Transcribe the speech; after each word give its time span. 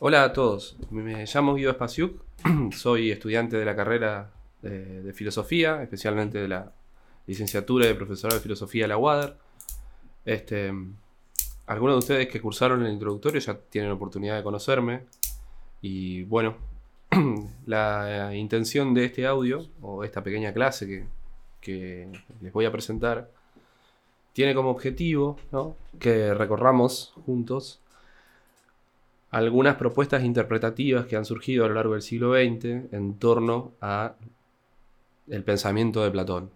Hola 0.00 0.24
a 0.24 0.32
todos, 0.32 0.76
me 0.90 1.24
llamo 1.24 1.54
Guido 1.54 1.72
Spasiuk, 1.72 2.20
soy 2.76 3.12
estudiante 3.12 3.56
de 3.56 3.64
la 3.64 3.76
carrera 3.76 4.32
de, 4.60 5.12
filosofía, 5.12 5.84
especialmente 5.84 6.38
de 6.38 6.48
la 6.48 6.72
licenciatura 7.28 7.86
de 7.86 7.94
profesorado 7.94 8.36
de 8.36 8.42
filosofía 8.42 8.84
de 8.84 8.88
la 8.88 8.98
UADER. 8.98 9.36
Este, 10.24 10.72
algunos 11.66 11.94
de 11.94 11.98
ustedes 11.98 12.28
que 12.28 12.40
cursaron 12.40 12.84
el 12.84 12.92
introductorio 12.92 13.40
ya 13.40 13.54
tienen 13.56 13.92
oportunidad 13.92 14.36
de 14.36 14.42
conocerme 14.42 15.04
y 15.80 16.24
bueno, 16.24 16.56
la 17.66 18.34
intención 18.34 18.94
de 18.94 19.04
este 19.04 19.28
audio 19.28 19.64
o 19.80 20.02
esta 20.02 20.24
pequeña 20.24 20.52
clase 20.52 21.06
que 21.60 22.08
les 22.40 22.52
voy 22.52 22.64
a 22.64 22.72
presentar 22.72 23.30
tiene 24.32 24.56
como 24.56 24.70
objetivo 24.70 25.38
que 26.00 26.34
recorramos 26.34 27.14
juntos 27.24 27.80
algunas 29.34 29.74
propuestas 29.74 30.22
interpretativas 30.22 31.06
que 31.06 31.16
han 31.16 31.24
surgido 31.24 31.64
a 31.64 31.68
lo 31.68 31.74
largo 31.74 31.94
del 31.94 32.02
siglo 32.02 32.34
XX 32.34 32.92
en 32.92 33.18
torno 33.18 33.72
a 33.80 34.14
el 35.26 35.42
pensamiento 35.42 36.04
de 36.04 36.12
Platón. 36.12 36.50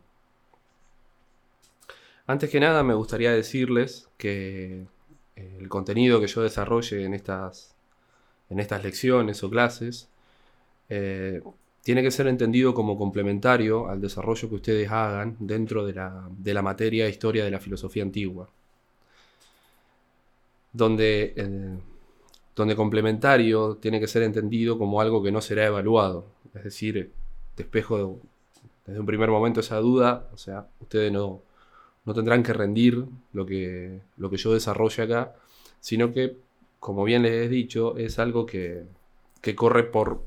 Antes 2.28 2.48
que 2.50 2.60
nada 2.60 2.84
me 2.84 2.94
gustaría 2.94 3.32
decirles 3.32 4.08
que 4.16 4.86
eh, 5.34 5.56
el 5.58 5.68
contenido 5.68 6.20
que 6.20 6.28
yo 6.28 6.40
desarrolle 6.42 7.04
en 7.04 7.14
estas, 7.14 7.74
en 8.48 8.60
estas 8.60 8.84
lecciones 8.84 9.42
o 9.42 9.50
clases 9.50 10.08
eh, 10.88 11.42
tiene 11.82 12.00
que 12.04 12.12
ser 12.12 12.28
entendido 12.28 12.74
como 12.74 12.96
complementario 12.96 13.88
al 13.88 14.00
desarrollo 14.00 14.48
que 14.48 14.54
ustedes 14.54 14.88
hagan 14.88 15.36
dentro 15.40 15.84
de 15.84 15.94
la, 15.94 16.28
de 16.30 16.54
la 16.54 16.62
materia 16.62 17.08
historia 17.08 17.44
de 17.44 17.50
la 17.50 17.58
filosofía 17.58 18.04
antigua, 18.04 18.48
donde 20.72 21.34
eh, 21.36 21.78
donde 22.58 22.74
complementario 22.74 23.76
tiene 23.76 24.00
que 24.00 24.08
ser 24.08 24.24
entendido 24.24 24.78
como 24.78 25.00
algo 25.00 25.22
que 25.22 25.30
no 25.30 25.40
será 25.40 25.66
evaluado. 25.66 26.26
Es 26.54 26.64
decir, 26.64 27.12
despejo 27.56 28.20
desde 28.84 28.98
un 28.98 29.06
primer 29.06 29.30
momento 29.30 29.60
esa 29.60 29.76
duda, 29.76 30.28
o 30.32 30.36
sea, 30.36 30.66
ustedes 30.80 31.12
no, 31.12 31.40
no 32.04 32.14
tendrán 32.14 32.42
que 32.42 32.52
rendir 32.52 33.04
lo 33.32 33.46
que, 33.46 34.00
lo 34.16 34.28
que 34.28 34.38
yo 34.38 34.52
desarrolle 34.52 35.04
acá, 35.04 35.36
sino 35.78 36.12
que, 36.12 36.36
como 36.80 37.04
bien 37.04 37.22
les 37.22 37.46
he 37.46 37.48
dicho, 37.48 37.96
es 37.96 38.18
algo 38.18 38.44
que, 38.44 38.86
que 39.40 39.54
corre 39.54 39.84
por, 39.84 40.22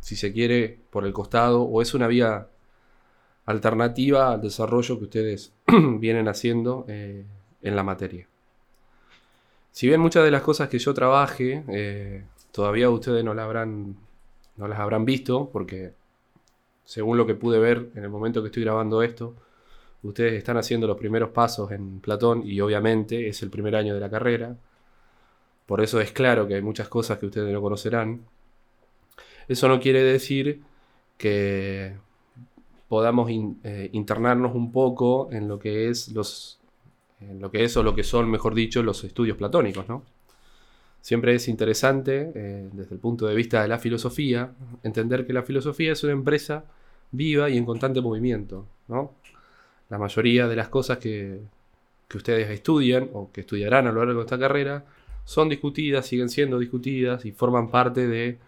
si 0.00 0.16
se 0.16 0.34
quiere, 0.34 0.80
por 0.90 1.06
el 1.06 1.14
costado, 1.14 1.62
o 1.62 1.80
es 1.80 1.94
una 1.94 2.08
vía 2.08 2.48
alternativa 3.46 4.32
al 4.32 4.42
desarrollo 4.42 4.98
que 4.98 5.04
ustedes 5.04 5.54
vienen 5.98 6.28
haciendo 6.28 6.84
eh, 6.88 7.24
en 7.62 7.74
la 7.74 7.84
materia. 7.84 8.28
Si 9.74 9.88
bien 9.88 10.00
muchas 10.00 10.22
de 10.22 10.30
las 10.30 10.42
cosas 10.42 10.68
que 10.68 10.78
yo 10.78 10.94
trabaje, 10.94 11.64
eh, 11.66 12.24
todavía 12.52 12.88
ustedes 12.90 13.24
no, 13.24 13.32
habrán, 13.32 13.96
no 14.56 14.68
las 14.68 14.78
habrán 14.78 15.04
visto, 15.04 15.50
porque 15.52 15.94
según 16.84 17.16
lo 17.18 17.26
que 17.26 17.34
pude 17.34 17.58
ver 17.58 17.90
en 17.96 18.04
el 18.04 18.08
momento 18.08 18.40
que 18.40 18.50
estoy 18.50 18.62
grabando 18.62 19.02
esto, 19.02 19.34
ustedes 20.04 20.34
están 20.34 20.58
haciendo 20.58 20.86
los 20.86 20.96
primeros 20.96 21.30
pasos 21.30 21.72
en 21.72 21.98
Platón 21.98 22.42
y 22.46 22.60
obviamente 22.60 23.26
es 23.26 23.42
el 23.42 23.50
primer 23.50 23.74
año 23.74 23.94
de 23.94 24.00
la 24.00 24.08
carrera. 24.08 24.56
Por 25.66 25.80
eso 25.80 26.00
es 26.00 26.12
claro 26.12 26.46
que 26.46 26.54
hay 26.54 26.62
muchas 26.62 26.88
cosas 26.88 27.18
que 27.18 27.26
ustedes 27.26 27.52
no 27.52 27.60
conocerán. 27.60 28.20
Eso 29.48 29.66
no 29.66 29.80
quiere 29.80 30.04
decir 30.04 30.62
que 31.18 31.96
podamos 32.86 33.28
eh, 33.28 33.90
internarnos 33.90 34.54
un 34.54 34.70
poco 34.70 35.30
en 35.32 35.48
lo 35.48 35.58
que 35.58 35.88
es 35.88 36.12
los 36.12 36.60
lo 37.38 37.50
que 37.50 37.64
es 37.64 37.76
o 37.76 37.82
lo 37.82 37.94
que 37.94 38.04
son, 38.04 38.30
mejor 38.30 38.54
dicho, 38.54 38.82
los 38.82 39.04
estudios 39.04 39.36
platónicos, 39.36 39.88
¿no? 39.88 40.04
Siempre 41.00 41.34
es 41.34 41.48
interesante, 41.48 42.32
eh, 42.34 42.70
desde 42.72 42.94
el 42.94 42.98
punto 43.00 43.26
de 43.26 43.34
vista 43.34 43.60
de 43.60 43.68
la 43.68 43.78
filosofía, 43.78 44.52
entender 44.82 45.26
que 45.26 45.34
la 45.34 45.42
filosofía 45.42 45.92
es 45.92 46.02
una 46.02 46.14
empresa 46.14 46.64
viva 47.10 47.50
y 47.50 47.58
en 47.58 47.66
constante 47.66 48.00
movimiento, 48.00 48.66
¿no? 48.88 49.12
La 49.90 49.98
mayoría 49.98 50.48
de 50.48 50.56
las 50.56 50.68
cosas 50.68 50.98
que, 50.98 51.40
ustedes 52.14 52.48
estudian 52.48 53.10
o 53.12 53.32
que 53.32 53.40
estudiarán 53.40 53.88
a 53.88 53.92
lo 53.92 54.04
largo 54.04 54.20
de 54.20 54.26
esta 54.26 54.38
carrera 54.38 54.84
son 55.24 55.48
discutidas, 55.48 56.06
siguen 56.06 56.28
siendo 56.28 56.60
discutidas 56.60 57.24
y 57.24 57.32
forman 57.32 57.72
parte 57.72 58.06
de 58.06 58.38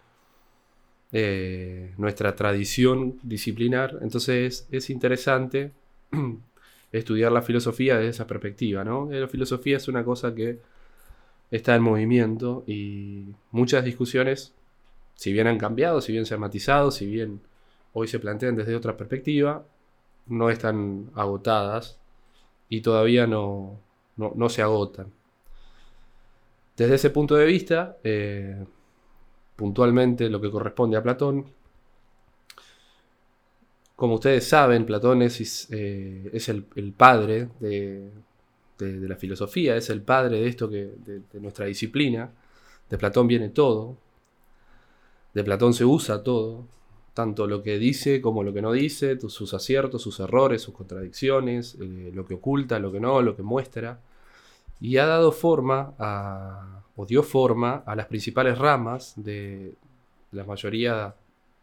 nuestra 1.97 2.33
tradición 2.33 3.19
disciplinar. 3.23 3.97
Entonces 4.01 4.69
es 4.71 4.89
interesante 4.89 5.73
estudiar 6.91 7.31
la 7.31 7.41
filosofía 7.41 7.97
desde 7.97 8.09
esa 8.09 8.27
perspectiva, 8.27 8.83
¿no? 8.83 9.09
La 9.11 9.27
filosofía 9.27 9.77
es 9.77 9.87
una 9.87 10.03
cosa 10.03 10.33
que 10.33 10.59
está 11.51 11.75
en 11.75 11.83
movimiento 11.83 12.63
y 12.67 13.25
muchas 13.51 13.83
discusiones, 13.85 14.53
si 15.15 15.33
bien 15.33 15.47
han 15.47 15.57
cambiado, 15.57 16.01
si 16.01 16.11
bien 16.11 16.25
se 16.25 16.33
han 16.33 16.39
matizado, 16.41 16.91
si 16.91 17.05
bien 17.05 17.41
hoy 17.93 18.07
se 18.07 18.19
plantean 18.19 18.55
desde 18.55 18.75
otra 18.75 18.97
perspectiva, 18.97 19.65
no 20.27 20.49
están 20.49 21.09
agotadas 21.15 21.99
y 22.69 22.81
todavía 22.81 23.27
no, 23.27 23.79
no, 24.17 24.49
se 24.49 24.61
agotan. 24.61 25.11
Desde 26.75 26.95
ese 26.95 27.09
punto 27.09 27.35
de 27.35 27.45
vista, 27.45 27.97
eh, 28.03 28.65
puntualmente 29.55 30.29
lo 30.29 30.39
que 30.41 30.51
corresponde 30.51 30.97
a 30.97 31.03
Platón, 31.03 31.45
como 33.97 34.13
ustedes 34.13 34.47
saben, 34.47 34.85
Platón 34.85 35.23
es, 35.23 35.67
eh, 35.71 36.29
el, 36.75 36.93
padre 36.93 37.49
de, 37.59 38.11
la 38.77 39.15
filosofía, 39.15 39.75
es 39.75 39.89
el 39.89 40.03
padre 40.03 40.39
de 40.39 40.47
esto 40.47 40.69
que, 40.69 40.91
de, 41.03 41.39
nuestra 41.39 41.65
disciplina. 41.65 42.31
De 42.91 42.97
Platón 42.99 43.27
viene 43.27 43.49
todo. 43.49 43.97
De 45.33 45.43
Platón 45.43 45.73
se 45.73 45.83
usa 45.83 46.21
todo. 46.21 46.67
Tanto 47.15 47.47
lo 47.47 47.63
que 47.63 47.79
dice 47.79 48.21
como 48.21 48.43
lo 48.43 48.53
que 48.53 48.61
no 48.61 48.71
dice, 48.71 49.19
sus 49.19 49.55
aciertos, 49.55 50.03
sus 50.03 50.19
errores, 50.19 50.61
sus 50.61 50.75
contradicciones, 50.75 51.75
eh, 51.81 52.11
lo 52.13 52.27
que 52.27 52.35
oculta, 52.35 52.77
lo 52.77 52.91
que 52.91 52.99
no, 52.99 53.23
lo 53.23 53.35
que 53.35 53.41
muestra. 53.41 53.99
Y 54.79 54.97
ha 54.97 55.07
dado 55.07 55.31
forma 55.31 56.83
o 56.95 57.05
dio 57.07 57.23
forma 57.23 57.81
a 57.83 57.95
las 57.95 58.05
principales 58.05 58.59
ramas 58.59 59.13
de 59.15 59.73
la 60.31 60.43
mayoría 60.43 61.15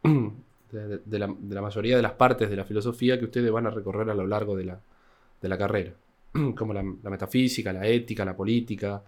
de, 0.74 1.18
la, 1.18 1.60
mayoría 1.60 1.96
de 1.96 2.02
las 2.02 2.12
partes 2.12 2.50
de 2.50 2.56
la 2.56 2.64
filosofía 2.64 3.18
que 3.18 3.26
ustedes 3.26 3.50
van 3.50 3.66
a 3.66 3.70
recorrer 3.70 4.10
a 4.10 4.14
lo 4.14 4.26
largo 4.26 4.56
de 4.56 4.64
la, 4.64 5.58
carrera, 5.58 5.92
como 6.56 6.72
la, 6.72 6.82
metafísica, 6.82 7.72
la 7.72 7.86
ética, 7.86 8.24
la 8.24 8.36
política, 8.36 9.02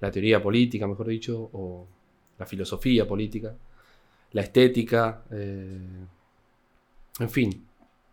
la 0.00 0.10
teoría 0.10 0.42
política, 0.42 0.86
mejor 0.86 1.08
dicho, 1.08 1.50
o 1.52 1.86
la 2.38 2.46
filosofía 2.46 3.06
política, 3.06 3.54
la 4.32 4.42
estética, 4.42 5.22
eh, 5.30 6.06
en 7.18 7.30
fin, 7.30 7.66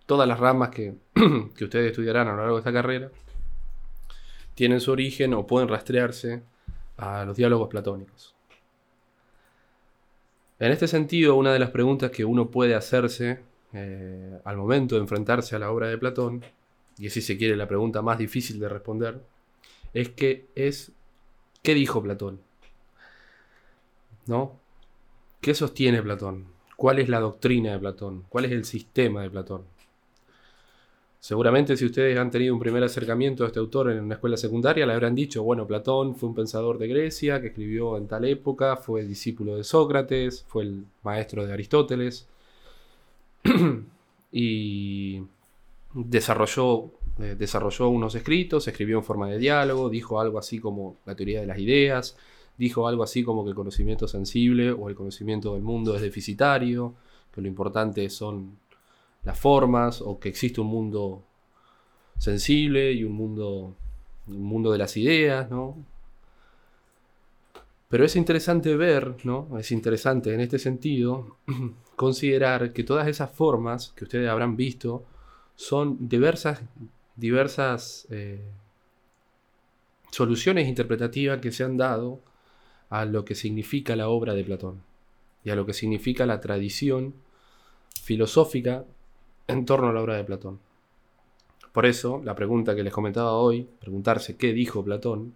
todas 0.05 0.27
las 0.27 0.39
ramas 0.39 0.69
que, 0.69 0.95
que 1.55 1.63
ustedes 1.63 1.91
estudiarán 1.91 2.27
a 2.27 2.31
lo 2.31 2.37
largo 2.37 2.55
de 2.55 2.59
esta 2.59 2.73
carrera 2.73 3.09
tienen 4.55 4.81
su 4.81 4.91
origen 4.91 5.33
o 5.35 5.47
pueden 5.47 5.69
rastrearse 5.69 6.43
a 6.97 7.23
los 7.23 7.37
diálogos 7.37 7.69
platónicos. 7.69 8.35
En 10.59 10.73
este 10.73 10.87
sentido, 10.87 11.35
una 11.35 11.53
de 11.53 11.59
las 11.59 11.71
preguntas 11.71 12.11
que 12.11 12.25
uno 12.25 12.51
puede 12.51 12.75
hacerse 12.75 13.39
eh, 13.73 14.39
al 14.43 14.57
momento 14.57 14.95
de 14.95 15.01
enfrentarse 15.01 15.55
a 15.55 15.59
la 15.59 15.71
obra 15.71 15.87
de 15.87 15.97
Platón, 15.97 16.43
y 16.97 17.09
si 17.09 17.21
se 17.21 17.37
quiere 17.37 17.55
la 17.55 17.67
pregunta 17.67 18.01
más 18.01 18.17
difícil 18.17 18.59
de 18.59 18.67
responder, 18.67 19.21
es 19.93 20.09
que 20.09 20.47
es 20.55 20.91
¿qué 21.63 21.73
dijo 21.73 22.03
Platón? 22.03 22.41
¿No? 24.25 24.59
¿Qué 25.39 25.53
sostiene 25.53 26.03
Platón? 26.03 26.45
¿Cuál 26.75 26.99
es 26.99 27.07
la 27.07 27.21
doctrina 27.21 27.71
de 27.71 27.79
Platón? 27.79 28.25
¿Cuál 28.27 28.45
es 28.45 28.51
el 28.51 28.65
sistema 28.65 29.21
de 29.21 29.29
Platón? 29.29 29.63
Seguramente 31.19 31.75
si 31.75 31.85
ustedes 31.85 32.17
han 32.17 32.31
tenido 32.31 32.53
un 32.53 32.61
primer 32.61 32.81
acercamiento 32.81 33.43
a 33.43 33.47
este 33.47 33.59
autor 33.59 33.91
en 33.91 34.03
una 34.03 34.15
escuela 34.15 34.37
secundaria, 34.37 34.85
le 34.85 34.93
habrán 34.93 35.15
dicho, 35.15 35.43
bueno, 35.43 35.67
Platón 35.67 36.15
fue 36.15 36.29
un 36.29 36.35
pensador 36.35 36.77
de 36.77 36.87
Grecia 36.87 37.41
que 37.41 37.47
escribió 37.47 37.97
en 37.97 38.07
tal 38.07 38.23
época, 38.23 38.77
fue 38.77 39.03
discípulo 39.03 39.57
de 39.57 39.65
Sócrates, 39.65 40.45
fue 40.47 40.63
el 40.63 40.85
maestro 41.03 41.45
de 41.45 41.51
Aristóteles 41.51 42.25
y 44.31 45.21
desarrolló, 45.93 46.91
eh, 47.19 47.35
desarrolló 47.37 47.89
unos 47.89 48.15
escritos, 48.15 48.67
escribió 48.69 48.97
en 48.99 49.03
forma 49.03 49.27
de 49.27 49.39
diálogo, 49.39 49.89
dijo 49.89 50.21
algo 50.21 50.39
así 50.39 50.59
como 50.59 50.95
la 51.05 51.15
teoría 51.15 51.41
de 51.41 51.47
las 51.47 51.59
ideas, 51.59 52.15
dijo 52.57 52.87
algo 52.87 53.03
así 53.03 53.23
como 53.23 53.43
que 53.43 53.49
el 53.49 53.55
conocimiento 53.55 54.07
sensible 54.07 54.71
o 54.71 54.87
el 54.87 54.95
conocimiento 54.95 55.53
del 55.53 55.63
mundo 55.63 55.95
es 55.95 56.01
deficitario, 56.01 56.95
que 57.33 57.41
lo 57.41 57.47
importante 57.49 58.09
son 58.09 58.57
las 59.23 59.39
formas 59.39 60.01
o 60.01 60.19
que 60.19 60.29
existe 60.29 60.61
un 60.61 60.67
mundo 60.67 61.23
sensible 62.17 62.91
y 62.91 63.03
un 63.03 63.13
mundo, 63.13 63.75
un 64.27 64.43
mundo 64.43 64.71
de 64.71 64.77
las 64.77 64.97
ideas, 64.97 65.49
¿no? 65.49 65.77
Pero 67.89 68.05
es 68.05 68.15
interesante 68.15 68.75
ver, 68.75 69.15
¿no? 69.23 69.57
Es 69.57 69.71
interesante 69.71 70.33
en 70.33 70.41
este 70.41 70.59
sentido 70.59 71.37
considerar 71.95 72.71
que 72.71 72.83
todas 72.83 73.07
esas 73.07 73.31
formas 73.31 73.93
que 73.95 74.03
ustedes 74.03 74.29
habrán 74.29 74.55
visto 74.55 75.03
son 75.55 76.07
diversas, 76.07 76.61
diversas 77.15 78.07
eh, 78.11 78.41
soluciones 80.11 80.67
interpretativas 80.67 81.39
que 81.41 81.51
se 81.51 81.63
han 81.63 81.77
dado 81.77 82.21
a 82.89 83.05
lo 83.05 83.25
que 83.25 83.35
significa 83.35 83.95
la 83.95 84.09
obra 84.09 84.33
de 84.33 84.43
Platón 84.43 84.83
y 85.43 85.49
a 85.49 85.55
lo 85.55 85.65
que 85.65 85.73
significa 85.73 86.25
la 86.25 86.39
tradición 86.39 87.13
filosófica 88.01 88.85
en 89.49 89.65
torno 89.65 89.89
a 89.89 89.93
la 89.93 90.01
obra 90.01 90.15
de 90.15 90.23
Platón. 90.23 90.59
Por 91.73 91.85
eso, 91.85 92.21
la 92.23 92.35
pregunta 92.35 92.75
que 92.75 92.83
les 92.83 92.93
comentaba 92.93 93.33
hoy, 93.33 93.67
preguntarse 93.79 94.37
qué 94.37 94.53
dijo 94.53 94.83
Platón, 94.83 95.33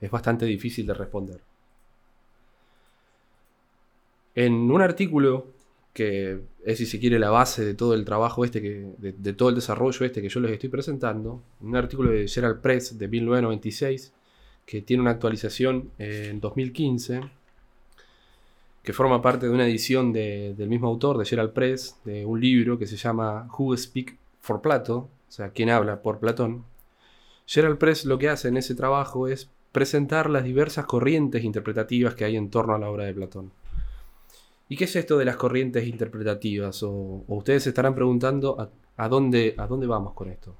es 0.00 0.10
bastante 0.10 0.46
difícil 0.46 0.86
de 0.86 0.94
responder. 0.94 1.40
En 4.34 4.70
un 4.70 4.80
artículo 4.80 5.46
que 5.92 6.42
es, 6.64 6.78
si 6.78 6.86
se 6.86 7.00
quiere, 7.00 7.18
la 7.18 7.30
base 7.30 7.64
de 7.64 7.74
todo 7.74 7.94
el 7.94 8.04
trabajo 8.04 8.44
este, 8.44 8.62
que, 8.62 8.86
de, 8.98 9.32
todo 9.32 9.48
el 9.48 9.56
desarrollo 9.56 10.06
este 10.06 10.22
que 10.22 10.28
yo 10.28 10.38
les 10.38 10.52
estoy 10.52 10.68
presentando, 10.68 11.42
un 11.60 11.74
artículo 11.74 12.12
de 12.12 12.28
Gerald 12.28 12.60
Press 12.60 12.96
de 12.96 13.08
1996, 13.08 14.12
que 14.64 14.82
tiene 14.82 15.00
una 15.00 15.10
actualización 15.10 15.90
en 15.98 16.40
2015, 16.40 17.22
que 18.88 18.94
forma 18.94 19.20
parte 19.20 19.44
de 19.44 19.52
una 19.52 19.66
edición 19.66 20.14
del 20.14 20.66
mismo 20.66 20.88
autor, 20.88 21.18
de 21.18 21.26
Gerald 21.26 21.52
Press, 21.52 22.00
de 22.06 22.24
un 22.24 22.40
libro 22.40 22.78
que 22.78 22.86
se 22.86 22.96
llama 22.96 23.46
Who 23.58 23.76
Speak 23.76 24.16
for 24.40 24.62
Plato, 24.62 24.96
o 24.96 25.30
sea, 25.30 25.50
quién 25.50 25.68
habla 25.68 26.00
por 26.00 26.20
Platón. 26.20 26.64
Gerald 27.44 27.76
Press 27.76 28.06
lo 28.06 28.18
que 28.18 28.30
hace 28.30 28.48
en 28.48 28.56
ese 28.56 28.74
trabajo 28.74 29.28
es 29.28 29.50
presentar 29.72 30.30
las 30.30 30.42
diversas 30.42 30.86
corrientes 30.86 31.44
interpretativas 31.44 32.14
que 32.14 32.24
hay 32.24 32.38
en 32.38 32.48
torno 32.48 32.74
a 32.74 32.78
la 32.78 32.88
obra 32.88 33.04
de 33.04 33.12
Platón. 33.12 33.52
¿Y 34.70 34.78
qué 34.78 34.84
es 34.84 34.96
esto 34.96 35.18
de 35.18 35.26
las 35.26 35.36
corrientes 35.36 35.86
interpretativas? 35.86 36.82
O, 36.82 37.24
ustedes 37.28 37.64
se 37.64 37.68
estarán 37.68 37.94
preguntando 37.94 38.70
a, 38.96 39.08
dónde, 39.10 39.54
a 39.58 39.66
dónde 39.66 39.86
vamos 39.86 40.14
con 40.14 40.30
esto. 40.30 40.54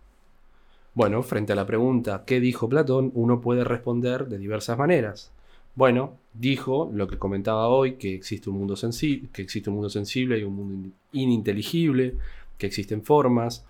Bueno, 0.93 1.23
frente 1.23 1.55
a 1.55 1.57
la 1.57 1.65
pregunta 1.65 2.25
¿qué 2.27 2.41
dijo 2.41 2.69
Platón? 2.69 3.11
uno 3.15 3.41
puede 3.41 3.65
responder 3.65 4.27
de 4.27 4.37
diversas 4.37 4.77
maneras. 4.77 5.33
Bueno, 5.79 6.19
dijo 6.35 6.91
lo 6.93 7.07
que 7.07 7.19
comentaba 7.19 7.69
hoy, 7.69 7.99
que 7.99 8.13
existe 8.13 8.51
un 8.51 8.59
mundo, 8.59 8.75
sensible, 8.75 9.29
que 9.33 9.43
existe 9.43 9.71
un 9.71 9.77
mundo 9.77 9.89
sensible 9.89 10.37
y 10.37 10.43
un 10.43 10.57
mundo 10.57 10.89
ininteligible, 11.13 12.17
que 12.59 12.67
existen 12.67 13.05
formas, 13.05 13.65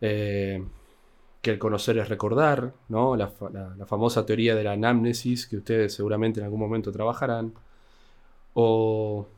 eh, 0.00 0.60
que 1.40 1.52
el 1.52 1.60
conocer 1.60 1.98
es 1.98 2.08
recordar, 2.08 2.74
¿no? 2.88 3.14
La, 3.14 3.28
famosa 3.86 4.26
teoría 4.26 4.56
de 4.56 4.64
la 4.64 4.72
anamnesis, 4.72 5.46
que 5.46 5.58
ustedes 5.58 5.94
seguramente 5.94 6.40
en 6.40 6.46
algún 6.46 6.58
momento 6.58 6.90
trabajarán, 6.90 7.54
o 8.54 9.28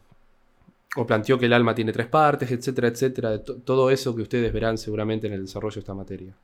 o 0.97 1.07
planteó 1.07 1.39
que 1.39 1.47
el 1.47 1.53
alma 1.53 1.75
tiene 1.75 1.93
tres 1.93 2.07
partes, 2.07 2.51
etcétera, 2.51 2.89
etcétera, 2.89 3.43
todo 3.43 3.91
eso 3.91 4.17
que 4.17 4.23
ustedes 4.23 4.51
verán 4.53 4.79
seguramente 4.79 5.27
en 5.27 5.35
el 5.35 5.43
desarrollo 5.43 5.75
de 5.75 5.81
esta 5.81 5.95
materia. 5.95 6.35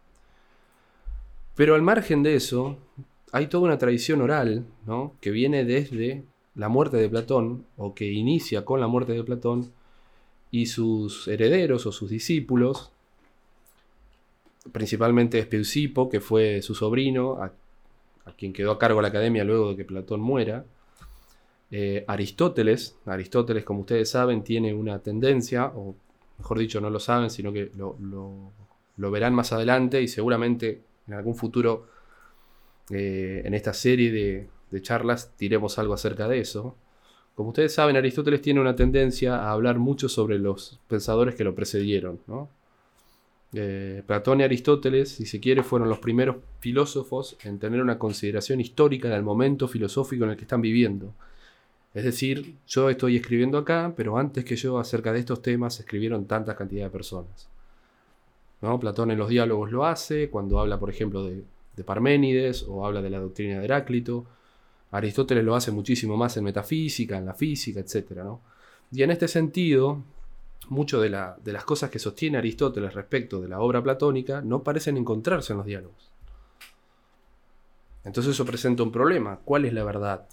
Pero 1.55 1.75
al 1.75 1.83
margen 1.83 2.23
de 2.23 2.35
eso, 2.35 2.77
hay 3.33 3.47
toda 3.49 3.65
una 3.65 3.79
tradición 3.79 4.21
oral, 4.23 4.65
¿no? 4.87 5.15
que 5.21 5.31
viene 5.31 5.65
desde 5.65 6.25
la 6.55 6.69
muerte 6.69 6.97
de 6.97 7.09
Platón, 7.09 7.65
o 7.77 7.95
que 7.95 8.11
inicia 8.11 8.65
con 8.65 8.81
la 8.81 8.89
muerte 8.89 9.13
de 9.13 9.25
Platón, 9.25 9.71
y 10.51 10.67
sus 10.67 11.29
herederos 11.29 11.87
o 11.87 11.93
sus 11.93 12.11
discípulos, 12.11 12.91
principalmente 14.73 15.43
Speusipo, 15.43 16.09
que 16.09 16.21
fue 16.21 16.63
su 16.63 16.75
sobrino, 16.75 17.43
a, 17.43 17.53
quien 18.37 18.53
quedó 18.53 18.73
a 18.73 18.79
cargo 18.79 19.01
la 19.01 19.09
academia 19.09 19.45
luego 19.45 19.71
de 19.71 19.77
que 19.77 19.85
Platón 19.85 20.21
muera, 20.21 20.65
eh, 21.71 22.05
Aristóteles, 22.07 22.97
Aristóteles 23.07 23.65
como 23.65 23.81
ustedes 23.81 24.11
saben 24.11 24.43
tiene 24.43 24.75
una 24.75 24.99
tendencia, 25.01 25.67
o 25.67 25.95
mejor 26.39 26.59
dicho 26.59 26.81
no 26.81 26.91
lo 26.91 27.01
saben, 27.01 27.31
sino 27.31 27.53
que 27.53 27.71
lo, 27.77 29.11
verán 29.11 29.35
más 29.35 29.53
adelante 29.53 30.03
y 30.03 30.09
seguramente 30.09 30.83
en 31.07 31.15
algún 31.15 31.35
futuro 31.35 31.87
eh, 32.91 33.43
en 33.45 33.55
esta 33.55 33.73
serie 33.73 34.11
de, 34.71 34.83
charlas 34.83 35.33
diremos 35.39 35.79
algo 35.79 35.95
acerca 35.95 36.29
de 36.29 36.41
eso. 36.41 36.77
Como 37.35 37.51
ustedes 37.51 37.73
saben, 37.75 37.97
Aristóteles 37.97 38.43
tiene 38.43 38.61
una 38.61 38.77
tendencia 38.77 39.37
a 39.37 39.53
hablar 39.53 39.79
mucho 39.79 40.09
sobre 40.09 40.39
los 40.39 40.81
pensadores 40.89 41.35
que 41.35 41.45
lo 41.45 41.55
precedieron. 41.55 42.21
Eh, 43.55 44.03
Platón 44.07 44.41
y 44.41 44.45
Aristóteles, 44.45 45.11
si 45.11 45.25
se 45.25 45.41
quiere, 45.41 45.63
fueron 45.63 45.89
los 45.89 46.01
primeros 46.01 46.37
filósofos 46.61 47.37
en 47.45 47.59
tener 47.59 47.81
una 47.81 47.99
consideración 47.99 48.61
histórica 48.61 49.09
del 49.09 49.23
momento 49.23 49.69
filosófico 49.69 50.25
en 50.25 50.31
el 50.31 50.37
que 50.37 50.43
están 50.43 50.61
viviendo. 50.61 51.15
Es 51.95 52.05
decir, 52.05 52.57
yo 52.67 52.91
estoy 52.91 53.17
escribiendo 53.17 53.59
acá, 53.59 53.95
pero 53.97 54.19
antes 54.19 54.45
que 54.45 54.57
yo 54.57 54.79
acerca 54.79 55.13
de 55.13 55.21
estos 55.21 55.41
temas 55.43 55.81
escribieron 55.81 56.27
tantas 56.27 56.57
cantidad 56.57 56.85
de 56.85 56.91
personas. 56.91 57.49
¿No? 58.61 58.79
Platón 58.81 59.11
en 59.11 59.19
los 59.19 59.29
diálogos 59.29 59.71
lo 59.73 59.87
hace, 59.87 60.29
cuando 60.31 60.59
habla, 60.61 60.79
por 60.79 60.91
ejemplo, 60.91 61.25
de, 61.25 61.45
Parménides 61.85 62.65
o 62.69 62.87
habla 62.87 63.03
de 63.03 63.11
la 63.11 63.21
doctrina 63.21 63.59
de 63.59 63.65
Heráclito. 63.65 64.27
Aristóteles 64.91 65.45
lo 65.45 65.55
hace 65.55 65.71
muchísimo 65.71 66.17
más 66.17 66.37
en 66.37 66.45
metafísica, 66.45 67.19
en 67.19 67.27
la 67.27 67.35
física, 67.35 67.81
etc. 67.81 68.23
Y 68.93 69.03
en 69.03 69.11
este 69.11 69.29
sentido, 69.29 70.03
mucho 70.69 71.01
de, 71.01 71.11
de 71.45 71.53
las 71.53 71.65
cosas 71.65 71.91
que 71.91 71.99
sostiene 71.99 72.39
Aristóteles 72.39 72.95
respecto 72.95 73.41
de 73.41 73.49
la 73.49 73.61
obra 73.61 73.83
platónica 73.83 74.41
no 74.41 74.63
parecen 74.63 74.97
encontrarse 74.97 75.53
en 75.53 75.59
los 75.59 75.67
diálogos. 75.67 76.11
Entonces 78.05 78.33
eso 78.33 78.47
presenta 78.47 78.83
un 78.83 78.93
problema. 78.93 79.41
¿Cuál 79.45 79.67
es 79.67 79.73
la 79.73 79.85
verdad? 79.85 80.27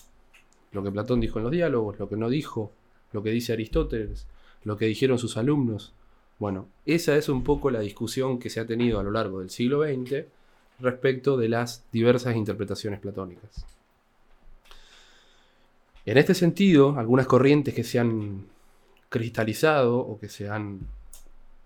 lo 0.75 0.83
que 0.83 0.91
Platón 0.91 1.21
dijo 1.21 1.39
en 1.39 1.43
los 1.43 1.51
diálogos, 1.51 1.97
lo 1.97 2.07
que 2.07 2.17
no 2.17 2.29
dijo, 2.29 2.71
lo 3.13 3.23
que 3.23 3.31
dice 3.31 3.53
Aristóteles, 3.53 4.27
lo 4.63 4.77
que 4.77 4.85
dijeron 4.85 5.17
sus 5.17 5.37
alumnos. 5.37 5.93
Bueno, 6.37 6.67
esa 6.85 7.15
es 7.15 7.29
un 7.29 7.43
poco 7.43 7.71
la 7.71 7.79
discusión 7.79 8.37
que 8.39 8.49
se 8.49 8.59
ha 8.59 8.67
tenido 8.67 8.99
a 8.99 9.03
lo 9.03 9.11
largo 9.11 9.39
del 9.39 9.49
siglo 9.49 9.83
XX 9.83 10.25
respecto 10.79 11.37
de 11.37 11.49
las 11.49 11.83
diversas 11.91 12.35
interpretaciones 12.35 12.99
platónicas. 12.99 13.65
En 16.05 16.17
este 16.17 16.33
sentido, 16.33 16.97
algunas 16.97 17.25
corrientes 17.25 17.73
que 17.73 17.83
se 17.83 17.99
han 17.99 18.45
cristalizado 19.09 19.97
o 19.97 20.19
que 20.19 20.29
se 20.29 20.49
han 20.49 20.81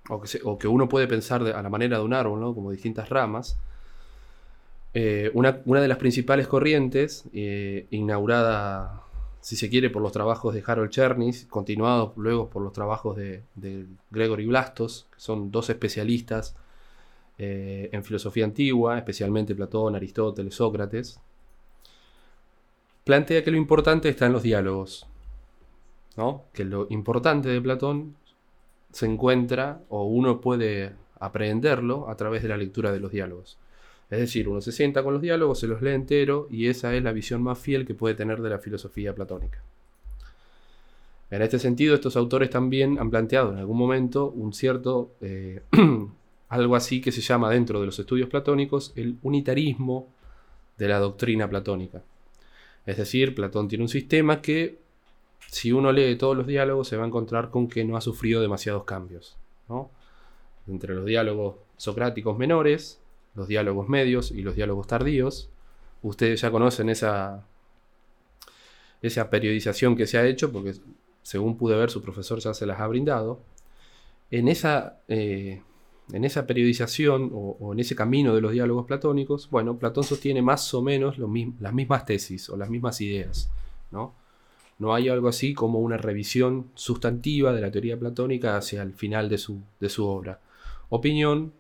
o 0.10 0.58
que, 0.58 0.68
uno 0.68 0.90
puede 0.90 1.08
pensar 1.08 1.44
a 1.44 1.62
la 1.62 1.70
manera 1.70 2.00
de 2.00 2.04
un 2.04 2.14
árbol, 2.14 2.40
¿no? 2.40 2.56
como 2.56 2.72
distintas 2.72 3.10
ramas, 3.10 3.60
eh, 4.94 5.30
una, 5.34 5.52
de 5.52 5.88
las 5.88 5.98
principales 5.98 6.48
corrientes, 6.48 7.26
eh, 7.32 7.86
inaugurada, 7.92 9.04
si 9.42 9.56
se 9.56 9.70
quiere, 9.70 9.90
por 9.90 10.02
los 10.02 10.12
trabajos 10.12 10.54
de 10.54 10.64
Harold 10.66 10.90
Chernis, 10.90 11.46
continuados 11.46 12.14
luego 12.18 12.50
por 12.50 12.64
los 12.64 12.74
trabajos 12.74 13.16
de, 13.16 13.44
Gregory 14.10 14.48
Blastos, 14.48 15.08
que 15.14 15.20
son 15.20 15.52
dos 15.52 15.70
especialistas 15.70 16.56
eh, 17.40 17.90
en 17.92 18.04
filosofía 18.04 18.46
antigua, 18.46 18.98
especialmente 18.98 19.56
Platón, 19.56 19.96
Aristóteles, 19.96 20.54
Sócrates, 20.54 21.20
plantea 23.06 23.44
que 23.44 23.52
lo 23.52 23.58
importante 23.58 24.10
está 24.10 24.26
en 24.28 24.34
los 24.34 24.44
diálogos, 24.44 25.08
que 26.54 26.66
lo 26.66 26.88
importante 26.90 27.48
de 27.48 27.62
Platón 27.62 28.16
se 28.92 29.06
encuentra 29.06 29.82
o 29.88 30.04
uno 30.04 30.42
puede 30.42 30.92
aprenderlo 31.20 32.10
a 32.10 32.16
través 32.18 32.44
de 32.44 32.50
la 32.50 32.58
lectura 32.58 32.92
de 32.92 33.00
los 33.00 33.12
diálogos. 33.12 33.58
Es 34.10 34.20
decir, 34.20 34.50
uno 34.50 34.60
se 34.60 34.72
sienta 34.72 35.04
con 35.04 35.14
los 35.14 35.22
diálogos, 35.22 35.60
se 35.60 35.68
los 35.68 35.82
lee 35.82 35.92
entero 35.92 36.48
y 36.50 36.68
esa 36.68 36.94
es 36.94 37.04
la 37.04 37.14
visión 37.14 37.42
más 37.42 37.58
fiel 37.58 37.86
que 37.86 37.94
puede 37.94 38.16
tener 38.16 38.42
de 38.42 38.50
la 38.50 38.60
filosofía 38.60 39.16
platónica. 39.16 39.64
En 41.30 41.42
este 41.44 41.60
sentido, 41.60 41.94
estos 41.94 42.18
autores 42.18 42.50
también 42.50 42.98
han 43.00 43.12
planteado 43.12 43.54
en 43.54 43.60
algún 43.60 43.78
momento 43.78 44.30
un 44.30 44.52
cierto, 44.52 45.12
eh, 45.22 45.62
algo 46.50 46.76
así 46.76 47.00
que 47.00 47.12
se 47.12 47.22
llama 47.22 47.50
dentro 47.50 47.80
de 47.80 47.86
los 47.86 47.98
estudios 48.00 48.30
platónicos 48.30 48.92
el 48.96 49.18
unitarismo 49.22 50.08
de 50.78 50.88
la 50.88 51.00
doctrina 51.00 51.50
platónica. 51.50 52.02
Es 52.86 52.98
decir, 52.98 53.36
Platón 53.36 53.68
tiene 53.68 53.84
un 53.84 53.90
sistema 53.90 54.42
que, 54.42 54.80
si 55.48 55.72
uno 55.72 55.92
lee 55.92 56.16
todos 56.16 56.36
los 56.36 56.48
diálogos, 56.48 56.88
se 56.88 56.98
va 56.98 57.04
a 57.04 57.08
encontrar 57.08 57.50
con 57.52 57.68
que 57.68 57.86
no 57.86 57.98
ha 57.98 58.02
sufrido 58.02 58.42
demasiados 58.42 58.84
cambios. 58.84 59.38
Entre 60.68 60.96
los 60.96 61.06
diálogos 61.06 61.56
socráticos 61.78 62.38
menores, 62.38 63.00
los 63.36 63.48
diálogos 63.48 63.88
medios 63.88 64.32
y 64.32 64.42
los 64.42 64.56
diálogos 64.56 64.88
tardíos. 64.88 65.50
Ustedes 66.02 66.42
ya 66.42 66.50
conocen 66.50 66.90
esa, 66.90 67.46
esa 69.02 69.30
periodización 69.30 69.96
que 69.96 70.08
se 70.08 70.18
ha 70.18 70.26
hecho, 70.26 70.52
porque 70.52 70.74
según 71.22 71.58
pude 71.58 71.76
ver, 71.76 71.90
su 71.90 72.02
profesor 72.02 72.40
ya 72.40 72.54
se 72.54 72.66
las 72.66 72.80
ha 72.80 72.88
brindado. 72.88 73.40
En 74.32 74.48
esa, 74.48 75.00
eh, 75.08 75.62
en 76.12 76.26
esa 76.26 76.48
periodización 76.48 77.30
o, 77.34 77.74
en 77.74 77.80
ese 77.80 77.96
camino 77.96 78.34
de 78.34 78.42
los 78.42 78.52
diálogos 78.52 78.86
platónicos, 78.86 79.50
bueno, 79.50 79.78
Platón 79.78 80.04
sostiene 80.04 80.42
más 80.42 80.74
o 80.74 80.82
menos 80.82 81.18
las 81.18 81.74
mismas 81.74 82.06
tesis 82.06 82.50
o 82.50 82.58
las 82.58 82.70
mismas 82.70 83.00
ideas. 83.02 83.50
¿no? 83.92 84.14
no 84.80 84.96
hay 84.96 85.10
algo 85.10 85.28
así 85.28 85.54
como 85.54 85.80
una 85.80 85.98
revisión 85.98 86.68
sustantiva 86.74 87.54
de 87.54 87.62
la 87.62 87.70
teoría 87.70 88.00
platónica 88.00 88.56
hacia 88.56 88.82
el 88.82 88.94
final 88.94 89.30
de 89.30 89.38
su, 89.38 89.60
de 89.80 89.90
su 89.90 90.08
obra. 90.08 90.40
Opinión 90.88 91.52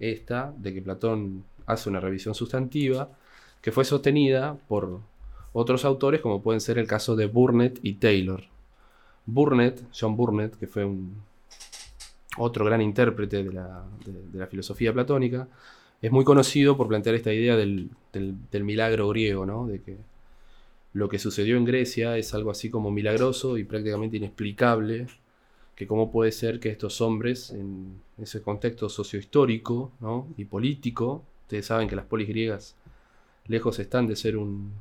esta 0.00 0.52
de 0.56 0.74
que 0.74 0.82
Platón 0.82 1.44
hace 1.66 1.88
una 1.88 2.00
revisión 2.00 2.34
sustantiva 2.34 3.10
que 3.60 3.72
fue 3.72 3.84
sostenida 3.84 4.56
por 4.68 5.00
otros 5.52 5.84
autores 5.84 6.20
como 6.20 6.42
pueden 6.42 6.60
ser 6.60 6.78
el 6.78 6.86
caso 6.86 7.14
de 7.14 7.26
Burnett 7.26 7.78
y 7.82 7.94
Taylor. 7.94 8.44
Burnett, 9.26 9.82
John 9.98 10.16
Burnett, 10.16 10.56
que 10.56 10.66
fue 10.66 10.84
un 10.84 11.22
otro 12.38 12.64
gran 12.64 12.80
intérprete 12.80 13.42
de 13.44 13.52
la, 13.52 13.84
filosofía 14.48 14.92
platónica, 14.92 15.48
es 16.02 16.12
muy 16.12 16.24
conocido 16.24 16.76
por 16.76 16.88
plantear 16.88 17.14
esta 17.14 17.32
idea 17.32 17.56
del, 17.56 17.90
milagro 18.52 19.08
griego, 19.08 19.46
¿no? 19.46 19.66
de, 19.66 19.80
que, 19.80 19.96
lo 20.92 21.08
que 21.08 21.18
sucedió 21.18 21.56
en 21.56 21.64
Grecia 21.64 22.16
es 22.16 22.34
algo 22.34 22.50
así 22.50 22.70
como 22.70 22.90
milagroso 22.90 23.58
y 23.58 23.64
prácticamente 23.64 24.16
inexplicable, 24.16 25.06
que 25.74 25.86
cómo 25.86 26.10
puede 26.10 26.32
ser 26.32 26.58
que 26.58 26.70
estos 26.70 27.00
hombres, 27.00 27.50
en 27.50 28.00
ese 28.18 28.40
contexto 28.40 28.88
sociohistórico 28.88 29.92
y 30.38 30.46
político, 30.46 31.22
ustedes 31.42 31.66
saben 31.66 31.88
que 31.88 31.96
las 31.96 32.06
polis 32.06 32.28
griegas 32.28 32.76
lejos 33.46 33.78
están 33.78 34.06
de 34.06 34.16
ser 34.16 34.36
un, 34.36 34.72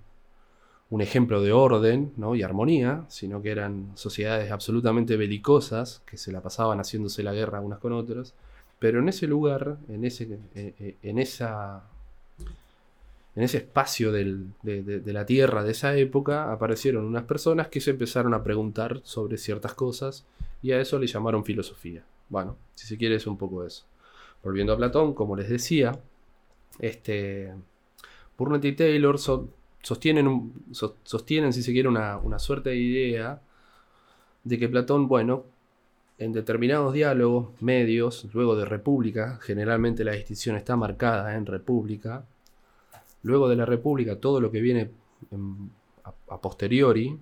un 0.96 1.02
ejemplo 1.02 1.42
de 1.42 1.52
orden 1.52 2.14
¿no? 2.16 2.36
y 2.36 2.42
armonía, 2.42 3.04
sino 3.10 3.42
que 3.42 3.52
eran 3.52 3.92
sociedades 3.96 4.50
absolutamente 4.50 5.18
belicosas, 5.18 6.02
que 6.06 6.16
se 6.16 6.32
la 6.32 6.40
pasaban 6.42 6.80
haciéndose 6.80 7.22
la 7.22 7.34
guerra 7.34 7.60
unas 7.60 7.80
con 7.80 7.92
otras. 7.92 8.34
Pero 8.80 9.00
en 9.00 9.10
ese 9.10 9.28
lugar, 9.28 9.76
en, 9.90 10.06
ese, 10.06 10.40
eh, 10.56 10.74
eh, 10.80 10.96
en, 11.04 11.20
esa, 11.20 11.84
en 13.36 13.44
ese 13.44 13.58
espacio 13.58 14.14
de, 14.14 14.38
de, 14.64 15.14
la 15.14 15.26
tierra 15.26 15.66
de 15.66 15.72
esa 15.72 15.98
época, 15.98 16.54
aparecieron 16.54 17.04
unas 17.04 17.24
personas 17.24 17.68
que 17.68 17.82
se 17.82 17.92
empezaron 17.92 18.34
a 18.34 18.42
preguntar 18.42 19.02
sobre 19.04 19.38
ciertas 19.38 19.74
cosas 19.74 20.26
y 20.62 20.72
a 20.72 20.80
eso 20.80 20.98
le 20.98 21.08
llamaron 21.08 21.44
filosofía. 21.44 22.06
Bueno, 22.30 22.56
si 22.74 22.88
se 22.88 22.98
quiere 22.98 23.16
es 23.16 23.28
un 23.28 23.38
poco 23.38 23.66
eso. 23.66 23.84
Volviendo 24.42 24.72
a 24.72 24.78
Platón, 24.78 25.14
como 25.14 25.36
les 25.36 25.50
decía, 25.50 26.00
este, 26.80 27.54
Burnett 28.38 28.64
y 28.64 28.72
Taylor 28.78 29.20
son 29.20 29.52
sostienen, 29.86 30.52
sostienen 30.72 31.54
si 31.54 31.62
se 31.62 31.72
quiere, 31.72 31.88
una, 31.88 32.40
suerte 32.40 32.72
de 32.72 32.78
idea 32.78 33.40
de 34.44 34.58
que 34.58 34.68
Platón, 34.68 35.08
bueno, 35.08 35.44
en 36.18 36.34
determinados 36.34 36.94
diálogos 36.94 37.50
medios, 37.62 38.28
luego 38.34 38.56
de 38.56 38.66
República, 38.66 39.38
generalmente 39.42 40.04
la 40.04 40.14
distinción 40.14 40.56
está 40.56 40.76
marcada 40.76 41.36
en 41.36 41.46
República, 41.46 42.26
luego 43.22 43.48
de 43.48 43.58
la 43.58 43.66
República 43.66 44.20
todo 44.20 44.42
lo 44.42 44.52
que 44.52 44.62
viene 44.62 44.90
a, 46.30 46.42
posteriori, 46.42 47.20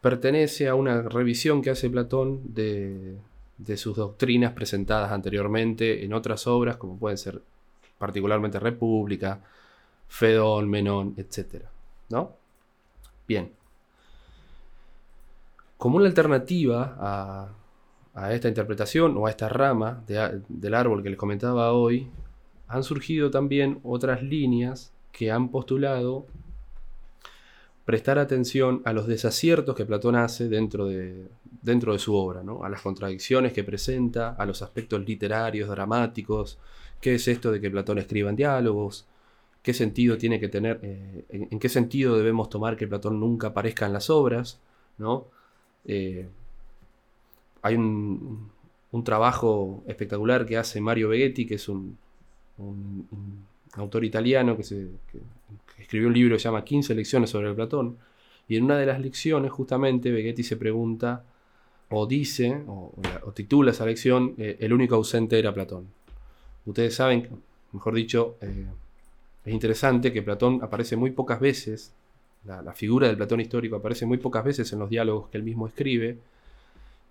pertenece 0.00 0.68
a 0.68 0.74
una 0.74 1.02
revisión 1.02 1.62
que 1.62 1.70
hace 1.70 1.88
Platón 1.88 2.40
de, 2.52 3.16
de 3.58 3.76
sus 3.76 3.96
doctrinas 3.96 4.54
presentadas 4.54 5.12
anteriormente 5.12 6.04
en 6.04 6.14
otras 6.14 6.48
obras, 6.48 6.78
como 6.78 6.98
pueden 6.98 7.18
ser 7.18 7.40
particularmente 7.98 8.58
República, 8.58 9.40
Fedón, 10.14 10.70
Menón, 10.70 11.14
etc. 11.16 11.64
¿No? 12.08 12.36
Bien. 13.26 13.50
Como 15.76 15.96
una 15.96 16.06
alternativa 16.06 17.50
a, 18.14 18.32
esta 18.32 18.46
interpretación 18.46 19.16
o 19.16 19.26
a 19.26 19.30
esta 19.30 19.48
rama 19.48 20.04
del 20.06 20.74
árbol 20.74 21.02
que 21.02 21.10
les 21.10 21.18
comentaba 21.18 21.72
hoy, 21.72 22.06
han 22.68 22.84
surgido 22.84 23.32
también 23.32 23.80
otras 23.82 24.22
líneas 24.22 24.92
que 25.10 25.32
han 25.32 25.48
postulado 25.48 26.26
prestar 27.84 28.20
atención 28.20 28.82
a 28.84 28.92
los 28.92 29.08
desaciertos 29.08 29.74
que 29.74 29.84
Platón 29.84 30.14
hace 30.14 30.48
dentro 30.48 30.86
de, 30.86 31.28
su 31.98 32.14
obra, 32.14 32.44
¿no? 32.44 32.62
a 32.62 32.68
las 32.68 32.82
contradicciones 32.82 33.52
que 33.52 33.64
presenta, 33.64 34.34
a 34.34 34.46
los 34.46 34.62
aspectos 34.62 35.04
literarios, 35.04 35.68
dramáticos, 35.68 36.60
qué 37.00 37.16
es 37.16 37.26
esto 37.26 37.50
de 37.50 37.60
que 37.60 37.68
Platón 37.68 37.98
escriba 37.98 38.30
en 38.30 38.36
diálogos, 38.36 39.08
qué 39.64 39.72
sentido 39.72 40.18
tiene 40.18 40.38
que 40.38 40.48
tener, 40.48 40.78
eh, 40.82 41.24
en, 41.30 41.58
qué 41.58 41.70
sentido 41.70 42.18
debemos 42.18 42.50
tomar 42.50 42.76
que 42.76 42.86
Platón 42.86 43.18
nunca 43.18 43.48
aparezca 43.48 43.86
en 43.86 43.94
las 43.94 44.10
obras, 44.10 44.60
¿no? 44.98 45.26
Eh, 45.86 46.28
hay 47.62 47.74
un, 47.74 48.52
trabajo 49.04 49.82
espectacular 49.88 50.46
que 50.46 50.56
hace 50.56 50.80
Mario 50.80 51.08
Beghetti, 51.08 51.46
que 51.46 51.56
es 51.56 51.68
un, 51.68 51.96
autor 53.72 54.04
italiano 54.04 54.56
que, 54.56 54.62
escribió 55.78 56.08
un 56.08 56.14
libro 56.14 56.36
que 56.36 56.40
se 56.40 56.44
llama 56.44 56.64
15 56.64 56.94
lecciones 56.94 57.30
sobre 57.30 57.48
el 57.48 57.54
Platón, 57.56 57.96
y 58.46 58.56
en 58.56 58.64
una 58.64 58.76
de 58.78 58.86
las 58.86 59.00
lecciones 59.00 59.50
justamente 59.50 60.12
Beghetti 60.12 60.42
se 60.42 60.56
pregunta, 60.56 61.24
o 61.88 62.06
dice, 62.06 62.62
o, 62.66 62.92
titula 63.34 63.70
esa 63.70 63.86
lección, 63.86 64.34
eh, 64.36 64.58
El 64.60 64.74
único 64.74 64.94
ausente 64.94 65.38
era 65.38 65.54
Platón. 65.54 65.88
Ustedes 66.66 66.94
saben, 66.94 67.28
mejor 67.72 67.94
dicho, 67.94 68.36
es 69.44 69.52
interesante 69.52 70.12
que 70.12 70.22
Platón 70.22 70.60
aparece 70.62 70.96
muy 70.96 71.10
pocas 71.10 71.38
veces, 71.38 71.92
la, 72.44 72.72
figura 72.72 73.06
del 73.06 73.16
Platón 73.16 73.40
histórico 73.40 73.76
aparece 73.76 74.06
muy 74.06 74.18
pocas 74.18 74.44
veces 74.44 74.72
en 74.72 74.78
los 74.78 74.90
diálogos 74.90 75.28
que 75.28 75.38
él 75.38 75.44
mismo 75.44 75.66
escribe, 75.66 76.18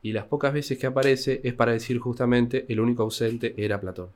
y 0.01 0.11
las 0.11 0.25
pocas 0.25 0.53
veces 0.53 0.77
que 0.77 0.87
aparece 0.87 1.41
es 1.43 1.53
para 1.53 1.71
decir 1.71 1.97
justamente 1.99 2.65
el 2.67 2.79
único 2.79 3.03
ausente 3.03 3.53
era 3.57 3.79
Platón. 3.79 4.09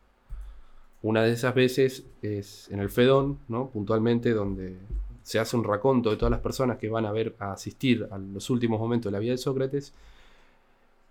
Una 1.02 1.24
de 1.24 1.32
esas 1.32 1.54
veces 1.54 2.06
es 2.22 2.70
en 2.72 2.80
el 2.80 2.90
Fedón, 2.90 3.40
¿no? 3.48 3.70
puntualmente, 3.70 4.34
donde 4.34 4.76
se 5.24 5.40
hace 5.40 5.56
un 5.56 5.64
raconto 5.64 6.10
de 6.10 6.18
todas 6.18 6.32
las 6.32 6.42
personas 6.42 6.78
que 6.78 6.90
van 6.90 7.06
a 7.06 7.12
ver 7.12 7.36
a 7.40 7.54
asistir 7.54 8.08
a 8.12 8.18
los 8.18 8.50
últimos 8.50 8.80
momentos 8.80 9.12
de 9.12 9.18
la 9.18 9.20
vida 9.20 9.32
de 9.32 9.38
Sócrates, 9.38 9.94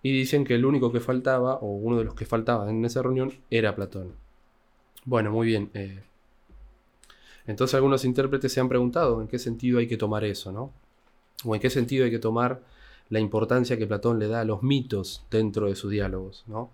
y 0.02 0.12
dicen 0.12 0.44
que 0.44 0.54
el 0.54 0.64
único 0.64 0.92
que 0.92 1.00
faltaba, 1.00 1.54
o 1.56 1.66
uno 1.66 1.98
de 1.98 2.04
los 2.04 2.14
que 2.14 2.26
faltaba 2.26 2.68
en 2.68 2.84
esa 2.84 3.02
reunión, 3.02 3.32
era 3.50 3.74
Platón. 3.74 4.12
Bueno, 5.04 5.30
muy 5.30 5.46
bien. 5.46 5.70
Eh, 5.74 6.02
entonces 7.46 7.74
algunos 7.74 8.04
intérpretes 8.04 8.52
se 8.52 8.60
han 8.60 8.68
preguntado 8.68 9.20
en 9.20 9.28
qué 9.28 9.38
sentido 9.38 9.78
hay 9.78 9.86
que 9.86 9.96
tomar 9.96 10.24
eso, 10.24 10.52
¿no? 10.52 10.72
O 11.44 11.54
en 11.54 11.60
qué 11.60 11.70
sentido 11.70 12.04
hay 12.04 12.10
que 12.10 12.18
tomar 12.18 12.60
la 13.08 13.20
importancia 13.20 13.76
que 13.76 13.86
Platón 13.86 14.18
le 14.18 14.28
da 14.28 14.40
a 14.40 14.44
los 14.44 14.62
mitos 14.62 15.24
dentro 15.30 15.66
de 15.66 15.76
sus 15.76 15.90
diálogos, 15.90 16.44
¿no? 16.46 16.70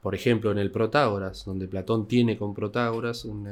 Por 0.00 0.14
ejemplo, 0.14 0.50
en 0.50 0.58
el 0.58 0.70
Protágoras, 0.70 1.44
donde 1.44 1.68
Platón 1.68 2.08
tiene 2.08 2.36
con 2.36 2.54
Protágoras 2.54 3.24
un 3.24 3.46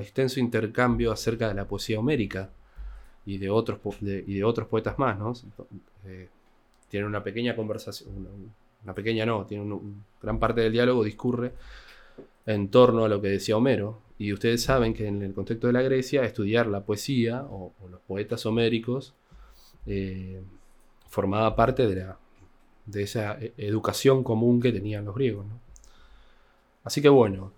extenso 0.00 0.38
intercambio 0.38 1.10
acerca 1.10 1.48
de 1.48 1.54
la 1.54 1.66
poesía 1.66 1.98
homérica 1.98 2.50
y 3.26 3.38
de 3.38 3.50
otros, 3.50 3.78
y 4.00 4.34
de 4.34 4.44
otros 4.44 4.68
poetas 4.68 4.98
más, 4.98 5.18
¿no? 5.18 5.32
Eh, 6.06 6.28
tiene 6.88 7.06
una 7.06 7.22
pequeña 7.22 7.54
conversación, 7.54 8.26
una, 8.84 8.94
pequeña 8.94 9.26
no, 9.26 9.44
tiene 9.44 9.64
una 9.64 9.80
gran 10.22 10.38
parte 10.38 10.62
del 10.62 10.72
diálogo 10.72 11.04
discurre 11.04 11.52
en 12.48 12.70
torno 12.70 13.04
a 13.04 13.08
lo 13.08 13.20
que 13.20 13.28
decía 13.28 13.58
Homero, 13.58 14.00
y 14.16 14.32
ustedes 14.32 14.62
saben 14.62 14.94
que 14.94 15.06
en 15.06 15.20
el 15.22 15.34
contexto 15.34 15.66
de 15.66 15.74
la 15.74 15.82
Grecia, 15.82 16.24
estudiar 16.24 16.66
la 16.66 16.82
poesía 16.82 17.42
o, 17.42 17.74
los 17.90 18.00
poetas 18.00 18.46
homéricos 18.46 19.14
eh, 19.86 20.40
formaba 21.08 21.54
parte 21.54 21.86
de, 21.86 21.96
la, 21.96 22.18
de 22.86 23.02
esa 23.02 23.38
e, 23.38 23.52
educación 23.58 24.24
común 24.24 24.62
que 24.62 24.72
tenían 24.72 25.04
los 25.04 25.14
griegos. 25.14 25.44
Así 26.84 27.02
que 27.02 27.10
bueno, 27.10 27.52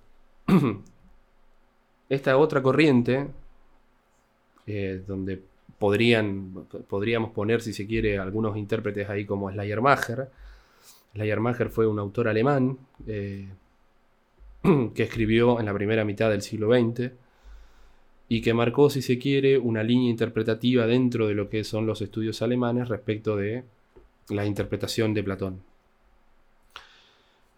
esta 2.09 2.37
otra 2.37 2.61
corriente, 2.61 3.29
eh, 4.67 5.05
donde 5.07 5.41
podrían, 5.79 6.67
podríamos 6.89 7.31
poner, 7.31 7.63
si 7.63 7.73
se 7.73 7.87
quiere, 7.87 8.19
algunos 8.19 8.57
intérpretes 8.57 9.09
ahí 9.09 9.25
como 9.25 9.51
Schleiermacher. 9.51 10.29
Schleiermacher 11.13 11.71
fue 11.71 11.87
un 11.87 12.01
autor 12.01 12.27
alemán. 12.27 12.77
Eh, 13.07 13.49
que 14.95 15.02
escribió 15.02 15.61
en 15.61 15.67
la 15.67 15.75
primera 15.75 16.05
mitad 16.05 16.31
del 16.31 16.43
siglo 16.43 16.73
XX 16.73 17.12
y 18.29 18.43
que 18.43 18.55
marcó, 18.55 18.90
si 18.90 19.02
se 19.02 19.19
quiere, 19.19 19.59
una 19.59 19.83
línea 19.83 20.11
interpretativa 20.11 20.87
dentro 20.87 21.26
de 21.26 21.35
lo 21.35 21.49
que 21.49 21.64
son 21.64 21.87
los 21.87 22.00
estudios 22.00 22.43
alemanes 22.43 22.88
respecto 22.88 23.37
de 23.37 23.64
la 24.29 24.47
interpretación 24.47 25.14
de 25.14 25.23
Platón. 25.25 25.62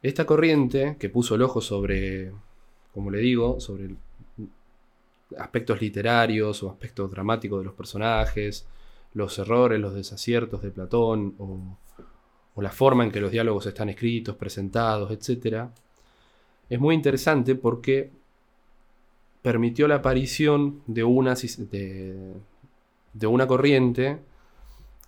Esta 0.02 0.24
corriente, 0.24 0.96
que 0.98 1.08
puso 1.08 1.34
el 1.34 1.42
ojo 1.42 1.60
sobre, 1.60 2.32
como 2.92 3.10
le 3.10 3.18
digo, 3.18 3.60
sobre 3.60 3.90
aspectos 5.38 5.80
literarios 5.80 6.62
o 6.62 6.70
aspectos 6.70 7.10
dramáticos 7.10 7.60
de 7.60 7.64
los 7.64 7.74
personajes, 7.74 8.66
los 9.14 9.38
errores, 9.38 9.80
los 9.80 9.94
desaciertos 9.94 10.62
de 10.62 10.70
Platón 10.70 11.34
o, 11.38 11.78
la 12.60 12.70
forma 12.70 13.04
en 13.04 13.10
que 13.10 13.20
los 13.20 13.32
diálogos 13.32 13.66
están 13.66 13.88
escritos, 13.88 14.36
presentados, 14.36 15.10
etc., 15.10 15.68
es 16.68 16.80
muy 16.80 16.94
interesante 16.94 17.54
porque 17.54 18.10
permitió 19.42 19.88
la 19.88 19.96
aparición 19.96 20.82
de 20.86 21.04
una, 21.04 21.34
de, 21.34 23.26
una 23.26 23.46
corriente 23.46 24.20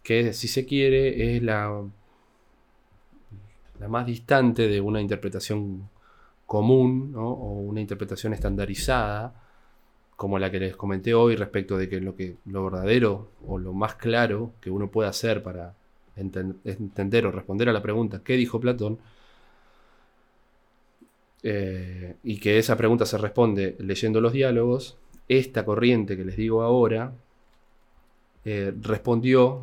que, 0.03 0.33
si 0.33 0.49
se 0.49 0.67
quiere, 0.67 1.37
es 1.37 1.43
la, 1.43 1.83
la 3.81 3.89
más 3.89 4.07
distante 4.07 4.69
de 4.69 4.81
una 4.81 5.01
interpretación 5.01 5.89
común 6.47 7.15
o 7.17 7.61
una 7.61 7.81
interpretación 7.81 8.35
estandarizada, 8.35 9.35
como 10.17 10.39
la 10.39 10.51
que 10.51 10.61
les 10.61 10.77
comenté 10.77 11.15
hoy 11.15 11.37
respecto 11.37 11.77
de 11.77 11.89
que 11.89 12.01
lo, 12.01 12.15
que 12.15 12.37
lo 12.47 12.65
verdadero 12.65 13.31
o 13.47 13.59
lo 13.59 13.73
más 13.73 13.97
claro 13.97 14.53
que 14.61 14.71
uno 14.71 14.91
puede 14.91 15.09
hacer 15.09 15.43
para 15.43 15.75
entender 16.17 17.27
o 17.27 17.33
responder 17.33 17.69
a 17.69 17.73
la 17.73 17.83
pregunta 17.83 18.23
¿qué 18.23 18.37
dijo 18.37 18.61
Platón? 18.61 18.99
Eh, 21.47 22.17
y 22.23 22.39
que 22.39 22.59
esa 22.59 22.75
pregunta 22.75 23.05
se 23.05 23.19
responde 23.19 23.77
leyendo 23.79 24.19
los 24.23 24.33
diálogos, 24.33 24.97
esta 25.29 25.67
corriente 25.67 26.17
que 26.17 26.25
les 26.25 26.39
digo 26.39 26.63
ahora 26.63 27.13
eh, 28.47 28.73
respondió 28.81 29.61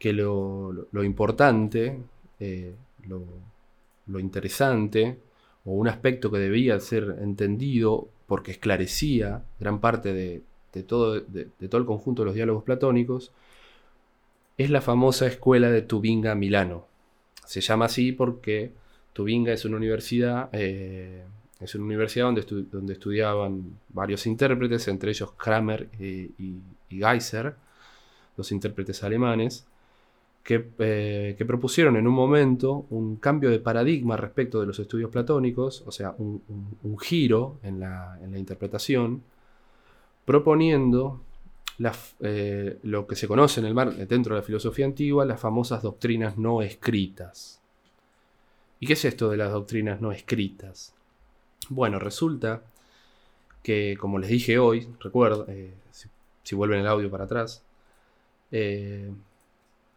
que 0.00 0.12
lo, 0.12 0.88
importante, 1.04 2.00
eh, 2.40 2.74
lo, 3.06 4.18
interesante, 4.18 5.20
o 5.64 5.72
un 5.72 5.86
aspecto 5.86 6.32
que 6.32 6.38
debía 6.38 6.80
ser 6.80 7.18
entendido 7.20 8.08
porque 8.26 8.50
esclarecía 8.50 9.44
gran 9.60 9.80
parte 9.80 10.12
de, 10.12 10.42
de 10.72 10.82
todo, 10.82 11.20
de, 11.20 11.44
todo 11.68 11.80
el 11.80 11.86
conjunto 11.86 12.22
de 12.22 12.26
los 12.26 12.34
diálogos 12.34 12.64
platónicos, 12.64 13.32
es 14.58 14.70
la 14.70 14.80
famosa 14.80 15.28
escuela 15.28 15.70
de 15.70 15.82
Tubinga 15.82 16.34
Milano. 16.34 16.88
Se 17.44 17.60
llama 17.60 17.84
así 17.84 18.10
porque 18.10 18.72
Tubinga 19.16 19.50
es 19.50 19.64
una 19.64 19.78
universidad, 19.78 20.50
eh, 20.52 21.24
es 21.58 21.74
una 21.74 21.86
universidad 21.86 22.26
donde, 22.26 22.92
estudiaban 22.92 23.78
varios 23.88 24.26
intérpretes, 24.26 24.88
entre 24.88 25.08
ellos 25.10 25.32
Kramer 25.38 25.88
y, 25.98 26.34
y, 26.38 26.60
Geiser, 26.90 27.54
los 28.36 28.52
intérpretes 28.52 29.02
alemanes, 29.02 29.66
eh, 30.50 31.34
que, 31.38 31.44
propusieron 31.46 31.96
en 31.96 32.06
un 32.06 32.12
momento 32.12 32.84
un 32.90 33.16
cambio 33.16 33.48
de 33.48 33.58
paradigma 33.58 34.18
respecto 34.18 34.60
de 34.60 34.66
los 34.66 34.78
estudios 34.78 35.10
platónicos, 35.10 35.82
o 35.86 35.90
sea, 35.90 36.14
un, 36.18 36.42
giro 37.00 37.58
en 37.62 37.80
la, 37.80 38.18
interpretación, 38.36 39.22
proponiendo 40.26 41.22
eh, 42.20 42.78
lo 42.82 43.06
que 43.06 43.16
se 43.16 43.26
conoce 43.26 43.60
en 43.60 43.66
el 43.66 43.72
mar, 43.72 43.94
dentro 43.94 44.34
de 44.34 44.42
la 44.42 44.46
filosofía 44.46 44.84
antigua, 44.84 45.24
las 45.24 45.40
famosas 45.40 45.80
doctrinas 45.80 46.36
no 46.36 46.60
escritas. 46.60 47.62
¿Y 48.80 48.86
qué 48.86 48.92
es 48.92 49.04
esto 49.04 49.30
de 49.30 49.36
las 49.36 49.52
doctrinas 49.52 50.00
no 50.00 50.12
escritas? 50.12 50.94
Bueno, 51.68 51.98
resulta 51.98 52.62
que, 53.62 53.96
como 53.98 54.18
les 54.18 54.30
dije 54.30 54.58
hoy, 54.58 54.88
recuerdo, 55.00 55.46
eh, 55.48 55.74
si, 56.42 56.54
vuelven 56.54 56.80
el 56.80 56.86
audio 56.86 57.10
para 57.10 57.24
atrás, 57.24 57.64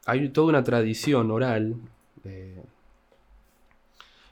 hay 0.09 0.29
toda 0.29 0.47
una 0.47 0.63
tradición 0.63 1.29
oral 1.29 1.75
eh, 2.23 2.63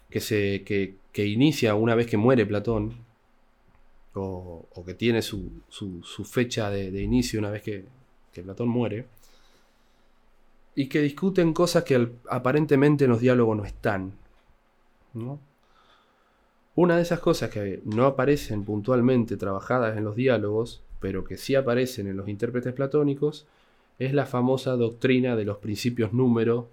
que, 0.09 0.19
se, 0.19 0.63
que, 0.63 1.25
inicia 1.25 1.75
una 1.75 1.95
vez 1.95 2.07
que 2.07 2.17
muere 2.17 2.45
Platón, 2.45 2.95
o, 4.13 4.65
que 4.85 4.95
tiene 4.95 5.21
su, 5.21 5.51
fecha 6.25 6.71
de, 6.71 7.01
inicio 7.01 7.39
una 7.39 7.51
vez 7.51 7.61
que, 7.61 7.85
Platón 8.33 8.69
muere, 8.69 9.05
y 10.75 10.87
que 10.87 11.01
discuten 11.01 11.53
cosas 11.53 11.83
que 11.83 12.09
aparentemente 12.29 13.05
en 13.05 13.11
los 13.11 13.19
diálogos 13.19 13.57
no 13.57 13.65
están. 13.65 14.13
Una 16.75 16.97
de 16.97 17.01
esas 17.01 17.19
cosas 17.19 17.49
que 17.49 17.81
no 17.85 18.05
aparecen 18.05 18.63
puntualmente 18.63 19.35
trabajadas 19.37 19.97
en 19.97 20.03
los 20.03 20.15
diálogos, 20.15 20.83
pero 20.99 21.23
que 21.23 21.37
sí 21.37 21.55
aparecen 21.55 22.07
en 22.07 22.17
los 22.17 22.27
intérpretes 22.27 22.73
platónicos, 22.73 23.47
es 23.99 24.13
la 24.13 24.25
famosa 24.25 24.75
doctrina 24.75 25.35
de 25.35 25.45
los 25.45 25.57
principios 25.57 26.13
número 26.13 26.69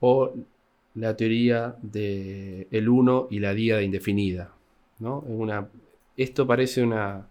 o 0.00 0.34
la 0.94 1.16
teoría 1.16 1.76
del 1.80 2.66
el 2.70 2.88
uno 2.88 3.28
y 3.30 3.38
la 3.38 3.54
díada 3.54 3.82
indefinida. 3.82 4.52
¿no? 4.98 5.20
Una, 5.20 5.68
esto 6.16 6.46
parece 6.46 6.82
una, 6.82 7.26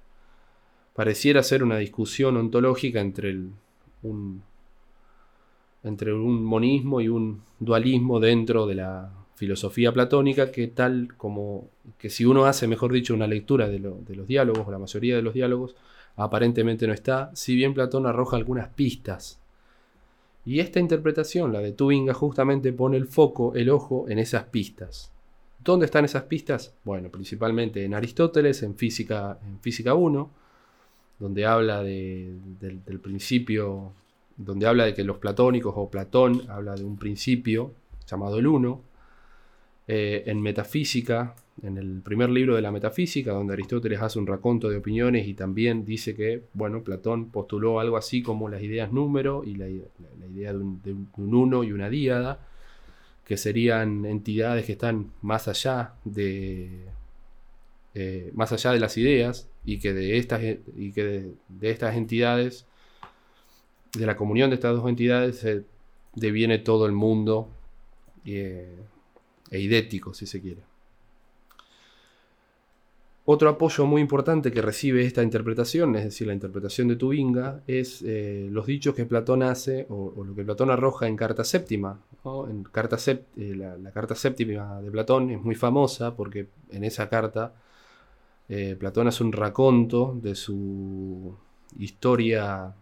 pareciera 0.95 1.43
ser 1.43 1.63
una 1.63 1.77
discusión 1.77 2.37
ontológica 2.37 2.99
entre, 3.01 3.29
el, 3.29 3.51
un, 4.01 4.41
entre 5.83 6.13
un 6.13 6.43
monismo 6.43 7.01
y 7.01 7.09
un 7.09 7.43
dualismo 7.59 8.19
dentro 8.19 8.65
de 8.65 8.75
la 8.75 9.11
filosofía 9.39 9.93
platónica 9.93 10.51
que 10.51 10.67
tal 10.67 11.15
como 11.15 11.69
que 11.97 12.09
si 12.09 12.25
uno 12.25 12.43
hace, 12.43 12.67
mejor 12.67 12.91
dicho, 12.91 13.13
una 13.13 13.25
lectura 13.25 13.69
de, 13.69 13.79
de 13.79 14.15
los 14.15 14.27
diálogos, 14.27 14.67
o 14.67 14.71
la 14.71 14.79
mayoría 14.79 15.15
de 15.15 15.21
los 15.21 15.33
diálogos, 15.33 15.77
aparentemente 16.17 16.85
no 16.85 16.91
está, 16.91 17.31
si 17.33 17.55
bien 17.55 17.73
Platón 17.73 18.05
arroja 18.05 18.35
algunas 18.35 18.67
pistas. 18.67 19.39
Y 20.43 20.59
esta 20.59 20.81
interpretación, 20.81 21.53
la 21.53 21.61
de 21.61 21.71
Tubinga, 21.71 22.13
justamente 22.13 22.73
pone 22.73 22.97
el 22.97 23.07
foco, 23.07 23.55
el 23.55 23.69
ojo, 23.69 24.09
en 24.09 24.19
esas 24.19 24.43
pistas. 24.43 25.09
¿Dónde 25.63 25.85
están 25.85 26.03
esas 26.03 26.23
pistas? 26.23 26.73
Bueno, 26.83 27.07
principalmente 27.07 27.85
en 27.85 27.93
Aristóteles, 27.93 28.61
en 28.63 28.75
Física, 28.75 29.39
en 29.47 29.61
física 29.61 29.93
1, 29.93 30.29
donde 31.17 31.45
habla 31.45 31.81
del, 31.81 32.39
del 32.59 32.99
principio, 32.99 33.93
donde 34.35 34.67
habla 34.67 34.83
de 34.83 34.93
que 34.93 35.05
los 35.05 35.17
platónicos 35.17 35.73
o 35.77 35.89
Platón 35.89 36.43
habla 36.49 36.75
de 36.75 36.83
un 36.83 36.97
principio 36.97 37.71
llamado 38.05 38.39
el 38.39 38.47
uno, 38.47 38.88
eh, 39.91 40.21
en 40.27 40.39
metafísica, 40.39 41.33
en 41.63 41.79
el 41.79 42.01
primer 42.03 42.29
libro 42.29 42.55
de 42.55 42.61
la 42.61 42.71
metafísica, 42.71 43.31
donde 43.31 43.53
Aristóteles 43.53 43.99
hace 43.99 44.19
un 44.19 44.27
raconto 44.27 44.69
de 44.69 44.77
opiniones 44.77 45.27
y 45.27 45.33
también 45.33 45.83
dice 45.83 46.15
que, 46.15 46.43
bueno, 46.53 46.83
Platón 46.83 47.31
postuló 47.31 47.79
algo 47.79 47.97
así 47.97 48.21
como 48.21 48.49
las 48.49 48.61
ideas 48.61 48.91
número 48.91 49.43
y 49.43 49.55
la, 49.55 49.67
idea 49.67 50.53
de 50.53 50.59
un, 50.59 51.09
uno 51.17 51.63
y 51.63 51.71
una 51.71 51.89
díada, 51.89 52.39
que 53.25 53.35
serían 53.35 54.05
entidades 54.05 54.67
que 54.67 54.73
están 54.73 55.11
más 55.23 55.47
allá 55.47 55.95
de, 56.05 56.85
eh, 57.95 58.29
más 58.35 58.51
allá 58.51 58.73
de 58.73 58.79
las 58.79 58.95
ideas 58.95 59.49
y 59.65 59.79
que 59.79 59.95
de 59.95 60.19
estas, 60.19 60.43
y 60.77 60.91
que 60.91 61.03
de, 61.03 61.71
estas 61.71 61.95
entidades, 61.95 62.67
de 63.97 64.05
la 64.05 64.15
comunión 64.15 64.51
de 64.51 64.55
estas 64.57 64.75
dos 64.75 64.87
entidades, 64.87 65.39
se 65.39 65.63
deviene 66.13 66.59
todo 66.59 66.85
el 66.85 66.91
mundo. 66.91 67.49
Eh, 68.23 68.77
e 69.51 69.59
idético, 69.59 70.13
si 70.13 70.25
se 70.25 70.41
quiere. 70.41 70.61
Otro 73.31 73.47
apoyo 73.47 73.85
muy 73.85 74.01
importante 74.01 74.51
que 74.51 74.59
recibe 74.59 75.05
esta 75.05 75.21
interpretación, 75.21 75.95
es 75.95 76.03
decir, 76.03 76.25
la 76.25 76.33
interpretación 76.33 76.87
de 76.87 76.95
Tubinga, 76.95 77.61
es 77.67 78.01
eh, 78.01 78.47
los 78.49 78.65
dichos 78.65 78.95
que 78.95 79.05
Platón 79.05 79.43
hace, 79.43 79.85
o, 79.89 80.23
lo 80.23 80.33
que 80.33 80.43
Platón 80.43 80.71
arroja 80.71 81.07
en 81.07 81.15
Carta 81.15 81.43
Séptima. 81.43 81.99
En 82.49 82.63
carta 82.63 82.97
eh, 83.05 83.53
la, 83.55 83.91
Carta 83.91 84.15
Séptima 84.15 84.81
de 84.81 84.89
Platón 84.89 85.29
es 85.29 85.39
muy 85.43 85.53
famosa 85.53 86.15
porque 86.15 86.47
en 86.71 86.83
esa 86.83 87.07
carta 87.07 87.53
eh, 88.49 88.75
Platón 88.79 89.07
hace 89.07 89.23
un 89.23 89.31
raconto 89.31 90.17
de 90.19 90.33
su 90.33 91.35
historia 91.77 92.73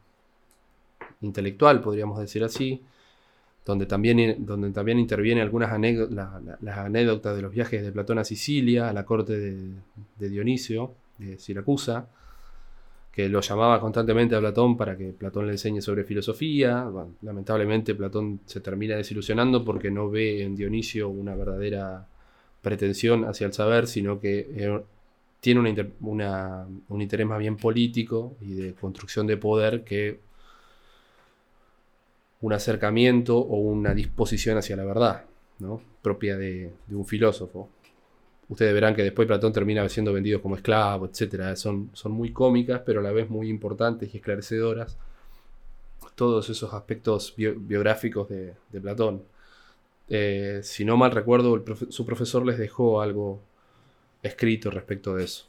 intelectual, 1.19 1.81
podríamos 1.81 2.19
decir 2.19 2.45
así, 2.45 2.81
donde 3.67 3.85
también, 3.85 4.45
donde 4.45 4.71
también 4.71 4.97
interviene 4.97 5.41
algunas 5.41 5.73
anécdotas, 5.73 6.41
las 6.61 6.77
anécdotas 6.77 7.35
de 7.35 7.41
los 7.41 7.51
viajes 7.51 7.83
de 7.83 7.91
Platón 7.91 8.17
a 8.17 8.23
Sicilia, 8.23 8.87
a 8.87 8.93
la 8.93 9.05
corte 9.05 9.37
de, 9.37 10.29
Dionisio, 10.29 10.93
de 11.17 11.37
Siracusa, 11.37 12.07
que 13.11 13.27
lo 13.27 13.41
llamaba 13.41 13.81
constantemente 13.81 14.35
a 14.37 14.39
Platón 14.39 14.77
para 14.77 14.95
que 14.95 15.11
Platón 15.11 15.47
le 15.47 15.51
enseñe 15.51 15.81
sobre 15.81 16.05
filosofía. 16.05 16.89
lamentablemente 17.21 17.93
Platón 17.93 18.39
se 18.45 18.61
termina 18.61 18.95
desilusionando 18.95 19.65
porque 19.65 19.91
no 19.91 20.09
ve 20.09 20.43
en 20.43 20.55
Dionisio 20.55 21.09
una 21.09 21.35
verdadera 21.35 22.07
pretensión 22.61 23.25
hacia 23.25 23.47
el 23.47 23.53
saber, 23.53 23.87
sino 23.87 24.17
que 24.21 24.47
eh, 24.49 24.81
tiene 25.41 25.59
un 25.59 27.01
interés 27.01 27.27
más 27.27 27.39
bien 27.39 27.57
político 27.57 28.37
y 28.39 28.53
de 28.53 28.73
construcción 28.75 29.27
de 29.27 29.35
poder 29.35 29.83
que 29.83 30.19
un 32.41 32.53
acercamiento 32.53 33.37
o 33.37 33.57
una 33.57 33.93
disposición 33.93 34.57
hacia 34.57 34.75
la 34.75 34.85
verdad, 34.85 35.25
¿no? 35.59 35.81
propia 36.01 36.37
de, 36.37 36.71
un 36.89 37.05
filósofo. 37.05 37.69
Ustedes 38.49 38.73
verán 38.73 38.95
que 38.95 39.03
después 39.03 39.27
Platón 39.27 39.51
termina 39.51 39.87
siendo 39.89 40.13
vendido 40.13 40.41
como 40.41 40.55
esclavo, 40.55 41.05
etc. 41.05 41.55
Son, 41.55 41.89
son 41.93 42.13
muy 42.13 42.31
cómicas, 42.31 42.81
pero 42.85 43.01
a 43.01 43.03
la 43.03 43.11
vez 43.11 43.29
muy 43.29 43.49
importantes 43.49 44.13
y 44.13 44.17
esclarecedoras. 44.17 44.97
Todos 46.15 46.49
esos 46.49 46.73
aspectos 46.73 47.35
biográficos 47.35 48.29
de, 48.29 48.55
Platón. 48.81 49.23
Eh, 50.09 50.61
si 50.63 50.85
no 50.85 50.95
mal 50.95 51.11
recuerdo, 51.11 51.63
su 51.89 52.05
profesor 52.05 52.45
les 52.45 52.57
dejó 52.57 53.01
algo 53.01 53.41
escrito 54.23 54.71
respecto 54.71 55.15
de 55.15 55.25
eso. 55.25 55.45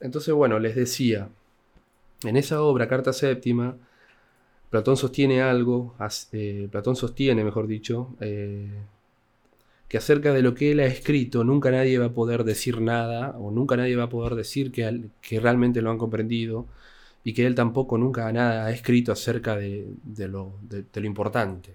Entonces, 0.00 0.34
bueno, 0.34 0.58
les 0.58 0.76
decía, 0.76 1.30
en 2.24 2.36
esa 2.36 2.62
obra, 2.62 2.88
Carta 2.88 3.12
Séptima, 3.12 3.76
Platón 4.72 4.96
sostiene 4.96 5.42
algo, 5.42 5.94
eh, 6.32 6.66
Platón 6.70 6.96
sostiene, 6.96 7.44
mejor 7.44 7.66
dicho, 7.66 8.16
eh, 8.20 8.70
que 9.86 9.98
acerca 9.98 10.32
de 10.32 10.40
lo 10.40 10.54
que 10.54 10.72
él 10.72 10.80
ha 10.80 10.86
escrito 10.86 11.44
nunca 11.44 11.70
nadie 11.70 11.98
va 11.98 12.06
a 12.06 12.14
poder 12.14 12.42
decir 12.42 12.80
nada, 12.80 13.36
o 13.38 13.50
nunca 13.50 13.76
nadie 13.76 13.96
va 13.96 14.04
a 14.04 14.08
poder 14.08 14.34
decir 14.34 14.72
que, 14.72 15.10
realmente 15.40 15.82
lo 15.82 15.90
han 15.90 15.98
comprendido, 15.98 16.64
y 17.22 17.34
que 17.34 17.44
él 17.46 17.54
tampoco 17.54 17.98
nunca 17.98 18.32
nada 18.32 18.64
ha 18.64 18.70
escrito 18.70 19.12
acerca 19.12 19.56
de, 19.56 19.88
lo, 20.26 20.54
importante. 21.02 21.74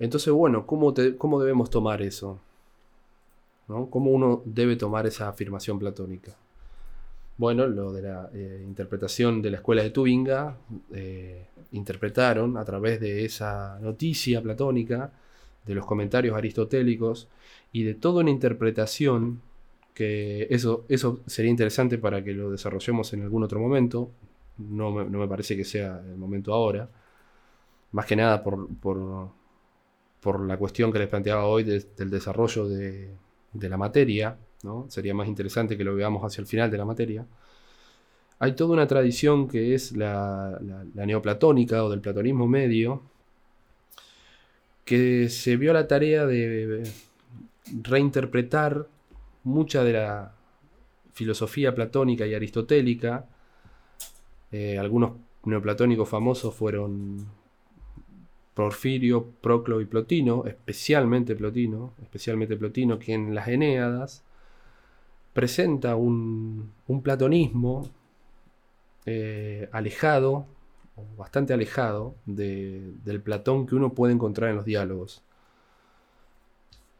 Entonces, 0.00 0.32
bueno, 0.32 0.66
¿cómo, 0.66 0.92
¿cómo, 1.16 1.38
debemos 1.38 1.70
tomar 1.70 2.02
eso? 2.02 2.40
¿Cómo 3.68 4.10
uno 4.10 4.42
debe 4.44 4.74
tomar 4.74 5.06
esa 5.06 5.28
afirmación 5.28 5.78
platónica? 5.78 6.34
Bueno, 7.38 7.66
lo 7.68 7.92
de 7.92 8.02
la 8.02 8.30
eh, 8.34 8.62
interpretación 8.66 9.40
de 9.40 9.50
la 9.52 9.58
escuela 9.58 9.82
de 9.82 9.90
Tubinga, 9.90 10.56
eh, 10.92 11.46
interpretaron 11.72 12.56
a 12.56 12.64
través 12.64 13.00
de 13.00 13.24
esa 13.24 13.78
noticia 13.80 14.42
platónica, 14.42 15.12
de 15.64 15.74
los 15.74 15.86
comentarios 15.86 16.36
aristotélicos 16.36 17.28
y 17.72 17.84
de 17.84 17.94
toda 17.94 18.22
una 18.22 18.30
interpretación 18.30 19.42
que 19.94 20.46
eso, 20.50 20.84
eso 20.88 21.20
sería 21.26 21.50
interesante 21.50 21.98
para 21.98 22.24
que 22.24 22.32
lo 22.32 22.50
desarrollemos 22.50 23.12
en 23.12 23.22
algún 23.22 23.42
otro 23.44 23.60
momento, 23.60 24.10
no 24.58 24.90
me, 24.92 25.28
parece 25.28 25.56
que 25.56 25.64
sea 25.64 26.00
el 26.00 26.16
momento 26.16 26.54
ahora, 26.54 26.88
más 27.92 28.06
que 28.06 28.16
nada 28.16 28.42
por, 28.42 28.68
por, 28.80 29.30
la 30.46 30.56
cuestión 30.58 30.92
que 30.92 30.98
les 30.98 31.08
planteaba 31.08 31.46
hoy 31.46 31.64
del 31.64 32.10
desarrollo 32.10 32.68
de, 32.68 33.10
de 33.52 33.68
la 33.68 33.76
materia, 33.76 34.36
Sería 34.88 35.14
más 35.14 35.28
interesante 35.28 35.76
que 35.76 35.84
lo 35.84 35.94
veamos 35.94 36.24
hacia 36.24 36.40
el 36.40 36.46
final 36.46 36.70
de 36.70 36.78
la 36.78 36.84
materia. 36.84 37.26
Hay 38.40 38.52
toda 38.54 38.72
una 38.72 38.86
tradición 38.86 39.48
que 39.48 39.74
es 39.74 39.92
la, 39.92 40.58
neoplatónica 40.94 41.84
o 41.84 41.90
del 41.90 42.00
platonismo 42.00 42.46
medio, 42.46 43.02
que 44.84 45.28
se 45.28 45.56
vio 45.56 45.72
la 45.72 45.86
tarea 45.86 46.26
de 46.26 46.82
reinterpretar 47.82 48.86
mucha 49.44 49.84
de 49.84 49.92
la 49.92 50.34
filosofía 51.12 51.74
platónica 51.74 52.26
y 52.26 52.34
aristotélica. 52.34 53.26
Eh, 54.50 54.78
algunos 54.78 55.12
neoplatónicos 55.44 56.08
famosos 56.08 56.54
fueron 56.54 57.26
Porfirio, 58.54 59.24
Proclo 59.40 59.80
y 59.80 59.86
Plotino, 59.86 60.44
especialmente 60.46 61.36
Plotino, 61.36 61.94
especialmente 62.02 62.56
Plotino, 62.56 62.98
que 62.98 63.14
en 63.14 63.34
las 63.34 63.48
Eneadas 63.48 64.24
presenta 65.38 65.94
un, 65.94 66.72
platonismo 67.00 67.88
eh, 69.06 69.68
alejado, 69.70 70.46
bastante 71.16 71.52
alejado 71.52 72.16
del 72.26 73.20
Platón 73.22 73.64
que 73.64 73.76
uno 73.76 73.92
puede 73.92 74.14
encontrar 74.14 74.50
en 74.50 74.56
los 74.56 74.64
diálogos. 74.64 75.22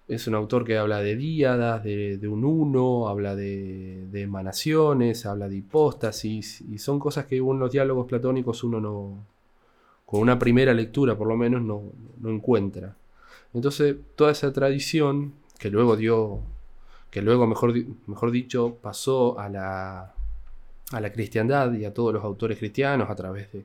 Es 0.06 0.28
un 0.28 0.36
autor 0.36 0.64
que 0.64 0.78
habla 0.78 1.00
de 1.00 1.16
díadas, 1.16 1.82
de, 1.82 2.28
un 2.28 2.44
uno, 2.44 3.08
habla 3.08 3.34
de, 3.34 4.08
emanaciones, 4.12 5.26
habla 5.26 5.48
de 5.48 5.56
hipóstasis, 5.56 6.60
y 6.60 6.78
son 6.78 7.00
cosas 7.00 7.26
que 7.26 7.38
en 7.38 7.58
los 7.58 7.72
diálogos 7.72 8.06
platónicos 8.06 8.62
uno 8.62 8.80
no, 8.80 9.26
con 10.06 10.20
una 10.20 10.38
primera 10.38 10.72
lectura 10.72 11.18
por 11.18 11.26
lo 11.26 11.36
menos, 11.36 11.60
no, 11.60 11.82
encuentra. 12.30 12.94
Entonces, 13.52 13.96
toda 14.14 14.30
esa 14.30 14.52
tradición, 14.52 15.32
que 15.58 15.70
luego 15.70 15.96
dio, 15.96 16.40
que 17.10 17.22
luego, 17.22 17.46
mejor, 17.46 17.74
mejor 18.06 18.30
dicho, 18.30 18.76
pasó 18.82 19.38
a 19.38 19.48
la, 19.48 20.14
a 20.92 21.00
la 21.00 21.12
cristiandad 21.12 21.72
y 21.72 21.84
a 21.84 21.94
todos 21.94 22.12
los 22.12 22.24
autores 22.24 22.58
cristianos 22.58 23.10
a 23.10 23.14
través 23.14 23.48
de, 23.52 23.64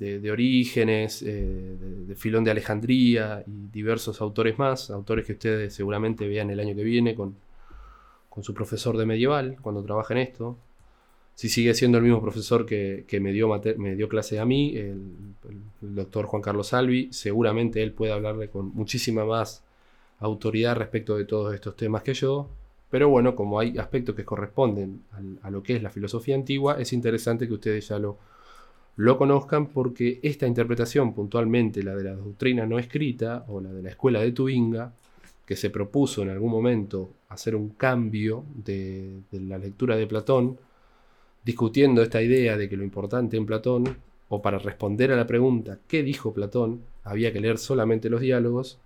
de, 0.00 0.30
Orígenes, 0.30 1.22
eh, 1.22 1.76
de, 2.06 2.14
Filón 2.14 2.42
de 2.42 2.50
Alejandría 2.50 3.44
y 3.46 3.68
diversos 3.70 4.20
autores 4.20 4.58
más, 4.58 4.90
autores 4.90 5.26
que 5.26 5.32
ustedes 5.32 5.74
seguramente 5.74 6.26
vean 6.26 6.50
el 6.50 6.58
año 6.58 6.74
que 6.74 6.82
viene 6.82 7.14
con, 7.14 7.36
su 8.42 8.54
profesor 8.54 8.96
de 8.96 9.04
medieval, 9.04 9.58
cuando 9.60 9.82
trabaja 9.82 10.14
en 10.14 10.20
esto. 10.20 10.56
Si 11.34 11.50
sigue 11.50 11.74
siendo 11.74 11.98
el 11.98 12.04
mismo 12.04 12.22
profesor 12.22 12.64
que, 12.64 13.04
me, 13.20 13.32
dio 13.32 13.50
me 13.76 13.94
dio 13.94 14.08
clase 14.08 14.40
a 14.40 14.46
mí, 14.46 14.74
el, 14.76 14.98
doctor 15.82 16.24
Juan 16.24 16.40
Carlos 16.40 16.68
Salvi, 16.68 17.12
seguramente 17.12 17.82
él 17.82 17.92
puede 17.92 18.12
hablarle 18.12 18.48
con 18.48 18.74
muchísima 18.74 19.26
más 19.26 19.62
autoridad 20.20 20.76
respecto 20.76 21.16
de 21.16 21.24
todos 21.24 21.54
estos 21.54 21.76
temas 21.76 22.02
que 22.02 22.14
yo. 22.14 22.48
Pero 22.90 23.08
bueno, 23.08 23.36
como 23.36 23.60
hay 23.60 23.78
aspectos 23.78 24.14
que 24.14 24.24
corresponden 24.24 25.02
a 25.42 25.50
lo 25.50 25.62
que 25.62 25.76
es 25.76 25.82
la 25.82 25.90
filosofía 25.90 26.34
antigua, 26.34 26.80
es 26.80 26.92
interesante 26.92 27.46
que 27.46 27.54
ustedes 27.54 27.88
ya 27.88 27.98
lo, 27.98 28.18
lo 28.96 29.16
conozcan 29.16 29.66
porque 29.66 30.20
esta 30.22 30.46
interpretación, 30.46 31.14
puntualmente 31.14 31.82
la 31.82 31.94
de 31.94 32.04
la 32.04 32.14
doctrina 32.14 32.66
no 32.66 32.78
escrita 32.78 33.44
o 33.48 33.60
la 33.60 33.72
de 33.72 33.82
la 33.82 33.90
escuela 33.90 34.20
de 34.20 34.32
Tubinga, 34.32 34.92
que 35.46 35.56
se 35.56 35.70
propuso 35.70 36.22
en 36.22 36.30
algún 36.30 36.50
momento 36.50 37.10
hacer 37.28 37.56
un 37.56 37.70
cambio 37.70 38.44
de, 38.54 39.22
la 39.32 39.58
lectura 39.58 39.96
de 39.96 40.06
Platón, 40.06 40.58
discutiendo 41.44 42.02
esta 42.02 42.22
idea 42.22 42.56
de 42.56 42.68
que 42.68 42.76
lo 42.76 42.84
importante 42.84 43.36
en 43.36 43.46
Platón, 43.46 43.96
o 44.28 44.42
para 44.42 44.58
responder 44.58 45.10
a 45.10 45.16
la 45.16 45.26
pregunta 45.26 45.78
¿qué 45.88 46.04
dijo 46.04 46.32
Platón? 46.32 46.82
había 47.02 47.32
que 47.32 47.40
leer 47.40 47.58
solamente 47.58 48.10
los 48.10 48.20
diálogos, 48.20 48.78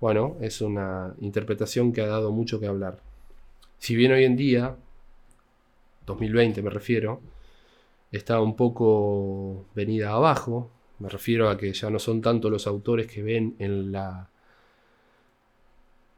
bueno, 0.00 0.36
es 0.40 0.60
una 0.62 1.14
interpretación 1.20 1.92
que 1.92 2.00
ha 2.00 2.06
dado 2.06 2.32
mucho 2.32 2.58
que 2.58 2.66
hablar. 2.66 3.00
Si 3.78 3.94
bien 3.94 4.12
hoy 4.12 4.24
en 4.24 4.36
día, 4.36 4.76
2020 6.06 6.62
me 6.62 6.70
refiero, 6.70 7.20
está 8.10 8.40
un 8.40 8.56
poco 8.56 9.66
venida 9.74 10.10
abajo. 10.10 10.70
Me 10.98 11.08
refiero 11.08 11.48
a 11.48 11.56
que 11.56 11.72
ya 11.72 11.90
no 11.90 11.98
son 11.98 12.20
tanto 12.20 12.50
los 12.50 12.66
autores 12.66 13.06
que 13.06 13.22
ven 13.22 13.56
en 13.58 13.92
la, 13.92 14.30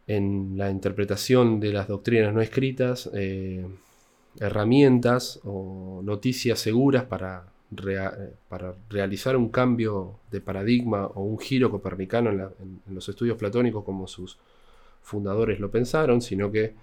en 0.06 0.54
la 0.56 0.70
interpretación 0.70 1.60
de 1.60 1.72
las 1.72 1.88
doctrinas 1.88 2.32
no 2.34 2.40
escritas 2.40 3.10
eh, 3.14 3.66
herramientas 4.40 5.40
o 5.44 6.00
noticias 6.04 6.58
seguras 6.58 7.04
para, 7.04 7.51
para, 8.48 8.74
realizar 8.88 9.36
un 9.36 9.48
cambio 9.48 10.18
de 10.30 10.40
paradigma 10.40 11.06
o 11.06 11.22
un 11.22 11.38
giro 11.38 11.70
copernicano 11.70 12.30
en, 12.30 12.80
los 12.94 13.08
estudios 13.08 13.36
platónicos 13.36 13.84
como 13.84 14.06
sus 14.06 14.38
fundadores 15.02 15.58
lo 15.60 15.70
pensaron, 15.70 16.20
sino 16.20 16.50
que 16.50 16.74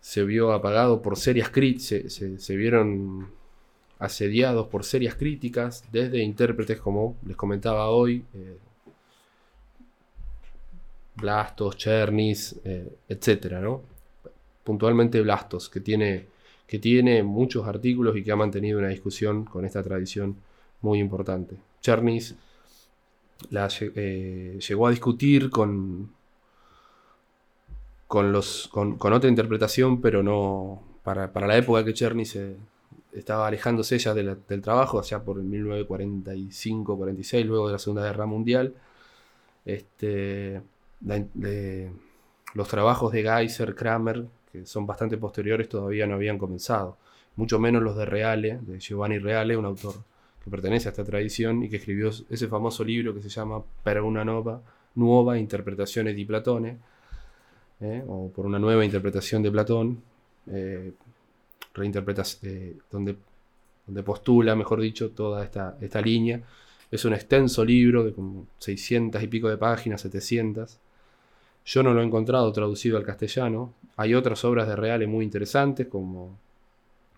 se 0.00 0.24
vio 0.24 0.52
apagado 0.52 1.00
por 1.00 1.16
serias 1.16 1.48
críticas, 1.50 2.12
se 2.12 2.56
vieron 2.56 3.28
asediados 3.98 4.66
por 4.68 4.84
serias 4.84 5.14
críticas, 5.14 5.84
desde 5.92 6.22
intérpretes 6.22 6.80
como 6.80 7.16
les 7.26 7.36
comentaba 7.36 7.88
hoy, 7.88 8.24
eh, 8.34 8.58
Blastos, 11.16 11.76
Chernis, 11.76 12.60
eh, 12.64 12.96
etc. 13.08 13.52
¿no? 13.60 13.82
Puntualmente 14.64 15.20
Blastos, 15.20 15.68
que 15.68 15.80
tiene, 15.80 16.26
que 16.66 16.78
tiene 16.78 17.22
muchos 17.22 17.66
artículos 17.66 18.16
y 18.16 18.22
que 18.22 18.32
ha 18.32 18.36
mantenido 18.36 18.78
una 18.78 18.88
discusión 18.88 19.44
con 19.44 19.64
esta 19.64 19.82
tradición 19.82 20.36
muy 20.80 20.98
importante. 20.98 21.56
Chernis 21.80 22.34
la, 23.50 23.68
eh, 23.80 24.58
llegó 24.66 24.86
a 24.86 24.90
discutir 24.90 25.50
con, 25.50 26.10
con, 28.06 28.34
otra 29.12 29.28
interpretación, 29.28 30.00
pero 30.00 30.22
no 30.22 30.82
para, 31.02 31.30
la 31.46 31.56
época 31.56 31.84
que 31.84 31.94
Chernis 31.94 32.30
se 32.30 32.56
estaba 33.12 33.46
alejándose 33.46 33.98
ya 33.98 34.14
del 34.14 34.62
trabajo, 34.62 35.00
allá 35.00 35.22
por 35.22 35.38
el 35.38 35.44
1945-46, 35.44 37.44
luego 37.44 37.66
de 37.68 37.72
la 37.72 37.78
Segunda 37.78 38.02
Guerra 38.02 38.26
Mundial. 38.26 38.74
Este, 39.64 40.60
los 42.54 42.68
trabajos 42.68 43.12
de 43.12 43.22
Geiser, 43.22 43.74
Kramer, 43.74 44.26
que 44.54 44.64
son 44.66 44.86
bastante 44.86 45.18
posteriores, 45.18 45.68
todavía 45.68 46.06
no 46.06 46.14
habían 46.14 46.38
comenzado. 46.38 46.96
Mucho 47.34 47.58
menos 47.58 47.82
los 47.82 47.96
de 47.96 48.04
Reale, 48.04 48.60
de 48.62 48.78
Giovanni 48.78 49.18
Reale, 49.18 49.56
un 49.56 49.64
autor 49.64 49.94
que 50.44 50.48
pertenece 50.48 50.88
a 50.88 50.92
esta 50.92 51.02
tradición 51.02 51.64
y 51.64 51.68
que 51.68 51.76
escribió 51.78 52.10
ese 52.30 52.46
famoso 52.46 52.84
libro 52.84 53.12
que 53.12 53.20
se 53.20 53.28
llama 53.28 53.60
Per 53.82 54.00
una 54.00 54.24
nueva, 54.24 54.62
nueva 54.94 55.36
interpretaciones 55.36 56.14
di 56.14 56.24
Platone, 56.24 56.78
¿eh? 57.80 58.04
o 58.06 58.30
por 58.30 58.46
una 58.46 58.60
nueva 58.60 58.84
interpretación 58.84 59.42
de 59.42 59.50
Platón. 59.50 60.02
Eh, 60.46 60.92
eh, 61.76 62.76
donde, 62.92 63.16
donde 63.84 64.02
postula, 64.04 64.54
mejor 64.54 64.80
dicho, 64.80 65.10
toda 65.10 65.42
esta, 65.42 65.76
esta 65.80 66.00
línea. 66.00 66.40
Es 66.92 67.04
un 67.04 67.14
extenso 67.14 67.64
libro 67.64 68.04
de 68.04 68.12
como 68.12 68.46
600 68.58 69.20
y 69.20 69.26
pico 69.26 69.48
de 69.48 69.56
páginas, 69.56 70.02
700. 70.02 70.78
Yo 71.64 71.82
no 71.82 71.94
lo 71.94 72.02
he 72.02 72.04
encontrado 72.04 72.52
traducido 72.52 72.96
al 72.98 73.04
castellano. 73.04 73.72
Hay 73.96 74.14
otras 74.14 74.44
obras 74.44 74.68
de 74.68 74.76
Reale 74.76 75.06
muy 75.06 75.24
interesantes, 75.24 75.86
como 75.86 76.36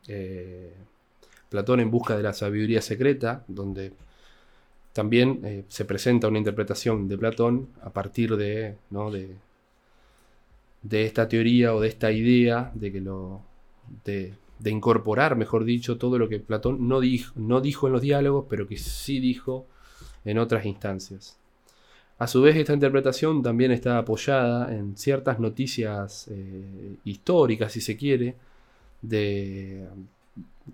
eh, 0.09 0.73
Platón 1.49 1.81
en 1.81 1.91
busca 1.91 2.17
de 2.17 2.23
la 2.23 2.33
sabiduría 2.33 2.81
secreta, 2.81 3.45
donde 3.49 3.93
también 4.93 5.41
eh, 5.45 5.65
se 5.69 5.85
presenta 5.85 6.29
una 6.29 6.39
interpretación 6.39 7.09
de 7.09 7.19
Platón 7.19 7.69
a 7.83 7.91
partir 7.91 8.37
de, 8.37 8.77
¿no? 8.91 9.11
de, 9.11 9.37
de 10.83 11.05
esta 11.05 11.29
teoría 11.29 11.75
o 11.75 11.81
de 11.81 11.89
esta 11.89 12.13
idea 12.13 12.71
de 12.75 12.93
que 12.93 13.01
lo, 13.01 13.43
de, 14.05 14.35
de 14.59 14.71
incorporar, 14.71 15.37
mejor 15.37 15.65
dicho, 15.65 15.99
todo 15.99 16.19
lo 16.19 16.29
que 16.29 16.39
Platón 16.41 16.89
no 16.89 17.01
no 17.35 17.61
dijo 17.61 17.87
en 17.87 17.93
los 17.93 18.03
diálogos, 18.03 18.47
pero 18.49 18.67
que 18.67 18.77
sí 18.79 19.21
dijo 19.21 19.67
en 20.25 20.39
otras 20.39 20.65
instancias. 20.67 21.39
A 22.19 22.27
su 22.27 22.41
vez, 22.41 22.57
esta 22.57 22.73
interpretación 22.73 23.43
también 23.43 23.73
está 23.73 23.99
apoyada 23.99 24.75
en 24.75 24.97
ciertas 24.97 25.39
noticias 25.39 26.29
eh, 26.31 26.97
históricas, 27.05 27.73
si 27.73 27.83
se 27.83 27.97
quiere, 27.97 28.37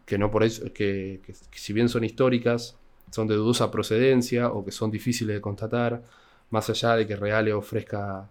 que, 0.07 0.19
no 0.19 0.31
por 0.31 0.45
eso, 0.45 0.73
que, 0.73 1.21
si 1.51 1.73
bien 1.73 1.89
son 1.89 2.05
históricas, 2.05 2.77
son 3.11 3.27
de 3.27 3.35
dudosa 3.35 3.71
procedencia 3.71 4.49
o 4.51 4.65
que 4.65 4.71
son 4.71 4.91
difíciles 4.91 5.35
de 5.35 5.41
constatar, 5.41 6.03
más 6.51 6.71
allá 6.71 6.97
de 6.97 7.07
que 7.07 7.17
Reale 7.17 7.53
ofrezca 7.53 8.31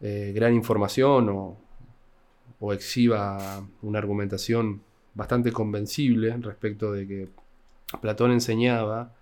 eh, 0.00 0.32
gran 0.34 0.54
información 0.54 1.28
o, 1.28 1.56
o 2.58 2.72
exhiba 2.72 3.64
una 3.82 3.98
argumentación 3.98 4.82
bastante 5.14 5.52
convencible 5.52 6.36
respecto 6.38 6.92
de 6.92 7.06
que 7.06 7.28
Platón 8.00 8.32
enseñaba 8.32 9.12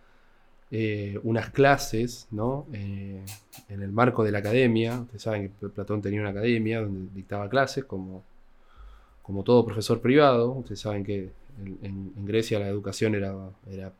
eh, 0.72 1.18
unas 1.24 1.50
clases 1.50 2.28
¿no? 2.30 2.66
Eh, 2.72 3.24
en 3.68 3.83
el 3.83 3.90
marco 3.90 4.22
de 4.22 4.33
la 4.33 4.38
academia. 4.38 5.00
Ustedes 5.00 5.22
saben 5.22 5.52
que 5.61 5.68
Platón 5.68 6.00
tenía 6.00 6.20
una 6.20 6.30
academia 6.30 6.80
donde 6.80 7.12
dictaba 7.14 7.48
clases 7.48 7.85
como, 7.85 8.22
como 9.22 9.42
todo 9.42 9.64
profesor 9.64 10.00
privado. 10.00 10.52
Ustedes 10.52 10.80
saben 10.80 11.04
que 11.04 11.30
en, 11.83 12.12
Grecia 12.24 12.59
la 12.59 12.68
educación 12.68 13.14
era, 13.14 13.35
era 13.70 13.92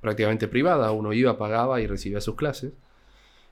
prácticamente 0.00 0.48
privada. 0.48 0.90
Uno 0.92 1.12
iba, 1.12 1.36
pagaba 1.36 1.80
y 1.80 1.86
recibía 1.86 2.20
sus 2.20 2.36
clases. 2.36 2.72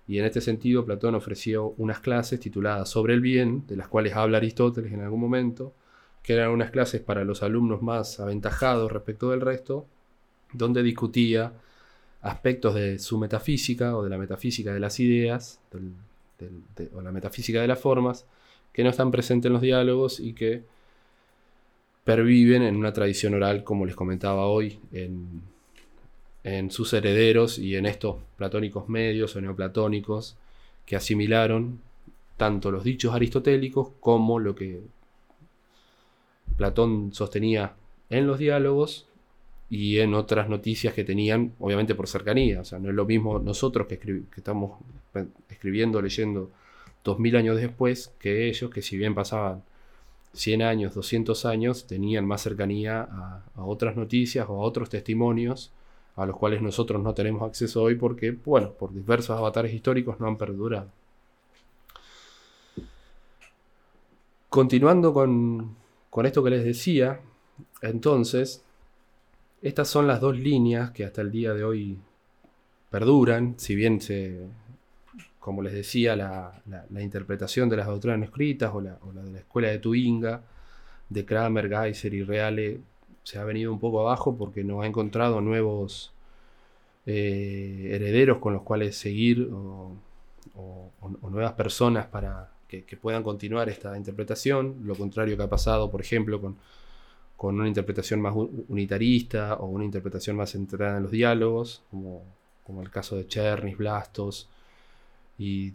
Y 0.06 0.18
en 0.18 0.24
este 0.24 0.40
sentido, 0.40 0.84
Platón 0.84 1.14
ofreció 1.14 1.74
unas 1.78 2.00
clases 2.00 2.38
tituladas 2.40 2.88
Sobre 2.88 3.14
el 3.14 3.20
bien, 3.20 3.66
de 3.66 3.76
las 3.76 3.88
cuales 3.88 4.14
habla 4.14 4.38
Aristóteles 4.38 4.92
en 4.92 5.00
algún 5.00 5.20
momento, 5.20 5.72
que 6.22 6.34
eran 6.34 6.50
unas 6.50 6.70
clases 6.70 7.00
para 7.00 7.24
los 7.24 7.42
alumnos 7.42 7.82
más 7.82 8.20
aventajados 8.20 8.92
respecto 8.92 9.30
del 9.30 9.40
resto, 9.40 9.86
donde 10.52 10.82
discutía 10.82 11.52
aspectos 12.24 12.74
de 12.74 12.98
su 12.98 13.18
metafísica 13.18 13.96
o 13.96 14.02
de 14.02 14.10
la 14.10 14.16
metafísica 14.16 14.72
de 14.72 14.80
las 14.80 14.98
ideas, 14.98 15.60
o 16.94 17.02
la 17.02 17.12
metafísica 17.12 17.60
de 17.60 17.68
las 17.68 17.78
formas, 17.78 18.26
que 18.72 18.82
no 18.82 18.90
están 18.90 19.10
presentes 19.10 19.48
en 19.48 19.52
los 19.52 19.62
diálogos 19.62 20.20
y 20.20 20.32
que 20.32 20.62
perviven 22.02 22.62
en 22.62 22.76
una 22.76 22.92
tradición 22.92 23.34
oral, 23.34 23.62
como 23.62 23.84
les 23.84 23.94
comentaba 23.94 24.46
hoy, 24.46 24.80
en, 24.92 25.42
en 26.44 26.70
sus 26.70 26.94
herederos 26.94 27.58
y 27.58 27.76
en 27.76 27.84
estos 27.84 28.16
platónicos 28.36 28.88
medios 28.88 29.36
o 29.36 29.40
neoplatónicos 29.40 30.36
que 30.86 30.96
asimilaron 30.96 31.78
tanto 32.38 32.70
los 32.70 32.84
dichos 32.84 33.14
aristotélicos 33.14 33.90
como 34.00 34.38
lo 34.38 34.54
que 34.54 34.80
Platón 36.56 37.12
sostenía 37.12 37.74
en 38.08 38.26
los 38.26 38.38
diálogos 38.38 39.08
y 39.70 39.98
en 39.98 40.14
otras 40.14 40.48
noticias 40.48 40.94
que 40.94 41.04
tenían, 41.04 41.54
obviamente 41.58 41.94
por 41.94 42.08
cercanía. 42.08 42.60
O 42.60 42.64
sea, 42.64 42.78
no 42.78 42.90
es 42.90 42.94
lo 42.94 43.04
mismo 43.04 43.38
nosotros 43.38 43.86
que, 43.86 43.98
estamos 44.36 44.78
escribiendo, 45.48 46.00
leyendo 46.00 46.50
2000 47.04 47.36
años 47.36 47.56
después, 47.56 48.12
que 48.18 48.48
ellos, 48.48 48.70
que 48.70 48.82
si 48.82 48.96
bien 48.96 49.14
pasaban 49.14 49.62
100 50.34 50.62
años, 50.62 50.94
200 50.94 51.44
años, 51.46 51.86
tenían 51.86 52.26
más 52.26 52.42
cercanía 52.42 53.02
a, 53.02 53.44
a 53.54 53.64
otras 53.64 53.96
noticias 53.96 54.46
o 54.48 54.54
a 54.54 54.64
otros 54.64 54.90
testimonios 54.90 55.72
a 56.16 56.26
los 56.26 56.36
cuales 56.36 56.62
nosotros 56.62 57.02
no 57.02 57.14
tenemos 57.14 57.42
acceso 57.42 57.82
hoy 57.82 57.96
porque, 57.96 58.30
bueno, 58.30 58.70
por 58.72 58.92
diversos 58.92 59.36
avatares 59.36 59.72
históricos 59.74 60.20
no 60.20 60.28
han 60.28 60.36
perdurado. 60.36 60.88
Continuando 64.48 65.12
con, 65.12 65.74
con 66.10 66.26
esto 66.26 66.44
que 66.44 66.50
les 66.50 66.64
decía, 66.64 67.20
entonces, 67.82 68.64
estas 69.64 69.88
son 69.88 70.06
las 70.06 70.20
dos 70.20 70.38
líneas 70.38 70.90
que 70.92 71.04
hasta 71.04 71.22
el 71.22 71.30
día 71.30 71.54
de 71.54 71.64
hoy 71.64 71.98
perduran, 72.90 73.54
si 73.58 73.74
bien 73.74 74.00
se, 74.00 74.46
como 75.40 75.62
les 75.62 75.72
decía, 75.72 76.14
la, 76.14 76.62
interpretación 77.00 77.68
de 77.68 77.78
las 77.78 77.86
doctrinas 77.86 78.22
escritas 78.22 78.72
o 78.72 78.80
la, 78.80 78.98
de 79.24 79.32
la 79.32 79.38
escuela 79.38 79.68
de 79.68 79.78
Tuinga, 79.78 80.42
de 81.08 81.24
Kramer, 81.24 81.68
Geiser 81.68 82.14
y 82.14 82.22
Reale, 82.22 82.80
se 83.22 83.38
ha 83.38 83.44
venido 83.44 83.72
un 83.72 83.80
poco 83.80 84.00
abajo 84.00 84.36
porque 84.36 84.62
no 84.62 84.82
ha 84.82 84.86
encontrado 84.86 85.40
nuevos 85.40 86.12
eh, 87.06 87.90
herederos 87.92 88.38
con 88.38 88.52
los 88.52 88.62
cuales 88.62 88.96
seguir 88.96 89.48
o 89.50 89.96
nuevas 91.30 91.54
personas 91.54 92.06
para, 92.06 92.54
que, 92.82 92.96
puedan 92.96 93.22
continuar 93.22 93.68
esta 93.68 93.96
interpretación, 93.96 94.76
lo 94.84 94.94
contrario 94.94 95.36
que 95.36 95.42
ha 95.42 95.48
pasado, 95.48 95.90
por 95.90 96.00
ejemplo, 96.00 96.40
con, 96.40 96.56
con 97.36 97.58
una 97.58 97.68
interpretación 97.68 98.20
más 98.20 98.34
unitarista 98.68 99.54
o 99.54 99.66
una 99.66 99.84
interpretación 99.84 100.36
más 100.36 100.50
centrada 100.50 100.96
en 100.96 101.02
los 101.02 101.12
diálogos, 101.12 101.82
como, 101.90 102.22
como 102.64 102.82
el 102.82 102.90
caso 102.90 103.16
de 103.16 103.26
Chernis, 103.26 103.76
Blastos 103.76 104.48
y 105.38 105.72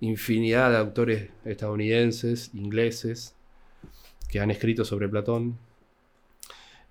infinidad 0.00 0.70
de 0.70 0.76
autores 0.76 1.30
estadounidenses, 1.44 2.50
ingleses, 2.54 3.34
que 4.28 4.40
han 4.40 4.50
escrito 4.50 4.84
sobre 4.84 5.08
Platón, 5.08 5.56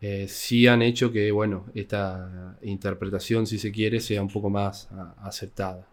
eh, 0.01 0.27
sí 0.27 0.67
han 0.67 0.81
hecho 0.81 1.11
que, 1.11 1.31
bueno, 1.31 1.65
esta 1.73 2.57
interpretación, 2.61 3.47
si 3.47 3.57
se 3.57 3.71
quiere, 3.71 3.99
sea 3.99 4.21
un 4.21 4.29
poco 4.29 4.49
más 4.49 4.89
aceptada. 5.21 5.87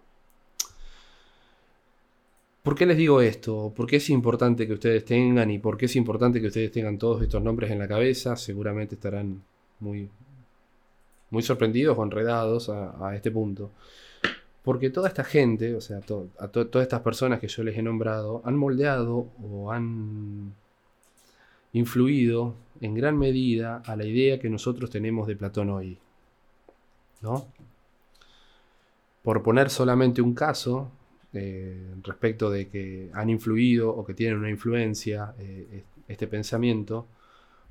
¿Por 2.63 2.75
qué 2.75 2.85
les 2.85 2.99
digo 2.99 3.23
esto? 3.23 3.73
¿Por 3.75 3.87
qué 3.87 3.97
es 3.97 4.11
importante 4.11 4.67
que 4.67 4.75
ustedes 4.75 5.05
tengan 5.05 5.51
y 5.51 5.59
por 5.59 5.79
qué 5.79 5.87
es 5.87 5.97
importante 5.97 6.41
que 6.41 6.49
ustedes 6.49 6.71
tengan 6.71 6.99
todos 6.99 7.23
estos 7.23 7.43
nombres 7.43 7.71
en 7.71 7.79
la 7.79 7.89
cabeza? 7.89 8.37
Seguramente 8.37 8.97
estarán 8.97 9.43
muy, 9.81 10.11
muy 11.31 11.43
sorprendidos 11.43 11.97
o 11.97 12.05
enredados 12.05 12.69
a, 12.69 13.15
este 13.17 13.31
punto. 13.31 13.71
Porque 14.63 14.91
toda 14.91 15.09
esta 15.09 15.25
gente, 15.25 15.75
o 15.75 15.81
sea, 15.81 16.01
a 16.39 16.49
todas 16.49 16.83
estas 16.83 17.01
personas 17.01 17.41
que 17.41 17.49
yo 17.49 17.63
les 17.63 17.79
he 17.79 17.83
nombrado, 17.83 18.43
han 18.45 18.57
moldeado 18.59 19.29
o 19.43 19.73
han 19.73 20.53
influido 21.73 22.55
en 22.83 22.95
gran 22.95 23.17
medida 23.19 23.83
a 23.87 23.97
la 23.97 24.05
idea 24.05 24.39
que 24.39 24.51
nosotros 24.51 24.91
tenemos 24.91 25.27
de 25.27 25.37
Platón 25.37 25.71
hoy. 25.71 25.99
¿No? 27.23 27.47
Por 29.23 29.43
poner 29.43 29.71
solamente 29.71 30.21
un 30.21 30.35
caso, 30.35 30.91
eh, 31.33 31.95
respecto 32.03 32.51
de 32.51 32.69
que 32.69 33.11
han 33.13 33.31
influido 33.31 33.91
o 33.91 34.05
que 34.05 34.15
tienen 34.15 34.39
una 34.39 34.51
influencia 34.51 35.35
eh, 35.39 35.85
este 36.09 36.27
pensamiento, 36.27 37.07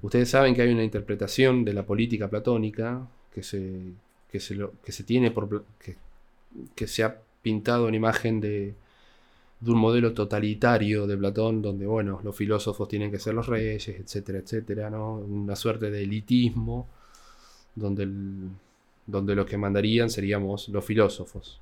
ustedes 0.02 0.30
saben 0.30 0.56
que 0.56 0.62
hay 0.62 0.72
una 0.72 0.84
interpretación 0.84 1.66
de 1.66 1.74
la 1.74 1.86
política 1.86 2.30
platónica 2.30 3.06
que 3.34 3.44
se, 3.44 3.94
que 4.32 4.40
se, 4.40 4.58
que 4.84 4.92
se 4.92 5.04
tiene 5.04 5.32
por... 5.32 5.66
Que, 6.76 6.88
se 6.88 7.04
ha 7.04 7.22
pintado 7.44 7.86
una 7.86 7.96
imagen 7.96 8.42
de, 8.42 8.74
de 9.60 9.72
un 9.72 9.78
modelo 9.78 10.14
totalitario 10.14 11.06
de 11.06 11.18
Platón, 11.18 11.62
donde, 11.62 11.86
bueno, 11.86 12.22
los 12.24 12.36
filósofos 12.36 12.88
tienen 12.88 13.12
que 13.12 13.20
ser 13.20 13.34
los 13.36 13.48
reyes, 13.48 13.88
etcétera, 13.88 14.40
etcétera, 14.40 14.90
¿no? 14.90 15.16
Una 15.16 15.56
suerte 15.56 15.92
de 15.92 16.02
elitismo, 16.02 16.88
donde, 17.76 18.10
donde 19.06 19.36
los 19.36 19.46
que 19.46 19.58
mandarían 19.58 20.10
seríamos 20.10 20.70
los 20.70 20.84
filósofos. 20.84 21.62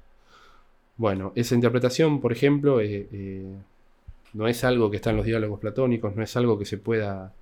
Bueno, 0.98 1.32
esa 1.36 1.54
interpretación, 1.56 2.20
por 2.20 2.32
ejemplo, 2.32 2.82
eh, 2.82 3.08
eh, 3.12 3.46
no 4.34 4.48
es 4.48 4.64
algo 4.64 4.90
que 4.90 4.98
está 4.98 5.12
en 5.12 5.18
los 5.18 5.26
diálogos 5.26 5.60
platónicos, 5.60 6.16
no 6.16 6.24
es 6.24 6.36
algo 6.36 6.58
que 6.58 6.66
se 6.66 6.78
pueda 6.78 7.34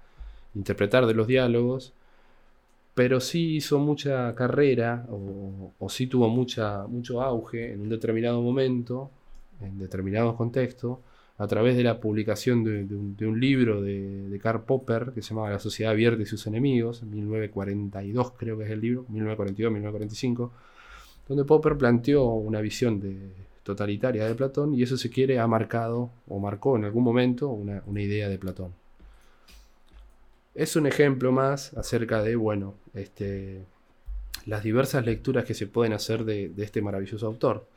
interpretar 0.55 1.05
de 1.05 1.13
los 1.13 1.27
diálogos, 1.27 1.93
pero 2.93 3.19
sí 3.19 3.55
hizo 3.57 3.79
mucha 3.79 4.33
carrera 4.35 5.05
o, 5.09 5.89
sí 5.89 6.07
tuvo 6.07 6.29
mucha, 6.29 6.87
mucho 6.87 7.21
auge 7.21 7.73
en 7.73 7.81
un 7.81 7.89
determinado 7.89 8.41
momento, 8.41 9.11
en 9.61 9.79
determinados 9.79 10.35
contextos, 10.35 10.99
a 11.37 11.47
través 11.47 11.75
de 11.77 11.83
la 11.83 11.99
publicación 11.99 12.63
de, 12.63 13.25
un, 13.25 13.39
libro 13.39 13.81
de, 13.81 14.39
Karl 14.41 14.63
Popper 14.63 15.11
que 15.13 15.21
se 15.21 15.29
llamaba 15.29 15.51
La 15.51 15.59
Sociedad 15.59 15.91
Abierta 15.91 16.23
y 16.23 16.25
sus 16.25 16.47
Enemigos, 16.47 17.01
en 17.01 17.11
1942 17.11 18.33
creo 18.37 18.57
que 18.57 18.65
es 18.65 18.71
el 18.71 18.81
libro, 18.81 19.05
1942-1945 19.11 20.51
donde 21.27 21.45
Popper 21.45 21.77
planteó 21.77 22.25
una 22.25 22.61
visión 22.61 22.99
de, 22.99 23.31
totalitaria 23.65 24.27
de 24.27 24.35
Platón 24.35 24.75
y 24.75 24.83
eso 24.83 24.95
se 24.95 25.09
quiere 25.09 25.39
ha 25.39 25.47
marcado 25.47 26.11
o 26.27 26.39
marcó 26.39 26.75
en 26.77 26.85
algún 26.85 27.03
momento 27.03 27.49
una, 27.49 27.81
idea 27.99 28.29
de 28.29 28.37
Platón. 28.37 28.73
Es 30.53 30.75
un 30.75 30.85
ejemplo 30.85 31.31
más 31.31 31.73
acerca 31.73 32.21
de, 32.21 32.35
bueno, 32.35 32.75
este, 32.93 33.65
las 34.45 34.63
diversas 34.63 35.03
lecturas 35.05 35.45
que 35.45 35.55
se 35.55 35.65
pueden 35.65 35.93
hacer 35.93 36.25
de, 36.25 36.53
este 36.57 36.81
maravilloso 36.83 37.25
autor. 37.25 37.67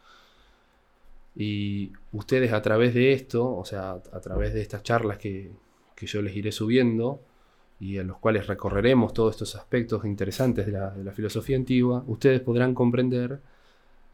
Y 1.35 1.93
ustedes 2.13 2.53
a 2.53 2.61
través 2.61 2.93
de 2.93 3.13
esto, 3.13 3.57
o 3.57 3.65
sea, 3.65 3.93
a 3.93 4.21
través 4.21 4.53
de 4.53 4.61
estas 4.61 4.83
charlas 4.83 5.17
que, 5.17 5.51
que 5.97 6.07
yo 6.07 6.21
les 6.21 6.37
iré 6.37 6.53
subiendo, 6.53 7.21
y 7.81 7.99
en 7.99 8.09
los 8.09 8.19
cuales 8.19 8.47
recorreremos 8.47 9.13
todos 9.13 9.33
estos 9.35 9.55
aspectos 9.55 10.05
interesantes 10.05 10.67
de 10.67 10.73
la, 10.73 11.13
filosofía 11.13 11.57
antigua, 11.57 12.03
ustedes 12.07 12.41
podrán 12.41 12.75
comprender 12.75 13.41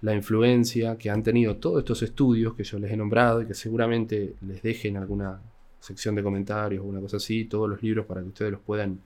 la 0.03 0.14
influencia 0.14 0.98
que 0.98 1.11
han 1.11 1.22
tenido 1.22 1.57
todos 1.57 1.79
estos 1.79 2.03
estudios 2.03 2.55
que 2.55 2.64
yo 2.64 2.79
les 2.79 2.92
he 2.92 2.96
nombrado 2.96 3.40
y 3.40 3.46
que 3.46 3.55
seguramente 3.55 4.35
les 4.42 4.62
dejen 4.62 4.98
alguna 4.98 5.40
sección 5.81 6.14
de 6.14 6.22
comentarios 6.22 6.85
o 6.85 6.88
una 6.88 7.00
cosa 7.00 7.16
así, 7.16 7.46
todos 7.46 7.68
los 7.68 7.83
libros 7.83 8.05
para 8.07 8.20
que 8.20 8.29
ustedes 8.29 8.53
los 8.53 8.61
puedan 8.61 9.00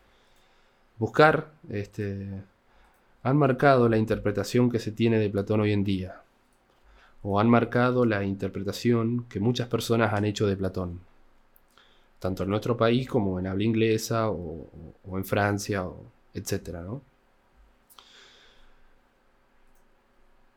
buscar, 0.98 1.52
este, 1.70 2.28
han 3.22 3.36
marcado 3.36 3.88
la 3.88 3.96
interpretación 3.96 4.70
que 4.70 4.80
se 4.80 4.90
tiene 4.90 5.18
de 5.18 5.30
Platón 5.30 5.60
hoy 5.60 5.72
en 5.72 5.84
día, 5.84 6.22
o 7.22 7.38
han 7.38 7.48
marcado 7.48 8.04
la 8.04 8.24
interpretación 8.24 9.24
que 9.28 9.38
muchas 9.38 9.68
personas 9.68 10.12
han 10.14 10.24
hecho 10.24 10.46
de 10.48 10.56
Platón 10.56 11.00
tanto 12.18 12.42
en 12.42 12.50
nuestro 12.50 12.76
país 12.76 13.08
como 13.08 13.38
en 13.38 13.46
habla 13.46 13.64
inglesa 13.64 14.30
o, 14.30 14.68
en 15.12 15.24
Francia, 15.24 15.84
o, 15.86 16.04
etc. 16.34 16.78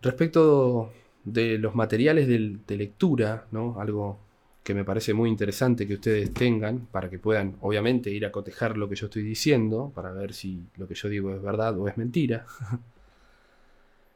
Respecto 0.01 0.91
de 1.23 1.57
los 1.57 1.75
materiales 1.75 2.27
de, 2.27 2.77
lectura, 2.77 3.45
¿no? 3.51 3.79
algo 3.79 4.17
que 4.63 4.73
me 4.73 4.83
parece 4.83 5.13
muy 5.13 5.29
interesante 5.29 5.87
que 5.87 5.95
ustedes 5.95 6.33
tengan 6.33 6.87
para 6.91 7.09
que 7.09 7.19
puedan, 7.19 7.55
obviamente, 7.61 8.11
ir 8.11 8.25
a 8.25 8.31
cotejar 8.31 8.77
lo 8.77 8.87
que 8.89 8.95
yo 8.95 9.07
estoy 9.07 9.23
diciendo, 9.23 9.91
para 9.95 10.11
ver 10.11 10.33
si 10.33 10.63
lo 10.77 10.87
que 10.87 10.95
yo 10.95 11.09
digo 11.09 11.33
es 11.33 11.41
verdad 11.41 11.77
o 11.79 11.87
es 11.87 11.97
mentira. 11.97 12.45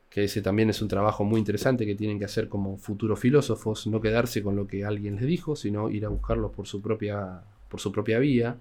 que 0.10 0.24
ese 0.24 0.42
también 0.42 0.70
es 0.70 0.82
un 0.82 0.88
trabajo 0.88 1.24
muy 1.24 1.40
interesante 1.40 1.86
que 1.86 1.96
tienen 1.96 2.20
que 2.20 2.26
hacer 2.26 2.48
como 2.48 2.78
futuros 2.78 3.20
filósofos, 3.20 3.88
no 3.88 4.00
quedarse 4.00 4.42
con 4.42 4.56
lo 4.56 4.68
que 4.68 4.86
alguien 4.86 5.16
les 5.16 5.26
dijo, 5.26 5.56
sino 5.56 5.90
ir 5.90 6.06
a 6.06 6.10
buscarlos 6.10 6.52
por 6.52 6.68
su 6.68 6.82
propia, 6.82 7.42
por 7.70 7.80
su 7.80 7.92
propia 7.92 8.20
vía. 8.20 8.56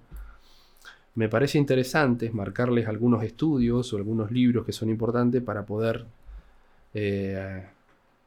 Me 1.15 1.29
parece 1.29 1.57
interesante 1.57 2.29
marcarles 2.31 2.87
algunos 2.87 3.23
estudios 3.23 3.93
o 3.93 3.97
algunos 3.97 4.31
libros 4.31 4.65
que 4.65 4.73
son 4.73 4.89
importantes 4.89 5.41
para 5.41 5.65
poder 5.65 6.05
eh, 6.93 7.63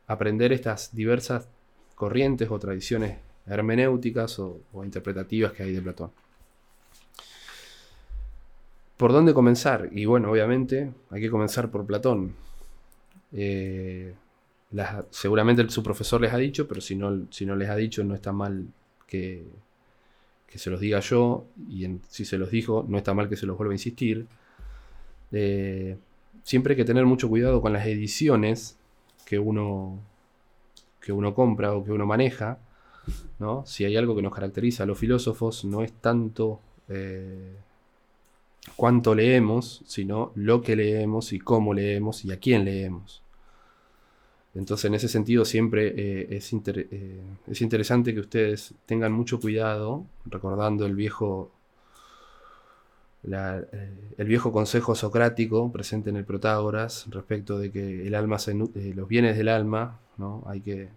aprender 0.07 0.53
estas 0.53 0.95
diversas 0.95 1.47
corrientes 1.95 2.51
o 2.51 2.59
tradiciones 2.59 3.19
hermenéuticas 3.47 4.39
o 4.39 4.61
interpretativas 4.85 5.53
que 5.53 5.65
hay 5.65 5.73
de 5.73 5.83
Platón. 5.83 6.11
¿Por 8.99 9.13
dónde 9.13 9.33
comenzar? 9.33 9.91
Y 9.93 10.07
bueno, 10.07 10.29
obviamente 10.29 10.91
hay 11.11 11.21
que 11.21 11.31
comenzar 11.31 11.71
por 11.71 11.87
Platón. 11.87 12.35
Eh, 13.33 14.15
seguramente 15.11 15.69
su 15.71 15.83
profesor 15.83 16.21
les 16.21 16.33
ha 16.33 16.39
dicho, 16.39 16.69
pero 16.69 16.81
si 16.81 16.97
no, 16.97 17.27
si 17.31 17.47
no 17.47 17.57
les 17.57 17.69
ha 17.69 17.77
dicho, 17.77 18.05
no 18.05 18.15
está 18.15 18.33
mal 18.33 18.67
que, 19.07 19.47
se 20.55 20.71
los 20.71 20.81
diga 20.81 21.01
yo. 21.01 21.47
Y 21.69 21.87
si 22.09 22.25
se 22.25 22.39
los 22.39 22.51
dijo, 22.51 22.85
no 22.89 22.99
está 22.99 23.15
mal 23.15 23.29
que 23.29 23.37
se 23.37 23.47
los 23.47 23.57
vuelva 23.57 23.73
a 23.73 23.77
insistir. 23.77 24.27
Eh, 25.33 25.97
siempre 26.43 26.73
hay 26.73 26.77
que 26.77 26.85
tener 26.85 27.07
mucho 27.07 27.29
cuidado 27.29 27.61
con 27.61 27.73
las 27.73 27.87
ediciones 27.87 28.79
que 29.27 29.39
uno, 29.39 30.01
que 31.01 31.13
uno 31.13 31.35
compra 31.35 31.75
o 31.75 31.85
que 31.85 31.93
uno 31.93 32.07
maneja. 32.07 32.59
¿no? 33.39 33.65
Si 33.67 33.85
hay 33.85 33.97
algo 33.97 34.15
que 34.17 34.23
nos 34.23 34.35
caracteriza 34.35 34.83
a 34.83 34.87
los 34.87 34.99
filósofos, 34.99 35.65
no 35.65 35.83
es 35.83 35.93
tanto 35.93 36.61
eh, 36.89 37.57
cuánto 38.77 39.15
leemos, 39.15 39.83
sino 39.87 40.33
lo 40.35 40.63
que 40.63 40.77
leemos 40.77 41.33
y 41.33 41.39
cómo 41.39 41.75
leemos 41.75 42.25
y 42.25 42.33
a 42.33 42.39
quién 42.39 42.65
leemos. 42.65 43.23
Entonces, 44.55 44.87
en 44.87 44.95
ese 44.95 45.09
sentido, 45.09 45.45
siempre 45.45 45.95
eh, 45.97 46.27
es, 46.31 46.53
eh, 46.53 47.21
es, 47.47 47.61
interesante 47.61 48.13
que 48.13 48.21
ustedes 48.21 48.75
tengan 48.87 49.13
mucho 49.13 49.39
cuidado, 49.39 50.05
recordando 50.25 50.85
el 50.87 50.97
viejo, 50.97 51.53
eh, 53.31 53.65
el 54.17 54.27
viejo 54.27 54.51
consejo 54.51 54.95
socrático 54.95 55.71
presente 55.71 56.11
en 56.11 56.17
el 56.17 56.25
Protágoras 56.25 57.07
respecto 57.11 57.59
de 57.59 57.71
que 57.71 58.07
el 58.07 58.15
alma 58.15 58.39
los 58.95 59.09
bienes 59.09 59.37
del 59.37 59.49
alma, 59.49 60.01
¿no? 60.17 60.43
hay 60.47 60.61
que 60.61 60.89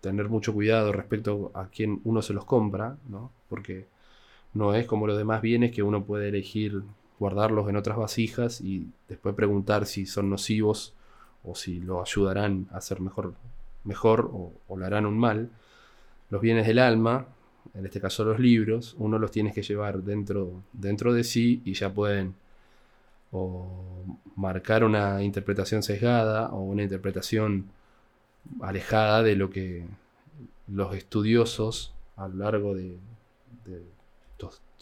tener 0.00 0.28
mucho 0.28 0.52
cuidado 0.52 0.92
respecto 0.92 1.52
a 1.54 1.68
quién 1.68 2.00
uno 2.02 2.22
se 2.22 2.32
los 2.32 2.44
compra, 2.44 2.96
¿no? 3.08 3.30
porque 3.48 3.86
no 4.54 4.74
es 4.74 4.86
como 4.86 5.06
los 5.06 5.16
demás 5.16 5.42
bienes 5.42 5.72
que 5.72 5.82
uno 5.82 6.04
puede 6.04 6.28
elegir 6.28 6.82
guardarlos 7.18 7.68
en 7.68 7.76
otras 7.76 7.96
vasijas 7.96 8.60
y 8.60 8.88
después 9.08 9.34
preguntar 9.34 9.86
si 9.86 10.06
son 10.06 10.28
nocivos 10.28 10.94
o 11.44 11.54
si 11.54 11.80
lo 11.80 12.02
ayudarán 12.02 12.66
a 12.72 12.80
ser 12.80 13.00
mejor, 13.00 13.34
mejor 13.84 14.30
o, 14.32 14.52
o 14.68 14.78
le 14.78 14.86
harán 14.86 15.06
un 15.06 15.18
mal. 15.18 15.50
Los 16.30 16.40
bienes 16.40 16.66
del 16.66 16.78
alma, 16.78 17.26
en 17.74 17.86
este 17.86 18.00
caso 18.00 18.24
los 18.24 18.38
libros, 18.38 18.94
uno 18.98 19.18
los 19.18 19.30
tiene 19.30 19.52
que 19.52 19.62
llevar 19.62 20.02
dentro, 20.02 20.62
dentro 20.72 21.12
de 21.12 21.24
sí 21.24 21.62
y 21.64 21.74
ya 21.74 21.92
pueden 21.92 22.34
o 23.32 24.04
marcar 24.36 24.84
una 24.84 25.22
interpretación 25.22 25.82
sesgada 25.82 26.50
o 26.50 26.60
una 26.60 26.82
interpretación 26.82 27.66
alejada 28.60 29.22
de 29.22 29.36
lo 29.36 29.48
que 29.48 29.86
los 30.68 30.94
estudiosos 30.94 31.94
a 32.16 32.28
lo 32.28 32.36
largo 32.36 32.74
de, 32.74 32.98
de 33.64 33.82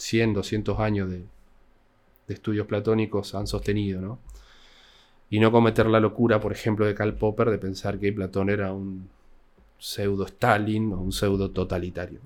100, 0.00 0.32
200 0.32 0.80
años 0.80 1.10
de, 1.10 1.24
estudios 2.28 2.66
platónicos 2.66 3.34
han 3.34 3.48
sostenido, 3.48 4.00
¿no? 4.00 4.18
y 5.30 5.40
no 5.40 5.50
cometer 5.50 5.86
la 5.86 5.98
locura, 5.98 6.40
por 6.40 6.52
ejemplo, 6.52 6.86
de 6.86 6.94
Karl 6.94 7.14
Popper 7.14 7.50
de 7.50 7.58
pensar 7.58 7.98
que 7.98 8.12
Platón 8.12 8.50
era 8.50 8.72
un 8.72 9.08
pseudo 9.78 10.26
Stalin 10.26 10.92
o 10.92 11.00
un 11.00 11.12
pseudo 11.12 11.50
totalitario, 11.50 12.20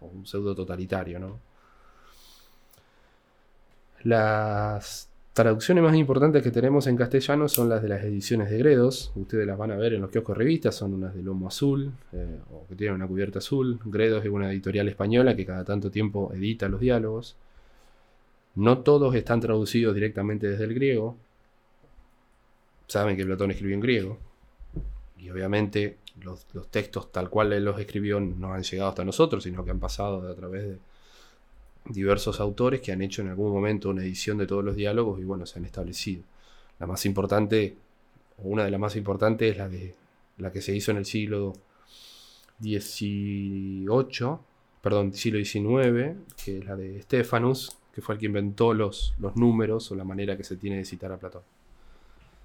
o 0.00 0.06
un 0.06 0.26
pseudo 0.26 0.54
totalitario, 0.54 1.20
¿no? 1.20 1.38
Las 4.02 5.08
traducciones 5.36 5.84
más 5.84 5.94
importantes 5.94 6.42
que 6.42 6.50
tenemos 6.50 6.86
en 6.86 6.96
castellano 6.96 7.48
son 7.48 7.68
las 7.68 7.82
de 7.82 7.88
las 7.88 8.02
ediciones 8.02 8.50
de 8.50 8.58
Gredos. 8.58 9.12
Ustedes 9.14 9.46
las 9.46 9.58
van 9.58 9.70
a 9.70 9.76
ver 9.76 9.92
en 9.92 10.00
los 10.00 10.10
kioscos 10.10 10.36
revistas, 10.36 10.74
son 10.74 10.94
unas 10.94 11.14
de 11.14 11.22
lomo 11.22 11.46
azul, 11.46 11.92
eh, 12.12 12.40
o 12.50 12.66
que 12.66 12.74
tienen 12.74 12.96
una 12.96 13.06
cubierta 13.06 13.38
azul. 13.38 13.78
Gredos 13.84 14.24
es 14.24 14.30
una 14.30 14.50
editorial 14.50 14.88
española 14.88 15.36
que 15.36 15.44
cada 15.44 15.64
tanto 15.64 15.90
tiempo 15.90 16.32
edita 16.34 16.68
los 16.68 16.80
diálogos. 16.80 17.36
No 18.54 18.78
todos 18.78 19.14
están 19.14 19.40
traducidos 19.40 19.94
directamente 19.94 20.48
desde 20.48 20.64
el 20.64 20.74
griego 20.74 21.16
saben 22.86 23.16
que 23.16 23.24
Platón 23.24 23.50
escribió 23.50 23.74
en 23.74 23.80
griego. 23.80 24.18
Y 25.18 25.30
obviamente 25.30 25.98
los, 26.22 26.46
textos 26.70 27.12
tal 27.12 27.28
cual 27.30 27.52
él 27.52 27.64
los 27.64 27.78
escribió 27.78 28.20
no 28.20 28.52
han 28.52 28.62
llegado 28.62 28.90
hasta 28.90 29.04
nosotros, 29.04 29.42
sino 29.44 29.64
que 29.64 29.70
han 29.70 29.80
pasado 29.80 30.28
a 30.28 30.34
través 30.34 30.62
de 30.64 30.78
diversos 31.88 32.40
autores 32.40 32.80
que 32.80 32.92
han 32.92 33.02
hecho 33.02 33.22
en 33.22 33.28
algún 33.28 33.52
momento 33.52 33.90
una 33.90 34.02
edición 34.02 34.38
de 34.38 34.46
todos 34.46 34.64
los 34.64 34.76
diálogos 34.76 35.20
y 35.20 35.24
bueno, 35.24 35.46
se 35.46 35.58
han 35.58 35.64
establecido. 35.64 36.22
La 36.78 36.86
más 36.86 37.06
importante, 37.06 37.76
o 38.38 38.48
una 38.48 38.64
de 38.64 38.70
las 38.70 38.80
más 38.80 38.96
importantes, 38.96 39.52
es 39.52 39.56
la, 39.56 39.68
de, 39.68 39.94
la 40.38 40.52
que 40.52 40.60
se 40.60 40.74
hizo 40.74 40.90
en 40.90 40.98
el 40.98 41.06
siglo 41.06 41.54
XVIII, 42.60 44.38
perdón, 44.82 45.12
siglo 45.12 45.38
XIX, 45.42 46.16
que 46.44 46.58
es 46.58 46.64
la 46.64 46.76
de 46.76 47.02
Stephanus, 47.02 47.76
que 47.92 48.02
fue 48.02 48.14
el 48.14 48.20
que 48.20 48.26
inventó 48.26 48.74
los, 48.74 49.14
los 49.18 49.36
números 49.36 49.90
o 49.90 49.94
la 49.94 50.04
manera 50.04 50.36
que 50.36 50.44
se 50.44 50.56
tiene 50.56 50.76
de 50.76 50.84
citar 50.84 51.12
a 51.12 51.18
Platón. 51.18 51.42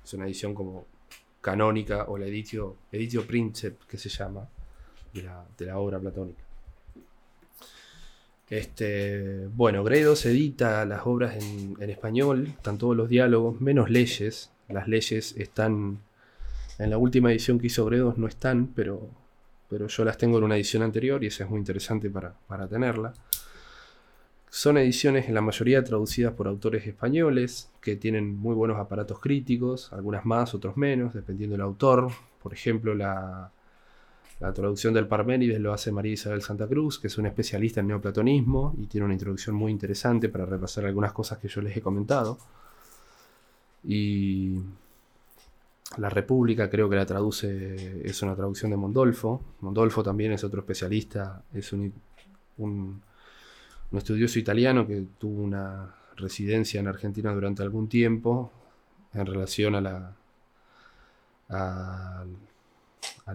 Es 0.04 0.14
una 0.14 0.26
edición 0.26 0.54
como 0.54 0.86
canónica 1.42 2.06
o 2.08 2.18
la 2.18 2.28
editio, 2.28 2.78
editio 2.92 3.26
que 3.28 3.98
se 3.98 4.10
llama 4.10 4.48
de 5.14 5.66
la, 5.66 5.78
obra 5.78 6.00
platónica. 6.00 6.42
Este, 8.52 9.48
bueno, 9.56 9.82
Gredos 9.82 10.26
edita 10.26 10.86
las 10.86 11.08
obras 11.08 11.42
en, 11.42 11.90
español, 11.90 12.48
están 12.48 12.78
todos 12.78 12.98
los 12.98 13.08
diálogos, 13.08 13.62
menos 13.62 13.90
leyes. 13.90 14.52
Las 14.68 14.90
leyes 14.90 15.34
están 15.38 16.00
en 16.78 16.90
la 16.90 16.98
última 16.98 17.32
edición 17.32 17.60
que 17.60 17.68
hizo 17.68 17.86
Gredos, 17.86 18.18
no 18.18 18.28
están, 18.28 18.68
pero, 18.76 19.10
pero 19.70 19.88
yo 19.88 20.04
las 20.04 20.18
tengo 20.18 20.38
en 20.38 20.44
una 20.44 20.58
edición 20.58 20.84
anterior 20.84 21.24
y 21.24 21.28
esa 21.28 21.46
es 21.46 21.50
muy 21.50 21.60
interesante 21.60 22.10
para, 22.10 22.34
para 22.48 22.68
tenerla. 22.68 23.14
Son 24.50 24.78
ediciones 24.78 25.30
en 25.30 25.36
la 25.36 25.42
mayoría 25.42 25.82
traducidas 25.82 26.34
por 26.34 26.50
autores 26.50 26.86
españoles 26.86 27.72
que 27.80 27.96
tienen 27.96 28.36
muy 28.36 28.54
buenos 28.54 28.78
aparatos 28.80 29.22
críticos, 29.22 29.94
algunas 29.94 30.26
más, 30.26 30.54
otros 30.54 30.76
menos, 30.76 31.14
dependiendo 31.14 31.54
del 31.54 31.62
autor. 31.62 32.12
Por 32.44 32.54
ejemplo, 32.54 32.96
la, 32.96 33.50
traducción 34.54 34.94
del 34.94 35.08
Parménides 35.08 35.60
lo 35.60 35.72
hace 35.74 35.92
María 35.92 36.14
Isabel 36.14 36.42
Santa 36.42 36.68
Cruz, 36.68 36.98
que 37.00 37.08
es 37.08 37.18
una 37.18 37.30
especialista 37.30 37.80
en 37.80 37.88
neoplatonismo 37.88 38.76
y 38.80 38.88
tiene 38.88 39.06
una 39.06 39.14
introducción 39.14 39.56
muy 39.56 39.72
interesante 39.72 40.30
para 40.30 40.46
repasar 40.46 40.86
algunas 40.86 41.14
cosas 41.14 41.38
que 41.38 41.48
yo 41.48 41.62
les 41.62 41.78
he 41.78 41.82
comentado. 41.82 42.38
Y 43.84 44.58
La 45.98 46.10
República 46.10 46.70
creo 46.70 46.90
que 46.90 46.96
la 46.96 47.06
traduce, 47.06 48.02
es 48.08 48.22
una 48.24 48.36
traducción 48.36 48.72
de 48.72 48.78
Mondolfo. 48.78 49.42
Mondolfo 49.62 50.02
también 50.04 50.32
es 50.32 50.44
otro 50.44 50.62
especialista, 50.62 51.44
es 51.54 51.74
un 51.74 51.94
un 53.92 53.98
estudioso 53.98 54.40
italiano 54.40 54.88
que 54.88 55.06
tuvo 55.20 55.44
una 55.44 55.94
residencia 56.16 56.80
en 56.80 56.88
Argentina 56.88 57.34
durante 57.34 57.62
algún 57.62 57.88
tiempo 57.88 58.52
en 59.14 59.26
relación 59.26 59.76
a 59.76 59.82
la 61.50 62.26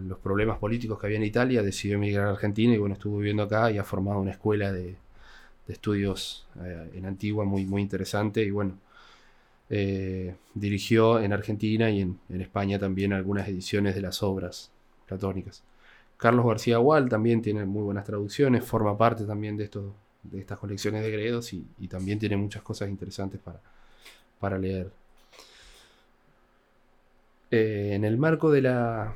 los 0.01 0.19
problemas 0.19 0.59
políticos 0.59 0.99
que 0.99 1.07
había 1.07 1.19
en 1.19 1.25
Italia, 1.25 1.63
decidió 1.63 1.97
emigrar 1.97 2.29
a 2.29 2.31
Argentina 2.31 2.75
y 2.75 2.79
bueno, 2.79 2.95
estuvo 2.95 3.19
viviendo 3.19 3.43
acá 3.43 3.71
y 3.71 3.79
ha 3.79 3.85
formado 3.85 4.21
una 4.21 4.33
escuela 4.33 4.73
de, 4.73 4.97
estudios 5.69 6.47
eh, 6.63 6.93
en 6.95 7.07
Antigua 7.07 7.45
muy, 7.45 7.65
muy 7.67 7.83
interesante 7.83 8.43
y 8.43 8.51
bueno, 8.51 8.79
eh, 9.69 10.37
dirigió 10.55 11.19
en 11.19 11.33
Argentina 11.33 11.91
y 11.91 12.03
en, 12.03 12.19
España 12.41 12.79
también 12.79 13.13
algunas 13.13 13.49
ediciones 13.49 13.95
de 13.97 14.03
las 14.03 14.23
obras 14.23 14.71
platónicas. 15.07 15.65
Carlos 16.17 16.47
García 16.47 16.79
Gual 16.79 17.09
también 17.09 17.43
tiene 17.43 17.65
muy 17.65 17.83
buenas 17.83 18.05
traducciones, 18.05 18.65
forma 18.65 18.97
parte 18.97 19.25
también 19.25 19.57
de 19.57 19.69
de 20.23 20.41
estas 20.41 20.59
colecciones 20.59 21.03
de 21.03 21.11
Gredos 21.11 21.53
y, 21.53 21.65
también 21.89 22.19
tiene 22.19 22.37
muchas 22.37 22.63
cosas 22.63 22.89
interesantes 22.89 23.41
para, 23.41 23.61
para 24.39 24.59
leer. 24.59 24.91
Eh, 27.51 27.93
en 27.95 28.05
el 28.05 28.19
marco 28.19 28.51
de 28.51 28.63
la, 28.63 29.15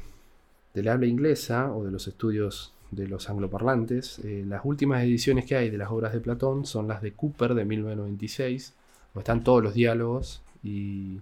del 0.74 0.88
habla 0.88 1.06
inglesa 1.06 1.72
o 1.72 1.84
de 1.84 1.90
los 1.90 2.06
estudios 2.08 2.72
de 2.90 3.06
los 3.06 3.30
angloparlantes, 3.30 4.18
eh, 4.20 4.44
las 4.46 4.64
últimas 4.64 5.02
ediciones 5.02 5.44
que 5.44 5.56
hay 5.56 5.70
de 5.70 5.78
las 5.78 5.90
obras 5.90 6.12
de 6.12 6.20
Platón 6.20 6.66
son 6.66 6.88
las 6.88 7.02
de 7.02 7.12
Cooper 7.12 7.54
de 7.54 7.64
1996, 7.64 8.74
donde 9.14 9.22
están 9.22 9.44
todos 9.44 9.62
los 9.62 9.74
diálogos 9.74 10.42
y 10.62 11.20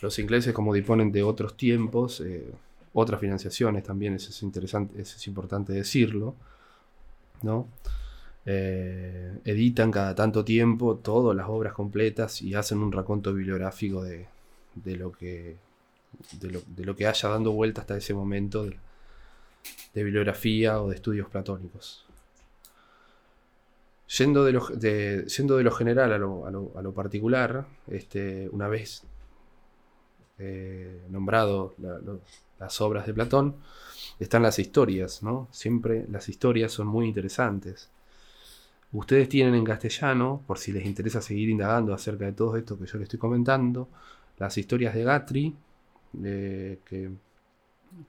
los 0.00 0.18
ingleses 0.18 0.52
como 0.52 0.74
disponen 0.74 1.12
de 1.12 1.22
otros 1.22 1.56
tiempos, 1.56 2.20
eh, 2.20 2.50
otras 2.92 3.20
financiaciones 3.20 3.84
también, 3.84 4.14
eso 4.14 4.30
es 4.30 4.42
interesante, 4.42 5.00
eso 5.00 5.16
es 5.16 5.26
importante 5.26 5.72
decirlo, 5.72 6.34
¿no? 7.42 7.68
Eh, 8.50 9.38
editan 9.44 9.90
cada 9.90 10.14
tanto 10.14 10.44
tiempo 10.44 10.96
todas 10.96 11.36
las 11.36 11.48
obras 11.48 11.74
completas 11.74 12.40
y 12.40 12.54
hacen 12.54 12.78
un 12.78 12.92
raconto 12.92 13.34
bibliográfico 13.34 14.02
de, 14.02 14.26
lo, 14.96 15.12
que, 15.12 15.56
de 16.32 16.84
lo, 16.84 16.96
que 16.96 17.06
haya 17.06 17.28
dando 17.28 17.52
vuelta 17.52 17.82
hasta 17.82 17.96
ese 17.96 18.14
momento 18.14 18.64
de, 18.64 18.78
bibliografía 19.94 20.80
o 20.80 20.88
de 20.88 20.94
estudios 20.94 21.28
platónicos. 21.28 22.06
Yendo 24.16 24.44
de 24.44 24.52
lo, 24.52 24.66
de, 24.68 25.24
de 25.24 25.62
lo 25.62 25.72
general 25.72 26.12
a 26.12 26.18
lo, 26.18 26.92
particular, 26.94 27.66
este, 27.88 28.48
una 28.50 28.68
vez 28.68 29.02
eh, 30.38 31.02
nombrado 31.10 31.74
las 32.58 32.80
obras 32.80 33.06
de 33.06 33.14
Platón, 33.14 33.56
están 34.18 34.42
las 34.42 34.58
historias, 34.58 35.22
¿no? 35.22 35.48
Siempre 35.50 36.06
las 36.10 36.28
historias 36.28 36.72
son 36.72 36.86
muy 36.86 37.06
interesantes. 37.06 37.90
Ustedes 38.92 39.28
tienen 39.28 39.54
en 39.54 39.64
castellano, 39.64 40.42
por 40.46 40.58
si 40.58 40.72
les 40.72 40.86
interesa 40.86 41.20
seguir 41.20 41.50
indagando 41.50 41.92
acerca 41.92 42.24
de 42.24 42.32
todo 42.32 42.56
esto 42.56 42.78
que 42.78 42.86
yo 42.86 42.98
les 42.98 43.04
estoy 43.04 43.18
comentando, 43.18 43.88
las 44.38 44.56
historias 44.56 44.94
de 44.94 45.04
Gatri, 45.04 45.54
que 46.12 47.10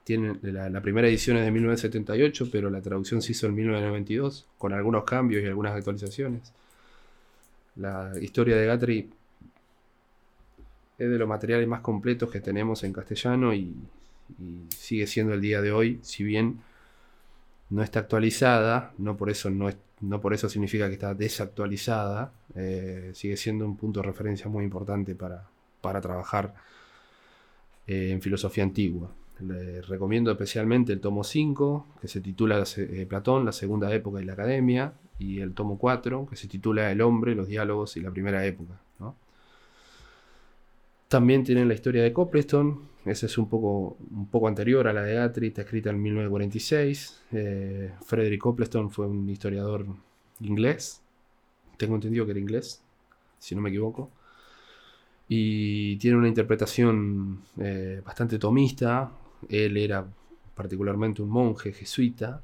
tienen 0.04 0.38
la, 0.42 0.80
primera 0.82 1.08
edición 1.08 1.36
es 1.38 1.44
de 1.44 1.50
1978, 1.50 2.48
pero 2.52 2.70
la 2.70 2.80
traducción 2.80 3.22
se 3.22 3.32
hizo 3.32 3.46
en 3.46 3.54
1992, 3.54 4.46
con 4.58 4.72
algunos 4.72 5.04
cambios 5.04 5.42
y 5.42 5.46
algunas 5.46 5.74
actualizaciones. 5.74 6.52
La 7.76 8.12
historia 8.20 8.56
de 8.56 8.66
Gatri 8.66 9.10
es 10.98 11.10
de 11.10 11.18
los 11.18 11.28
materiales 11.28 11.66
más 11.66 11.80
completos 11.80 12.30
que 12.30 12.40
tenemos 12.40 12.84
en 12.84 12.92
castellano 12.92 13.54
y, 13.54 13.74
sigue 14.76 15.08
siendo 15.08 15.34
el 15.34 15.40
día 15.40 15.60
de 15.60 15.72
hoy, 15.72 15.98
si 16.02 16.22
bien 16.22 16.60
no 17.68 17.82
está 17.82 17.98
actualizada, 17.98 18.92
no 18.96 19.16
por 19.16 19.28
eso, 19.28 19.50
no, 19.50 19.68
no 20.00 20.20
por 20.20 20.34
eso 20.34 20.48
significa 20.48 20.86
que 20.86 20.94
está 20.94 21.14
desactualizada, 21.14 22.32
eh, 22.54 23.10
sigue 23.12 23.36
siendo 23.36 23.64
un 23.64 23.76
punto 23.76 24.00
de 24.00 24.06
referencia 24.06 24.48
muy 24.48 24.62
importante 24.62 25.16
para, 25.16 25.48
para 25.80 26.00
trabajar 26.00 26.54
eh, 27.90 28.12
en 28.12 28.22
filosofía 28.22 28.62
antigua. 28.62 29.10
Le 29.40 29.82
recomiendo 29.82 30.30
especialmente 30.30 30.92
el 30.92 31.00
tomo 31.00 31.24
5, 31.24 31.86
que 32.00 32.06
se 32.06 32.20
titula 32.20 32.62
eh, 32.76 33.04
Platón, 33.08 33.44
la 33.44 33.50
segunda 33.50 33.92
época 33.92 34.22
y 34.22 34.24
la 34.24 34.34
academia, 34.34 34.92
y 35.18 35.40
el 35.40 35.54
tomo 35.54 35.76
4, 35.76 36.28
que 36.30 36.36
se 36.36 36.46
titula 36.46 36.92
El 36.92 37.00
hombre, 37.00 37.34
los 37.34 37.48
diálogos 37.48 37.96
y 37.96 38.00
la 38.00 38.12
primera 38.12 38.46
época. 38.46 38.80
También 41.08 41.42
tienen 41.42 41.66
la 41.66 41.74
historia 41.74 42.04
de 42.04 42.12
Copleston, 42.12 42.82
esa 43.04 43.26
es 43.26 43.36
un 43.36 43.48
poco, 43.48 43.96
un 44.12 44.28
poco 44.28 44.46
anterior 44.46 44.86
a 44.86 44.92
la 44.92 45.02
de 45.02 45.18
Atri, 45.18 45.48
está 45.48 45.62
escrita 45.62 45.90
en 45.90 46.00
1946. 46.00 47.22
Eh, 47.32 47.92
Frederick 48.06 48.40
Copleston 48.40 48.88
fue 48.92 49.08
un 49.08 49.28
historiador 49.28 49.84
inglés, 50.38 51.02
tengo 51.76 51.96
entendido 51.96 52.24
que 52.24 52.30
era 52.30 52.40
inglés, 52.40 52.84
si 53.40 53.56
no 53.56 53.60
me 53.62 53.70
equivoco 53.70 54.12
y 55.32 55.94
tiene 55.98 56.16
una 56.16 56.26
interpretación 56.26 57.42
eh, 57.60 58.02
bastante 58.04 58.36
tomista. 58.36 59.12
Él 59.48 59.76
era 59.76 60.04
particularmente 60.56 61.22
un 61.22 61.28
monje 61.28 61.72
jesuita, 61.72 62.42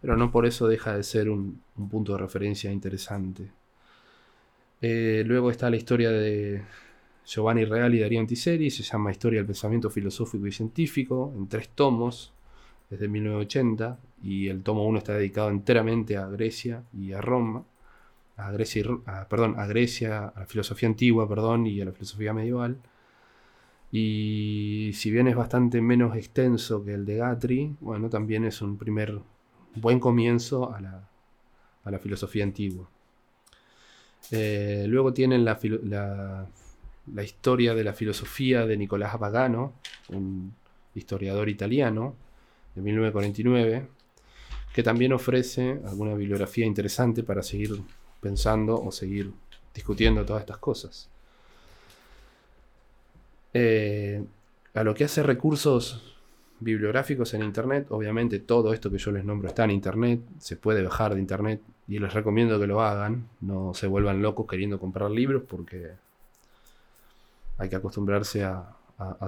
pero 0.00 0.16
no 0.16 0.32
por 0.32 0.46
eso 0.46 0.66
deja 0.66 0.96
de 0.96 1.02
ser 1.02 1.28
un, 1.28 1.60
punto 1.90 2.12
de 2.12 2.18
referencia 2.18 2.72
interesante. 2.72 3.50
Eh, 4.80 5.22
luego 5.26 5.50
está 5.50 5.68
la 5.68 5.76
historia 5.76 6.10
de 6.10 6.62
Giovanni 7.26 7.66
Real 7.66 7.94
y 7.94 8.00
Darío 8.00 8.20
Antiseri, 8.20 8.70
se 8.70 8.82
llama 8.82 9.10
Historia 9.10 9.40
del 9.40 9.46
Pensamiento 9.46 9.90
Filosófico 9.90 10.46
y 10.46 10.52
Científico, 10.52 11.34
en 11.36 11.48
tres 11.48 11.68
tomos, 11.68 12.32
desde 12.88 13.08
1980, 13.08 13.98
y 14.22 14.48
el 14.48 14.62
tomo 14.62 14.86
1 14.86 14.98
está 14.98 15.16
dedicado 15.18 15.50
enteramente 15.50 16.16
a 16.16 16.28
Grecia 16.28 16.82
y 16.94 17.12
a 17.12 17.20
Roma 17.20 17.62
a 18.36 18.50
Grecia, 18.50 18.84
a, 19.06 19.28
perdón, 19.28 19.58
a 19.58 19.66
Grecia, 19.66 20.28
a 20.28 20.40
la 20.40 20.46
filosofía 20.46 20.88
antigua, 20.88 21.28
perdón, 21.28 21.66
y 21.66 21.80
a 21.80 21.84
la 21.84 21.92
filosofía 21.92 22.32
medieval. 22.32 22.78
Y 23.90 24.92
si 24.94 25.10
bien 25.10 25.28
es 25.28 25.36
bastante 25.36 25.82
menos 25.82 26.16
extenso 26.16 26.84
que 26.84 26.94
el 26.94 27.04
de 27.04 27.16
Gatri, 27.16 27.76
bueno, 27.80 28.08
también 28.08 28.44
es 28.44 28.62
un 28.62 28.78
primer 28.78 29.20
buen 29.74 30.00
comienzo 30.00 30.72
a 30.74 30.80
la, 30.80 31.08
a 31.84 31.90
la 31.90 31.98
filosofía 31.98 32.44
antigua. 32.44 32.88
Eh, 34.30 34.86
luego 34.88 35.12
tienen 35.12 35.44
la, 35.44 35.58
la, 35.82 36.46
la, 37.12 37.22
historia 37.22 37.74
de 37.74 37.84
la 37.84 37.92
filosofía 37.92 38.64
de 38.66 38.76
Nicolás 38.76 39.16
Pagano, 39.18 39.74
un 40.08 40.54
historiador 40.94 41.48
italiano 41.48 42.14
de 42.74 42.82
1949, 42.82 43.88
que 44.72 44.82
también 44.82 45.12
ofrece 45.12 45.80
alguna 45.84 46.14
bibliografía 46.14 46.64
interesante 46.64 47.22
para 47.22 47.42
seguir 47.42 47.82
pensando 48.22 48.80
o 48.80 48.92
seguir 48.92 49.32
discutiendo 49.74 50.24
todas 50.24 50.42
estas 50.42 50.58
cosas. 50.58 51.08
Eh, 53.52 54.24
a 54.74 54.84
lo 54.84 54.94
que 54.94 55.04
hace 55.04 55.22
recursos 55.22 56.16
bibliográficos 56.60 57.34
en 57.34 57.42
Internet, 57.42 57.88
obviamente 57.90 58.38
todo 58.38 58.72
esto 58.72 58.90
que 58.90 58.98
yo 58.98 59.10
les 59.10 59.24
nombro 59.24 59.48
está 59.48 59.64
en 59.64 59.72
Internet, 59.72 60.20
se 60.38 60.56
puede 60.56 60.82
bajar 60.82 61.14
de 61.14 61.20
Internet 61.20 61.60
y 61.88 61.98
les 61.98 62.14
recomiendo 62.14 62.58
que 62.60 62.68
lo 62.68 62.80
hagan, 62.80 63.28
no 63.40 63.74
se 63.74 63.88
vuelvan 63.88 64.22
locos 64.22 64.46
queriendo 64.48 64.78
comprar 64.78 65.10
libros 65.10 65.42
porque 65.46 65.90
hay 67.58 67.68
que 67.68 67.76
acostumbrarse 67.76 68.44
a, 68.44 68.76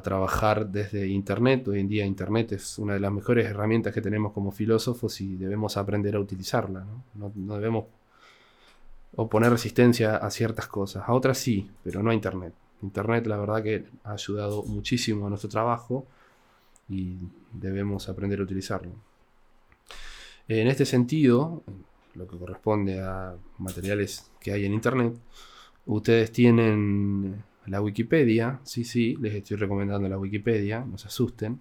trabajar 0.05 0.69
desde 0.69 1.09
Internet. 1.09 1.67
Hoy 1.67 1.81
en 1.81 1.89
día 1.89 2.07
Internet 2.07 2.53
es 2.53 2.79
una 2.79 2.95
de 2.95 3.01
las 3.01 3.11
mejores 3.11 3.45
herramientas 3.47 3.93
que 3.93 4.01
tenemos 4.01 4.33
como 4.33 4.53
filósofos 4.53 5.21
y 5.21 5.35
debemos 5.35 5.77
aprender 5.77 6.15
a 6.15 6.21
utilizarla. 6.21 6.87
no, 7.15 7.33
no 7.35 7.55
debemos 7.57 7.87
o 9.17 9.29
poner 9.29 9.51
resistencia 9.51 10.17
a 10.17 10.31
ciertas 10.31 10.67
cosas. 10.67 11.05
A 11.07 11.13
otras 11.13 11.39
sí, 11.39 11.71
pero 11.83 12.03
no 12.03 12.11
a 12.11 12.15
Internet. 12.15 12.55
Internet 12.83 13.27
la 13.27 13.37
verdad 13.37 13.63
que 13.63 13.85
ha 14.05 14.13
ayudado 14.13 14.63
muchísimo 14.65 15.27
a 15.27 15.31
nuestro 15.31 15.49
trabajo 15.49 16.07
y 16.89 17.17
debemos 17.53 18.09
aprender 18.09 18.41
a 18.41 18.43
utilizarlo. 18.43 18.93
En 20.49 20.69
este 20.69 20.85
sentido, 20.85 21.63
lo 22.15 22.27
que 22.27 22.37
corresponde 22.37 23.01
a 23.01 23.35
materiales 23.59 24.31
que 24.41 24.53
hay 24.53 24.67
en 24.67 24.75
Internet, 24.75 25.15
ustedes 25.87 26.31
tienen 26.33 27.43
la 27.67 27.81
Wikipedia, 27.81 28.61
sí, 28.63 28.85
sí, 28.85 29.17
les 29.21 29.35
estoy 29.35 29.57
recomendando 29.57 30.09
la 30.09 30.19
Wikipedia, 30.19 30.85
no 30.85 30.99
se 30.99 31.09
asusten, 31.09 31.61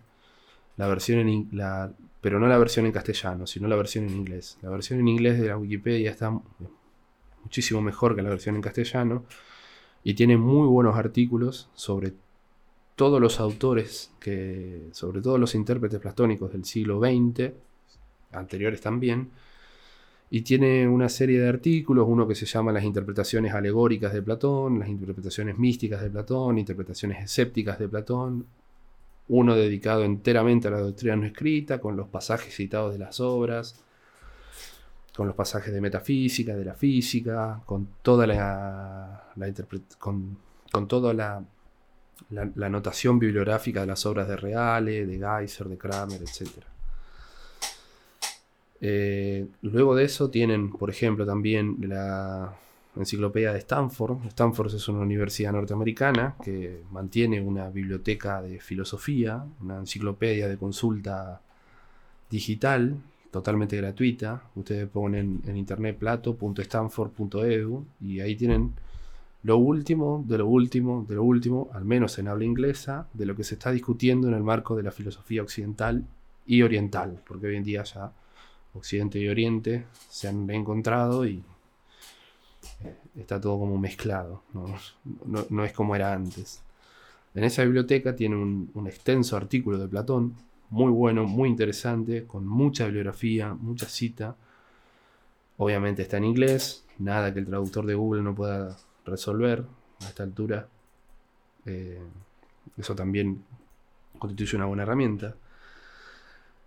la 0.76 0.88
versión 0.88 1.20
en 1.20 1.48
la, 1.52 1.94
pero 2.20 2.40
no 2.40 2.48
la 2.48 2.58
versión 2.58 2.86
en 2.86 2.92
castellano, 2.92 3.48
sino 3.48 3.68
la 3.68 3.76
versión 3.76 4.06
en 4.06 4.16
inglés. 4.16 4.58
La 4.62 4.70
versión 4.70 5.00
en 5.00 5.08
inglés 5.08 5.40
de 5.40 5.48
la 5.48 5.58
Wikipedia 5.58 6.12
está 6.12 6.38
muchísimo 7.44 7.82
mejor 7.82 8.16
que 8.16 8.22
la 8.22 8.30
versión 8.30 8.56
en 8.56 8.62
castellano, 8.62 9.26
y 10.04 10.16
tiene 10.16 10.38
muy 10.38 10.68
buenos 10.68 10.96
artículos 10.96 11.70
sobre 11.76 12.14
todos 12.96 13.22
los 13.22 13.40
autores, 13.40 14.12
que, 14.20 14.88
sobre 14.92 15.22
todos 15.22 15.40
los 15.40 15.56
intérpretes 15.56 16.00
platónicos 16.00 16.52
del 16.52 16.66
siglo 16.66 17.00
XX, 17.00 17.52
anteriores 18.32 18.82
también, 18.82 19.30
y 20.30 20.42
tiene 20.42 20.88
una 20.88 21.10
serie 21.10 21.40
de 21.40 21.48
artículos, 21.48 22.08
uno 22.08 22.28
que 22.28 22.36
se 22.36 22.46
llama 22.46 22.72
Las 22.72 22.84
interpretaciones 22.84 23.54
alegóricas 23.54 24.14
de 24.14 24.22
Platón, 24.22 24.80
las 24.80 24.90
interpretaciones 24.90 25.58
místicas 25.60 26.02
de 26.02 26.10
Platón, 26.10 26.58
interpretaciones 26.58 27.24
escépticas 27.24 27.78
de 27.78 27.88
Platón, 27.88 28.46
uno 29.28 29.56
dedicado 29.56 30.04
enteramente 30.04 30.68
a 30.68 30.72
la 30.72 30.80
doctrina 30.80 31.16
no 31.16 31.26
escrita, 31.26 31.80
con 31.80 31.96
los 31.96 32.08
pasajes 32.08 32.56
citados 32.56 32.94
de 32.94 33.00
las 33.00 33.20
obras, 33.20 33.84
con 35.16 35.28
los 35.28 35.36
pasajes 35.36 35.74
de 35.74 35.80
metafísica, 35.80 36.56
de 36.56 36.66
la 36.66 36.74
física, 36.74 37.62
con 37.66 37.88
toda 38.02 38.26
la, 38.26 39.24
con, 40.00 40.38
toda 40.88 41.14
la, 41.14 41.44
la, 42.30 42.70
notación 42.70 43.20
bibliográfica 43.20 43.82
de 43.82 43.88
las 43.88 44.06
obras 44.08 44.28
de 44.28 44.38
Reale, 44.38 45.06
de 45.06 45.20
Geyser, 45.20 45.70
de 45.70 45.78
Kramer, 45.78 46.22
etc. 46.22 46.50
Eh, 48.82 49.46
luego 49.62 49.96
de 49.96 50.06
eso 50.06 50.30
tienen, 50.32 50.72
por 50.72 50.90
ejemplo, 50.90 51.26
también 51.26 51.78
la 51.82 52.56
enciclopedia 52.96 53.54
de 53.54 53.60
Stanford. 53.60 54.26
Stanford 54.28 54.74
es 54.74 54.88
una 54.88 55.00
universidad 55.00 55.52
norteamericana 55.52 56.36
que 56.44 56.82
mantiene 56.92 57.40
una 57.40 57.70
biblioteca 57.70 58.42
de 58.42 58.60
filosofía, 58.60 59.46
una 59.62 59.78
enciclopedia 59.78 60.48
de 60.48 60.58
consulta 60.58 61.40
digital 62.32 62.98
totalmente 63.34 63.76
gratuita. 63.78 64.44
Ustedes 64.56 64.88
ponen 64.88 65.42
en 65.48 65.58
internet 65.58 65.98
plato.stanford.edu 65.98 67.86
y 68.00 68.20
ahí 68.20 68.36
tienen 68.36 68.74
lo 69.42 69.58
último, 69.58 70.24
de 70.28 70.38
lo 70.38 70.48
último, 70.48 71.04
de 71.10 71.16
lo 71.16 71.24
último, 71.24 71.70
al 71.74 71.84
menos 71.84 72.20
en 72.20 72.28
habla 72.28 72.46
inglesa, 72.46 73.08
de 73.12 73.26
lo 73.26 73.36
que 73.36 73.44
se 73.44 73.56
está 73.56 73.72
discutiendo 73.72 74.28
en 74.28 74.36
el 74.36 74.44
marco 74.44 74.76
de 74.76 74.84
la 74.84 74.92
filosofía 74.92 75.42
occidental 75.42 76.06
y 76.46 76.62
oriental, 76.62 77.20
porque 77.28 77.48
hoy 77.48 77.56
en 77.56 77.64
día 77.64 77.84
ya 77.84 78.12
Occidente 78.76 79.18
y 79.18 79.28
Oriente 79.28 79.86
se 80.10 80.28
han 80.28 80.48
encontrado 80.52 81.26
y 81.26 81.44
eh, 82.84 82.96
está 83.18 83.42
todo 83.42 83.58
como 83.58 83.80
mezclado, 83.80 84.44
no, 84.54 85.66
es 85.66 85.74
como 85.74 85.96
era 85.96 86.14
antes. 86.14 86.62
En 87.34 87.44
esa 87.44 87.64
biblioteca 87.64 88.16
tiene 88.16 88.36
un 88.36 88.86
extenso 88.86 89.36
artículo 89.36 89.80
de 89.80 89.88
Platón 89.88 90.36
muy 90.74 90.92
bueno, 90.92 91.26
muy 91.26 91.50
interesante, 91.50 92.26
con 92.26 92.48
mucha 92.48 92.86
bibliografía, 92.86 93.54
mucha 93.54 93.88
cita. 93.88 94.36
Obviamente 95.58 96.02
está 96.02 96.18
en 96.18 96.24
inglés, 96.24 96.84
nada 96.98 97.32
que 97.32 97.42
el 97.42 97.46
traductor 97.46 97.86
de 97.86 97.94
Google 97.94 98.24
no 98.24 98.34
pueda 98.34 98.76
resolver 99.06 99.66
a 100.02 100.08
esta 100.08 100.24
altura. 100.24 100.68
Eh, 101.68 102.02
eso 102.76 102.96
también 102.96 103.44
constituye 104.18 104.58
una 104.58 104.66
buena 104.66 104.82
herramienta. 104.82 105.36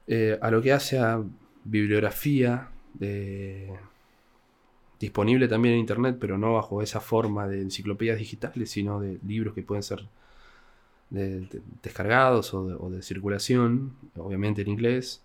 Eh, 0.06 0.38
a 0.40 0.52
lo 0.52 0.62
que 0.62 0.72
hace 0.72 1.00
a 1.00 1.20
bibliografía 1.64 2.70
disponible 5.00 5.48
también 5.48 5.74
en 5.74 5.80
internet, 5.80 6.16
pero 6.20 6.38
no 6.38 6.54
bajo 6.54 6.80
esa 6.80 7.00
forma 7.00 7.48
de 7.48 7.60
enciclopedias 7.60 8.18
digitales, 8.18 8.70
sino 8.70 9.00
de 9.00 9.18
libros 9.26 9.52
que 9.52 9.62
pueden 9.62 9.82
ser 9.82 10.06
de, 11.10 11.46
descargados 11.82 12.52
o 12.54 12.90
de, 12.90 13.02
circulación, 13.02 13.92
obviamente 14.16 14.62
en 14.62 14.68
inglés. 14.68 15.22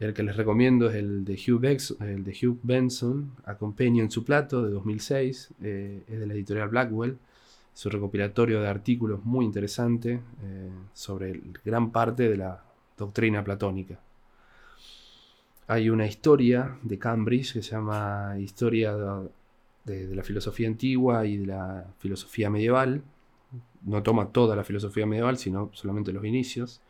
El 0.00 0.14
que 0.14 0.22
les 0.24 0.36
recomiendo 0.36 0.90
es 0.90 0.96
el 0.96 1.24
de 1.24 1.34
Hugh, 1.34 1.64
el 2.00 2.24
de 2.24 2.56
Benson, 2.62 3.32
Acompaño 3.44 4.02
en 4.02 4.10
su 4.10 4.24
plato, 4.24 4.62
de 4.62 4.70
2006. 4.70 5.50
Eh, 5.62 6.02
es 6.08 6.18
de 6.18 6.26
la 6.26 6.34
editorial 6.34 6.68
Blackwell. 6.70 7.18
Es 7.74 7.86
un 7.86 7.92
recopilatorio 7.92 8.60
de 8.60 8.68
artículos 8.68 9.24
muy 9.24 9.44
interesante 9.44 10.20
eh, 10.42 10.70
sobre 10.92 11.40
gran 11.64 11.92
parte 11.92 12.28
de 12.28 12.36
la 12.36 12.64
doctrina 12.98 13.44
platónica. 13.44 14.00
Hay 15.68 15.88
una 15.88 16.06
historia 16.06 16.76
de 16.82 16.98
Cambridge 16.98 17.52
que 17.52 17.62
se 17.62 17.70
llama 17.70 18.34
Historia 18.38 18.94
de 19.84 20.14
la 20.14 20.22
filosofía 20.22 20.68
antigua 20.68 21.24
y 21.26 21.38
de 21.38 21.46
la 21.46 21.86
filosofía 21.98 22.50
medieval. 22.50 23.02
No 23.82 24.02
toma 24.02 24.28
toda 24.28 24.56
la 24.56 24.64
filosofía 24.64 25.06
medieval, 25.06 25.38
sino 25.38 25.70
solamente 25.72 26.12
los 26.12 26.24
inicios. 26.24 26.80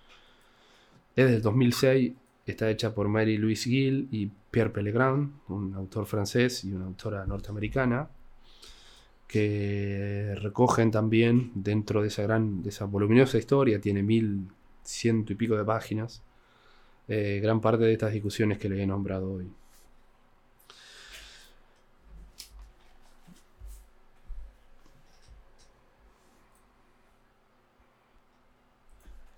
Es 1.17 1.31
del 1.31 1.43
2006 1.43 2.13
Está 2.45 2.69
hecha 2.71 2.93
por 2.93 3.09
Mary 3.09 3.39
Louise 3.39 3.71
Gill 3.71 4.09
y 4.11 4.29
Pierre 4.51 4.71
Pellegrin, 4.71 5.33
un 5.49 5.75
autor 5.75 6.07
francés 6.07 6.65
y 6.65 6.73
una 6.73 6.87
autora 6.87 7.25
norteamericana, 7.25 8.09
que 9.29 10.35
recogen 10.37 10.91
también 10.91 11.53
dentro 11.55 12.03
de 12.03 12.09
esa 12.09 12.25
gran, 12.25 12.63
de 12.63 12.71
esa 12.71 12.87
voluminosa 12.87 13.39
historia, 13.39 13.81
tiene 13.81 14.03
mil 14.03 14.49
ciento 14.83 15.33
y 15.33 15.37
pico 15.37 15.57
de 15.57 15.65
páginas, 15.65 16.23
eh, 17.07 17.39
gran 17.41 17.61
parte 17.61 17.85
de 17.85 17.93
estas 17.93 18.13
discusiones 18.13 18.59
que 18.59 18.69
le 18.69 18.83
he 18.83 18.87
nombrado 18.87 19.35
hoy. 19.35 19.49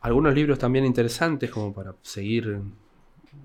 Algunos 0.05 0.35
libros 0.35 0.59
también 0.59 0.85
interesantes 0.85 1.51
como 1.51 1.73
para 1.73 1.95
seguir 2.03 2.61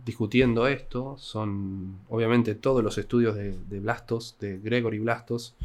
discutiendo 0.03 0.67
esto 0.67 1.17
son 1.17 2.01
obviamente 2.09 2.53
todos 2.53 2.83
los 2.83 2.97
estudios 2.97 3.33
de, 3.37 3.79
Blastos, 3.79 4.35
de 4.41 4.57
Gregory 4.57 4.99
Blastos, 4.99 5.55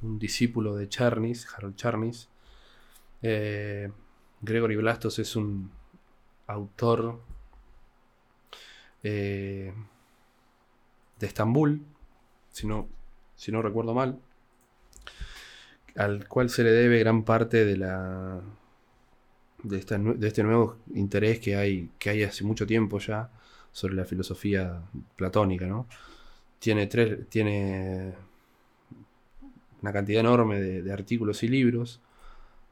un 0.00 0.20
discípulo 0.20 0.76
de 0.76 0.88
Charnis, 0.88 1.48
Harold 1.52 1.74
Charnis. 1.74 2.28
Eh, 3.20 3.90
Gregory 4.42 4.76
Blastos 4.76 5.18
es 5.18 5.34
un 5.34 5.72
autor 6.46 7.18
eh, 9.02 9.74
de 11.18 11.26
Estambul, 11.26 11.82
si 12.52 12.68
no, 12.68 12.86
si 13.34 13.50
no 13.50 13.60
recuerdo 13.60 13.92
mal, 13.92 14.20
al 15.96 16.28
cual 16.28 16.48
se 16.48 16.62
le 16.62 16.70
debe 16.70 17.00
gran 17.00 17.24
parte 17.24 17.64
de 17.64 17.76
la 17.76 18.40
de, 19.64 19.78
este 19.78 20.42
nuevo 20.42 20.76
interés 20.94 21.40
que 21.40 21.56
hay, 21.56 21.90
que 21.98 22.10
hay 22.10 22.22
hace 22.22 22.44
mucho 22.44 22.66
tiempo 22.66 22.98
ya 22.98 23.30
sobre 23.72 23.94
la 23.94 24.04
filosofía 24.04 24.82
platónica, 25.16 25.66
¿no? 25.66 25.88
Tiene, 26.58 26.86
tres, 26.86 27.28
tiene 27.28 28.14
una 29.82 29.92
cantidad 29.92 30.20
enorme 30.20 30.60
de, 30.60 30.92
artículos 30.92 31.42
y 31.42 31.48
libros, 31.48 32.00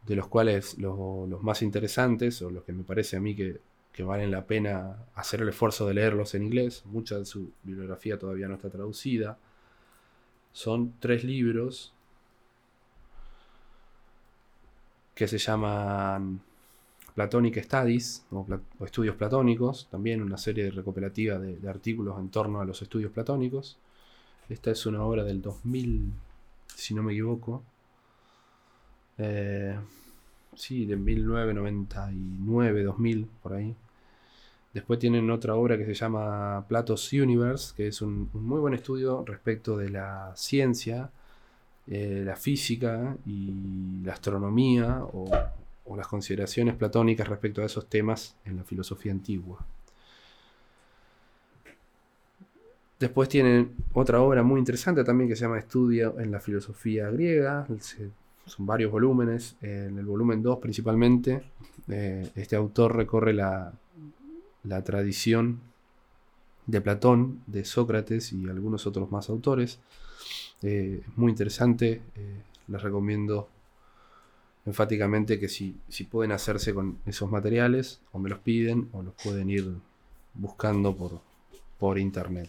de 0.06 0.16
los 0.16 0.28
cuales 0.28 0.78
los 0.78 1.42
más 1.42 1.62
interesantes, 1.62 2.40
o 2.42 2.50
los 2.50 2.64
que 2.64 2.72
me 2.72 2.84
parece 2.84 3.16
a 3.16 3.20
mí 3.20 3.34
que, 3.34 3.60
valen 3.98 4.30
la 4.30 4.46
pena 4.46 4.96
hacer 5.14 5.42
el 5.42 5.50
esfuerzo 5.50 5.86
de 5.86 5.94
leerlos 5.94 6.34
en 6.34 6.42
inglés, 6.44 6.82
mucha 6.86 7.18
de 7.18 7.26
su 7.26 7.52
bibliografía 7.62 8.18
todavía 8.18 8.48
no 8.48 8.54
está 8.54 8.70
traducida, 8.70 9.38
son 10.52 10.94
tres 10.98 11.24
libros 11.24 11.92
que 15.14 15.28
se 15.28 15.38
llaman 15.38 16.40
Platonic 17.14 17.62
Studies, 17.62 18.24
o, 18.30 18.46
estudios 18.84 19.16
platónicos, 19.16 19.88
también 19.90 20.22
una 20.22 20.38
serie 20.38 20.64
de 20.64 20.70
recopilativa 20.70 21.38
de, 21.38 21.68
artículos 21.68 22.18
en 22.18 22.30
torno 22.30 22.60
a 22.60 22.64
los 22.64 22.80
estudios 22.82 23.12
platónicos. 23.12 23.78
Esta 24.48 24.70
es 24.70 24.86
una 24.86 25.02
obra 25.04 25.24
del 25.24 25.42
2000, 25.42 26.12
si 26.74 26.94
no 26.94 27.02
me 27.02 27.12
equivoco. 27.12 27.62
Eh, 29.18 29.78
sí, 30.54 30.86
de 30.86 30.96
1999, 30.96 32.84
2000, 32.84 33.26
por 33.42 33.54
ahí. 33.54 33.76
Después 34.72 34.98
tienen 34.98 35.30
otra 35.30 35.54
obra 35.54 35.76
que 35.76 35.84
se 35.84 35.94
llama 35.94 36.64
Plato's 36.66 37.12
Universe, 37.12 37.74
que 37.76 37.88
es 37.88 38.00
un, 38.00 38.30
muy 38.32 38.58
buen 38.58 38.72
estudio 38.72 39.22
respecto 39.26 39.76
de 39.76 39.90
la 39.90 40.32
ciencia, 40.34 41.10
eh, 41.86 42.22
la 42.24 42.36
física 42.36 43.16
y 43.26 44.02
la 44.02 44.14
astronomía 44.14 45.02
las 45.96 46.08
consideraciones 46.08 46.74
platónicas 46.74 47.28
respecto 47.28 47.62
a 47.62 47.66
esos 47.66 47.88
temas 47.88 48.36
en 48.44 48.56
la 48.56 48.64
filosofía 48.64 49.12
antigua. 49.12 49.64
Después 53.02 53.28
tienen 53.28 53.74
otra 53.94 54.20
obra 54.20 54.44
muy 54.44 54.60
interesante 54.60 55.02
también 55.02 55.28
que 55.28 55.34
se 55.34 55.42
llama 55.42 55.58
Estudio 55.58 56.20
en 56.20 56.30
la 56.30 56.38
filosofía 56.38 57.10
griega. 57.10 57.66
Son 58.46 58.64
varios 58.64 58.92
volúmenes. 58.92 59.56
En 59.60 59.98
el 59.98 60.06
volumen 60.06 60.40
2 60.40 60.60
principalmente, 60.60 61.42
eh, 61.88 62.30
este 62.36 62.54
autor 62.54 62.94
recorre 62.94 63.32
la, 63.32 63.72
tradición 64.84 65.58
de 66.66 66.80
Platón, 66.80 67.42
de 67.48 67.64
Sócrates 67.64 68.32
y 68.32 68.48
algunos 68.48 68.86
otros 68.86 69.10
más 69.10 69.28
autores. 69.30 69.80
Eh, 70.62 71.02
muy 71.16 71.30
interesante. 71.30 72.02
Eh, 72.14 72.42
les 72.68 72.82
recomiendo 72.82 73.48
enfáticamente 74.64 75.38
que 75.40 75.48
si, 75.48 75.76
si 75.88 76.04
pueden 76.04 76.32
hacerse 76.32 76.72
con 76.72 76.98
esos 77.06 77.30
materiales, 77.30 78.00
o 78.12 78.18
me 78.18 78.30
los 78.30 78.38
piden, 78.40 78.88
o 78.92 79.02
los 79.02 79.14
pueden 79.14 79.50
ir 79.50 79.72
buscando 80.34 80.96
por, 80.96 81.20
por 81.78 81.98
internet. 81.98 82.48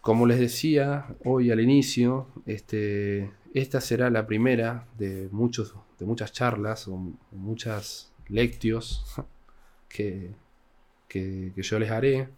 Como 0.00 0.26
les 0.26 0.38
decía 0.38 1.06
hoy 1.24 1.50
al 1.50 1.60
inicio, 1.60 2.28
este, 2.46 3.30
esta 3.54 3.80
será 3.80 4.10
la 4.10 4.26
primera 4.26 4.86
de, 4.96 5.28
muchos, 5.32 5.74
de 5.98 6.06
muchas 6.06 6.32
charlas 6.32 6.88
o 6.88 6.98
muchas 7.32 8.10
lectios 8.28 9.04
que, 9.88 10.30
que, 11.08 11.52
yo 11.56 11.78
les 11.78 11.90
haré 11.90 12.28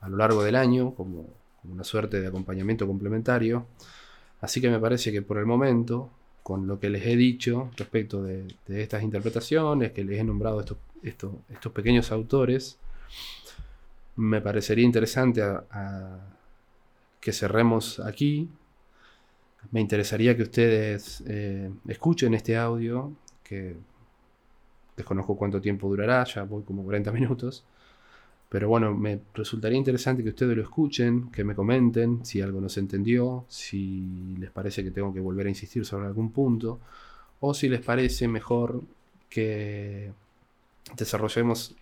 a 0.00 0.08
lo 0.08 0.16
largo 0.16 0.42
del 0.42 0.56
año 0.56 0.94
como, 0.94 1.26
como, 1.62 1.74
una 1.74 1.84
suerte 1.84 2.20
de 2.20 2.26
acompañamiento 2.26 2.86
complementario. 2.86 3.66
Así 4.40 4.60
que 4.60 4.68
me 4.68 4.78
parece 4.78 5.12
que 5.12 5.22
por 5.22 5.38
el 5.38 5.46
momento 5.46 6.10
con 6.46 6.68
lo 6.68 6.78
que 6.78 6.90
les 6.90 7.04
he 7.04 7.16
dicho 7.16 7.72
respecto 7.76 8.22
de, 8.22 8.46
estas 8.68 9.02
interpretaciones, 9.02 9.90
que 9.90 10.04
les 10.04 10.20
he 10.20 10.22
nombrado 10.22 10.60
estos, 10.60 10.78
estos, 11.02 11.72
pequeños 11.72 12.12
autores, 12.12 12.78
me 14.14 14.40
parecería 14.40 14.84
interesante 14.84 15.42
que 17.18 17.32
cerremos 17.32 17.98
aquí. 17.98 18.48
Me 19.72 19.80
interesaría 19.80 20.36
que 20.36 20.44
ustedes 20.44 21.24
eh, 21.26 21.68
escuchen 21.88 22.32
este 22.32 22.56
audio, 22.56 23.12
que 23.42 23.74
desconozco 24.96 25.36
cuánto 25.36 25.60
tiempo 25.60 25.88
durará, 25.88 26.22
ya 26.22 26.44
voy 26.44 26.62
como 26.62 26.84
40 26.84 27.10
minutos. 27.10 27.64
Pero 28.48 28.68
bueno, 28.68 28.94
me 28.94 29.20
resultaría 29.34 29.76
interesante 29.76 30.22
que 30.22 30.28
ustedes 30.30 30.56
lo 30.56 30.62
escuchen, 30.62 31.30
que 31.30 31.44
me 31.44 31.54
comenten 31.54 32.24
si 32.24 32.40
algo 32.40 32.60
no 32.60 32.68
se 32.68 32.80
entendió, 32.80 33.44
si 33.48 34.36
les 34.38 34.50
parece 34.50 34.84
que 34.84 34.92
tengo 34.92 35.12
que 35.12 35.20
volver 35.20 35.46
a 35.46 35.48
insistir 35.50 35.84
sobre 35.84 36.06
algún 36.06 36.30
punto, 36.30 36.80
o 37.40 37.54
si 37.54 37.68
les 37.68 37.80
parece 37.80 38.28
mejor 38.28 38.82
que 39.28 40.12
desarrollemos 40.96 41.74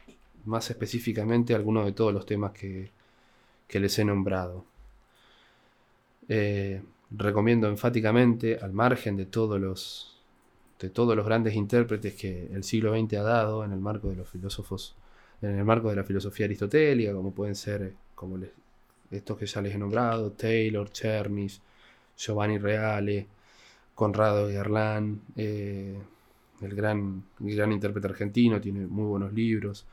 más 0.47 0.71
específicamente 0.71 1.55
algunos 1.55 1.85
de 1.87 1.93
todos 1.93 2.13
los 2.15 2.27
temas 2.27 2.53
que, 2.53 2.91
les 3.71 3.99
he 3.99 4.05
nombrado. 4.05 4.65
Eh, 6.29 6.81
recomiendo 7.11 7.69
enfáticamente, 7.69 8.59
al 8.59 8.73
margen 8.73 9.17
de 9.17 9.27
todos 9.27 9.61
los 9.61 10.11
de 10.81 10.91
todos 10.91 11.17
los 11.17 11.25
grandes 11.25 11.55
intérpretes 11.55 12.15
que 12.15 12.49
el 12.53 12.65
siglo 12.65 12.99
XX 12.99 13.15
ha 13.15 13.23
dado 13.23 13.65
en 13.65 13.73
el 13.73 13.81
marco 13.81 14.09
de 14.09 14.17
los 14.17 14.29
filósofos 14.29 14.95
en 15.45 15.59
el 15.59 15.65
marco 15.65 15.91
de 15.91 15.97
la 15.97 16.05
filosofía 16.05 16.47
aristotélica, 16.47 17.13
como 17.13 17.33
pueden 17.33 17.55
ser 17.55 17.83
eh, 17.83 17.93
como 18.15 18.39
estos 19.11 19.39
que 19.39 19.47
ya 19.47 19.61
les 19.61 19.75
he 19.75 19.79
nombrado, 19.79 20.33
Taylor, 20.33 20.91
Chernis, 20.91 21.61
Giovanni 22.17 22.59
Reale, 22.59 23.27
Conrado 23.95 24.49
Gerlán, 24.49 25.21
eh, 25.37 25.97
el, 26.61 26.75
gran, 26.75 27.25
gran 27.39 27.73
intérprete 27.73 28.09
argentino, 28.09 28.61
tiene 28.61 28.87
muy 28.87 29.07
buenos 29.07 29.33
libros, 29.33 29.87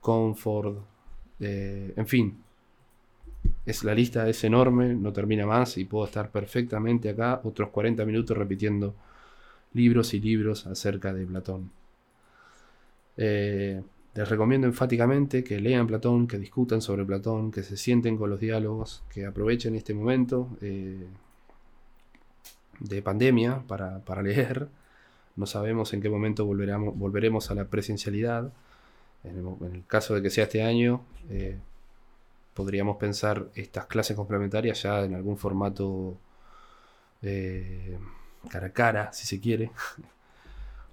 Comfort, 0.00 0.78
eh, 1.40 1.92
en 1.96 2.06
fin, 2.06 2.42
es, 3.64 3.84
la 3.84 3.94
lista 3.94 4.28
es 4.28 4.44
enorme, 4.44 4.94
no 4.94 5.12
termina 5.12 5.46
más 5.46 5.78
y 5.78 5.84
puedo 5.84 6.04
estar 6.06 6.30
perfectamente 6.30 7.10
acá 7.10 7.40
otros 7.44 7.70
40 7.70 8.04
minutos 8.04 8.36
repitiendo 8.36 8.94
libros 9.72 10.14
y 10.14 10.20
libros 10.20 10.66
acerca 10.66 11.12
de 11.12 11.26
Platón. 11.26 11.70
Les 14.14 14.28
recomiendo 14.28 14.68
enfáticamente 14.68 15.42
que 15.42 15.60
lean 15.60 15.88
Platón, 15.88 16.28
que 16.28 16.38
discutan 16.38 16.80
sobre 16.80 17.04
Platón, 17.04 17.50
que 17.50 17.64
se 17.64 17.76
sienten 17.76 18.16
con 18.16 18.30
los 18.30 18.38
diálogos, 18.38 19.02
que 19.12 19.26
aprovechen 19.26 19.74
este 19.74 19.92
momento 19.92 20.56
eh, 20.60 21.04
de 22.78 23.02
pandemia 23.02 23.64
para, 23.66 24.22
leer. 24.22 24.68
No 25.34 25.46
sabemos 25.46 25.92
en 25.94 26.00
qué 26.00 26.08
momento 26.08 26.46
volveremos, 26.46 27.50
a 27.50 27.54
la 27.56 27.64
presencialidad. 27.64 28.52
En 29.24 29.38
el, 29.72 29.84
caso 29.88 30.14
de 30.14 30.22
que 30.22 30.30
sea 30.30 30.44
este 30.44 30.62
año, 30.62 31.04
eh, 31.28 31.58
podríamos 32.54 32.98
pensar 32.98 33.48
estas 33.56 33.86
clases 33.86 34.16
complementarias 34.16 34.80
ya 34.80 35.04
en 35.04 35.14
algún 35.16 35.38
formato 35.38 36.16
eh, 37.20 37.98
cara 38.48 38.68
a 38.68 38.72
cara, 38.72 39.12
si 39.12 39.26
se 39.26 39.40
quiere. 39.40 39.72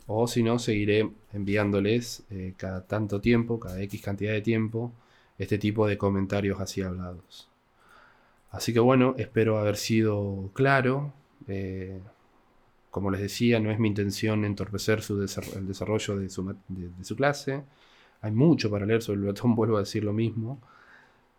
O 0.08 0.28
si 0.28 0.44
no, 0.44 0.60
seguiré 0.60 1.10
enviándoles 1.34 2.24
eh, 2.30 2.54
cada 2.58 2.86
tanto 2.86 3.22
tiempo, 3.22 3.60
cada 3.60 3.82
X 3.82 4.02
cantidad 4.02 4.34
de 4.34 4.42
tiempo, 4.42 4.92
este 5.38 5.58
tipo 5.58 5.88
de 5.88 5.98
comentarios 5.98 6.60
así 6.60 6.82
hablados. 6.82 7.50
Así 8.52 8.74
que 8.74 8.80
bueno, 8.80 9.16
espero 9.18 9.58
haber 9.58 9.78
sido 9.78 10.52
claro. 10.54 11.14
Eh, 11.48 12.00
como 12.92 13.10
les 13.10 13.22
decía, 13.22 13.60
no 13.60 13.72
es 13.72 13.80
mi 13.80 13.88
intención 13.88 14.44
entorpecer 14.44 15.02
el 15.10 15.68
desarrollo 15.68 16.18
de 16.18 16.30
su, 16.30 17.16
clase. 17.16 17.64
Hay 18.22 18.32
mucho 18.32 18.70
para 18.70 18.86
leer 18.86 19.02
sobre 19.02 19.22
el 19.22 19.28
batón, 19.28 19.56
vuelvo 19.56 19.78
a 19.78 19.82
decir 19.82 20.04
lo 20.04 20.14
mismo. 20.14 20.60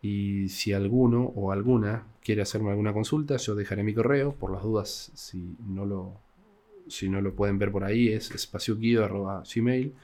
Y 0.01 0.49
si 0.49 0.73
alguno 0.73 1.25
o 1.37 1.53
alguna 1.53 2.07
quiere 2.25 2.43
hacerme 2.43 2.71
alguna 2.71 2.93
consulta, 2.93 3.37
yo 3.37 3.55
dejaré 3.55 3.85
mi 3.85 3.95
correo. 3.95 4.33
Por 4.33 4.51
las 4.51 4.63
dudas, 4.63 5.13
si 5.15 5.57
no 5.69 5.85
lo, 5.85 6.15
si 6.89 7.09
no 7.09 7.21
lo 7.21 7.35
pueden 7.35 7.59
ver 7.59 7.73
por 7.73 7.85
ahí, 7.85 8.09
es 8.09 8.31
espacioquido.gmail. 8.31 9.95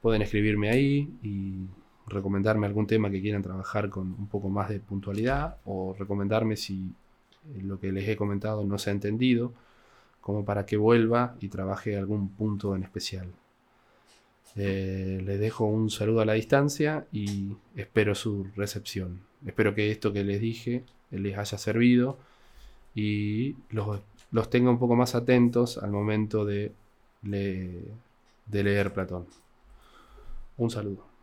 Pueden 0.00 0.22
escribirme 0.22 0.70
ahí 0.70 1.10
y 1.22 1.66
recomendarme 2.06 2.66
algún 2.66 2.86
tema 2.86 3.10
que 3.10 3.20
quieran 3.20 3.42
trabajar 3.42 3.88
con 3.88 4.08
un 4.08 4.28
poco 4.28 4.48
más 4.48 4.68
de 4.68 4.80
puntualidad 4.80 5.56
o 5.64 5.94
recomendarme 5.98 6.56
si 6.56 6.92
lo 7.62 7.78
que 7.78 7.92
les 7.92 8.08
he 8.08 8.16
comentado 8.16 8.64
no 8.64 8.78
se 8.78 8.90
ha 8.90 8.92
entendido, 8.92 9.52
como 10.20 10.44
para 10.44 10.66
que 10.66 10.76
vuelva 10.76 11.36
y 11.40 11.48
trabaje 11.48 11.96
algún 11.96 12.30
punto 12.30 12.74
en 12.74 12.82
especial. 12.82 13.28
Eh, 14.56 15.20
les 15.24 15.40
dejo 15.40 15.64
un 15.64 15.90
saludo 15.90 16.20
a 16.20 16.24
la 16.24 16.34
distancia 16.34 17.06
y 17.12 17.56
espero 17.76 18.14
su 18.14 18.46
recepción. 18.56 19.20
Espero 19.44 19.74
que 19.74 19.90
esto 19.90 20.12
que 20.12 20.24
les 20.24 20.40
dije 20.40 20.84
les 21.10 21.38
haya 21.38 21.58
servido 21.58 22.18
y 22.94 23.56
los, 23.70 24.00
los 24.34 24.50
tenga 24.50 24.68
un 24.68 24.80
poco 24.80 24.96
más 24.96 25.14
atentos 25.14 25.78
al 25.78 25.92
momento 25.92 26.44
de, 26.44 26.72
de 27.22 28.64
leer 28.64 28.92
Platón. 28.92 29.26
Un 30.56 30.70
saludo. 30.70 31.13